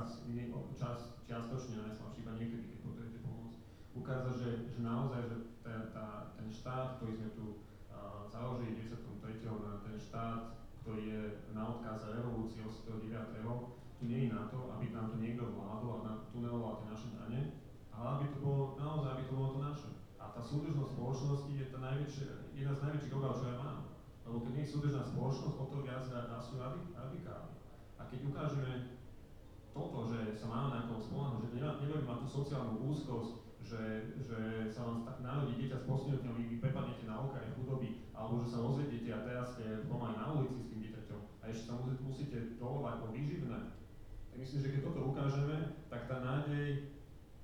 čas, 0.80 1.20
čiastočne 1.28 1.84
najslabší, 1.84 2.24
iba 2.24 2.34
niekedy, 2.40 2.64
keď 2.72 2.80
potrebujete 2.88 3.20
pomôcť. 3.26 3.60
Ukázať, 3.94 4.36
že, 4.40 4.50
že 4.72 4.80
naozaj, 4.80 5.22
že 5.28 5.38
tá, 5.60 5.76
tá, 5.92 6.06
ten 6.40 6.48
štát, 6.48 6.98
ktorý 6.98 7.14
sme 7.20 7.30
tu 7.36 7.46
uh, 7.92 8.24
založili 8.32 8.80
v 8.80 8.88
10. 8.88 8.96
ten 9.84 9.98
štát, 10.00 10.42
ktorý 10.84 11.04
je 11.04 11.22
na 11.52 11.64
odkaz 11.68 12.08
revolúcie 12.12 12.64
89 12.64 13.84
tu 14.04 14.12
nie 14.12 14.28
je 14.28 14.36
na 14.36 14.52
to, 14.52 14.68
aby 14.76 14.92
nám 14.92 15.16
to 15.16 15.18
niekto 15.24 15.48
vládol 15.56 16.04
a 16.04 16.28
tuneloval 16.36 16.84
tie 16.84 16.92
naše 16.92 17.08
dane, 17.16 17.56
ale 17.96 18.08
aby 18.20 18.36
to 18.36 18.38
bolo, 18.44 18.76
naozaj, 18.76 19.16
aby 19.16 19.24
to 19.32 19.34
bolo 19.40 19.50
to 19.56 19.60
naše. 19.64 19.90
A 20.20 20.28
tá 20.36 20.44
súdržnosť 20.44 20.92
spoločnosti 20.92 21.52
je 21.56 21.72
tá 21.72 21.80
najväčšia, 21.80 22.43
jedna 22.54 22.74
z 22.78 22.84
najväčších 22.86 23.18
obav, 23.18 23.34
čo 23.38 23.46
ja 23.50 23.58
mám. 23.58 23.80
Lebo 24.24 24.38
keď 24.46 24.52
nie 24.56 24.64
je 24.64 24.72
súdržná 24.72 25.04
spoločnosť, 25.04 25.56
o 25.60 25.66
to 25.68 25.78
viac 25.84 26.06
rastú 26.08 26.56
radikály. 26.62 27.52
A 28.00 28.02
keď 28.08 28.20
ukážeme 28.30 28.72
toto, 29.74 30.06
že 30.08 30.38
sa 30.38 30.48
máme 30.48 30.70
na 30.70 30.82
koho 30.88 31.02
spolahnuť, 31.02 31.50
že 31.50 31.58
nebudeme 31.58 32.06
mať 32.06 32.18
tú 32.24 32.28
sociálnu 32.30 32.78
úzkosť, 32.94 33.32
že, 33.64 33.84
že 34.22 34.40
sa 34.70 34.86
vám 34.86 35.08
narodí 35.24 35.58
dieťa 35.58 35.82
s 35.82 35.88
postihnutím, 35.88 36.36
vy 36.36 36.62
prepadnete 36.62 37.10
na 37.10 37.26
okraj 37.26 37.58
chudoby, 37.58 38.06
alebo 38.14 38.44
že 38.44 38.52
sa 38.54 38.62
rozvediete 38.62 39.10
a 39.10 39.26
teraz 39.26 39.58
ste 39.58 39.88
pomaly 39.90 40.20
na 40.20 40.36
ulici 40.36 40.62
s 40.62 40.70
tým 40.70 40.80
dieťaťom 40.84 41.22
a 41.42 41.44
ešte 41.50 41.66
sa 41.68 41.80
musíte 41.80 42.60
dolovať 42.62 42.96
po 43.02 43.08
výživné, 43.12 43.60
tak 44.30 44.38
myslím, 44.38 44.62
že 44.62 44.72
keď 44.78 44.82
toto 44.88 45.00
ukážeme, 45.14 45.58
tak 45.92 46.10
tá 46.10 46.18
nádej 46.22 46.96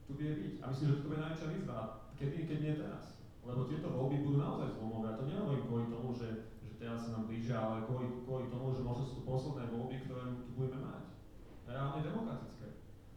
tu 0.10 0.18
vie 0.18 0.32
byť. 0.34 0.54
A 0.62 0.66
myslím, 0.74 0.88
že 0.90 0.98
to 1.02 1.08
bude 1.12 1.22
najväčšia 1.22 1.54
výzva. 1.54 1.80
Kedy, 2.18 2.38
keď 2.50 2.58
nie 2.66 2.74
teraz. 2.82 3.19
Lebo 3.50 3.66
tieto 3.66 3.90
voľby 3.90 4.22
budú 4.22 4.38
naozaj 4.38 4.78
zlomové. 4.78 5.08
A 5.10 5.18
to 5.18 5.26
nehovorím 5.26 5.66
kvôli 5.66 5.86
tomu, 5.90 6.10
že, 6.14 6.54
že 6.62 6.78
teraz 6.78 7.10
sa 7.10 7.18
nám 7.18 7.26
blížia, 7.26 7.58
ale 7.58 7.90
kvôli, 7.90 8.22
kvôli 8.22 8.46
tomu, 8.54 8.70
že 8.78 8.86
možno 8.86 9.04
sú 9.10 9.14
to 9.20 9.24
posledné 9.26 9.74
voľby, 9.74 10.06
ktoré 10.06 10.22
tu 10.46 10.54
budeme 10.54 10.86
mať. 10.86 11.04
Reálne 11.66 12.06
demokratické. 12.06 12.68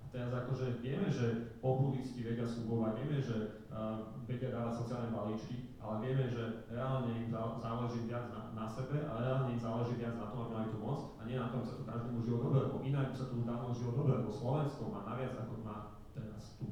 A 0.01 0.05
teraz 0.09 0.33
akože 0.33 0.81
vieme, 0.81 1.09
že 1.13 1.57
populisti 1.61 2.25
vedia 2.25 2.49
súbovať, 2.49 2.93
vieme, 3.01 3.21
že 3.21 3.65
uh, 3.69 4.13
vedia 4.25 4.53
dávať 4.53 4.85
sociálne 4.85 5.13
balíčky, 5.13 5.73
ale 5.83 6.05
vieme, 6.05 6.25
že 6.29 6.69
reálne 6.69 7.11
im 7.17 7.29
záleží 7.33 8.07
viac 8.07 8.31
na, 8.31 8.55
na 8.55 8.67
sebe 8.69 9.03
a 9.03 9.13
reálne 9.19 9.57
im 9.57 9.61
záleží 9.61 9.99
viac 9.99 10.15
na 10.15 10.29
tom, 10.29 10.47
aby 10.47 10.53
mali 10.53 10.69
tú 10.71 10.79
moc 10.79 11.01
a 11.19 11.27
nie 11.27 11.35
na 11.35 11.51
tom, 11.51 11.65
sa 11.67 11.81
tu 11.81 11.85
každému 11.89 12.23
žilo 12.23 12.39
dobre, 12.39 12.61
inak 12.87 13.11
sa 13.17 13.27
tu 13.33 13.43
dávno 13.43 13.75
žilo 13.75 13.93
dobre, 13.99 14.21
lebo 14.21 14.31
Slovensko 14.31 14.93
má 14.93 15.01
naviac 15.09 15.35
ako 15.39 15.55
má 15.65 15.77
teraz 16.13 16.55
tu. 16.61 16.67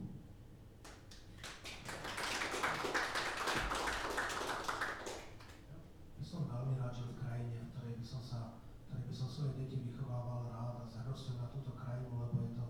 Ja 6.21 6.25
som 6.29 6.45
veľmi 6.45 6.77
rád, 6.77 6.93
že 6.93 7.05
v 7.09 7.19
krajine, 7.25 7.57
v 7.65 7.69
ktorej 7.73 7.95
by 7.97 8.05
som 8.05 8.23
sa, 8.23 8.41
ktorej 8.87 9.05
by 9.09 9.15
som 9.17 9.29
svoje 9.33 9.53
deti 9.65 9.81
vychovával 9.81 10.53
rád 10.53 10.75
a 10.77 10.85
s 10.85 11.01
hrdosťou 11.01 11.35
na 11.40 11.40
túto 11.51 11.73
krajinu, 11.75 12.11
lebo 12.15 12.37
je 12.47 12.51
to 12.57 12.67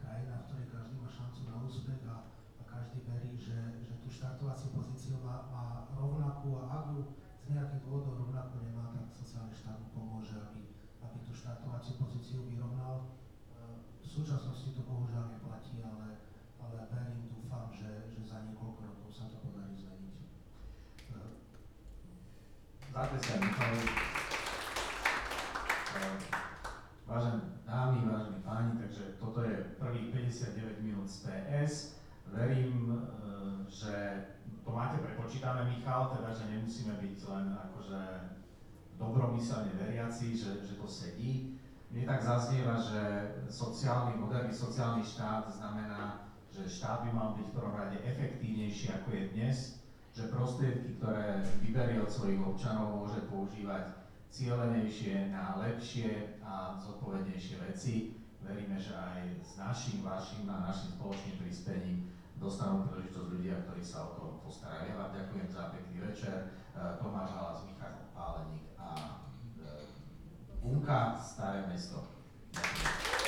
krajina, 0.00 0.40
v 0.40 0.44
ktorej 0.48 0.66
každý 0.72 0.94
má 0.98 1.08
šancu 1.08 1.40
na 1.48 1.54
úspech 1.62 2.02
a, 2.08 2.16
a 2.32 2.62
každý 2.64 2.98
verí, 3.04 3.36
že, 3.36 3.58
že 3.84 3.94
tú 4.00 4.08
štartovaciu 4.08 4.72
pozíciu 4.72 5.16
má, 5.20 5.48
má 5.52 5.64
rovnakú 5.92 6.56
a 6.60 6.62
ak 6.68 6.84
ju 6.96 7.00
z 7.42 7.46
nejakých 7.52 7.82
dôvodov 7.84 8.28
rovnako 8.28 8.64
nemá, 8.64 8.94
tak 8.94 9.10
sociálny 9.12 9.52
štát 9.52 9.76
mu 9.82 9.88
pomôže, 9.92 10.38
aby, 10.38 10.62
aby 11.02 11.18
tú 11.26 11.32
štartovaciu 11.36 12.00
pozíciu 12.00 12.40
vyrovnal. 12.48 13.12
V 14.02 14.20
súčasnosti 14.20 14.76
to 14.76 14.82
bohužiaľ 14.84 15.32
neplatí, 15.32 15.80
ale, 15.80 16.20
ale 16.60 16.84
verím, 16.92 17.32
dúfam, 17.32 17.72
že, 17.72 18.12
že 18.12 18.20
za 18.28 18.44
niekoľko 18.44 18.80
rokov 18.84 19.08
sa 19.08 19.24
to 19.32 19.40
podarí 19.40 19.72
zmeniť. 19.72 20.16
Zatleska 22.92 23.40
Michalovi. 23.40 23.88
Vážené 27.08 27.40
dámy, 27.64 27.98
vážení 28.04 28.40
páni, 28.44 28.72
takže 28.76 29.16
toto 29.16 29.40
je 29.44 29.56
prvých 29.80 30.12
59 30.32 30.80
minút 30.80 31.08
z 31.10 31.28
PS. 31.28 32.00
Verím, 32.32 32.88
e, 32.88 32.98
že 33.68 34.24
to 34.64 34.72
máte 34.72 34.96
prepočítané, 35.04 35.68
Michal, 35.68 36.16
teda, 36.16 36.32
že 36.32 36.48
nemusíme 36.48 36.96
byť 36.96 37.16
len 37.28 37.46
akože 37.68 38.00
dobromyselne 38.96 39.76
veriaci, 39.76 40.32
že, 40.32 40.64
že 40.64 40.80
to 40.80 40.88
sedí. 40.88 41.60
Mne 41.92 42.08
tak 42.08 42.24
zaznieva, 42.24 42.80
že 42.80 43.00
sociálny, 43.52 44.16
moderný 44.16 44.54
sociálny 44.56 45.04
štát 45.04 45.52
znamená, 45.52 46.24
že 46.48 46.64
štát 46.64 47.04
by 47.04 47.10
mal 47.12 47.36
byť 47.36 47.46
v 47.52 47.56
prvom 47.56 47.76
rade 47.76 48.00
efektívnejší 48.00 48.96
ako 48.96 49.08
je 49.12 49.24
dnes, 49.36 49.56
že 50.16 50.32
prostriedky, 50.32 50.96
ktoré 50.96 51.44
vyberie 51.60 52.00
od 52.00 52.08
svojich 52.08 52.40
občanov, 52.40 53.04
môže 53.04 53.20
používať 53.28 53.92
cieľenejšie 54.32 55.28
na 55.28 55.60
lepšie 55.60 56.40
a 56.40 56.80
zodpovednejšie 56.80 57.56
veci. 57.68 58.21
Veríme, 58.42 58.76
že 58.76 58.92
aj 58.92 59.38
s 59.38 59.52
našim, 59.56 60.02
vašim 60.02 60.44
a 60.50 60.66
našim 60.66 60.98
spoločným 60.98 61.38
prispením 61.38 62.10
dostanú 62.42 62.90
príležitosť 62.90 63.28
ľudia, 63.38 63.62
ktorí 63.62 63.82
sa 63.86 64.10
o 64.10 64.18
to 64.18 64.24
postarajú. 64.42 64.90
Ja 64.90 64.98
vám 64.98 65.14
ďakujem 65.14 65.48
za 65.48 65.62
pekný 65.70 65.96
večer. 66.02 66.36
E, 66.74 66.98
Tomáš 66.98 67.30
Halas, 67.38 67.62
Michal 67.70 68.10
Páleník 68.10 68.74
a 68.74 69.22
e, 69.56 69.86
Bunka, 70.58 71.14
Staré 71.22 71.70
mesto. 71.70 72.02
Ďakujem. 72.50 73.21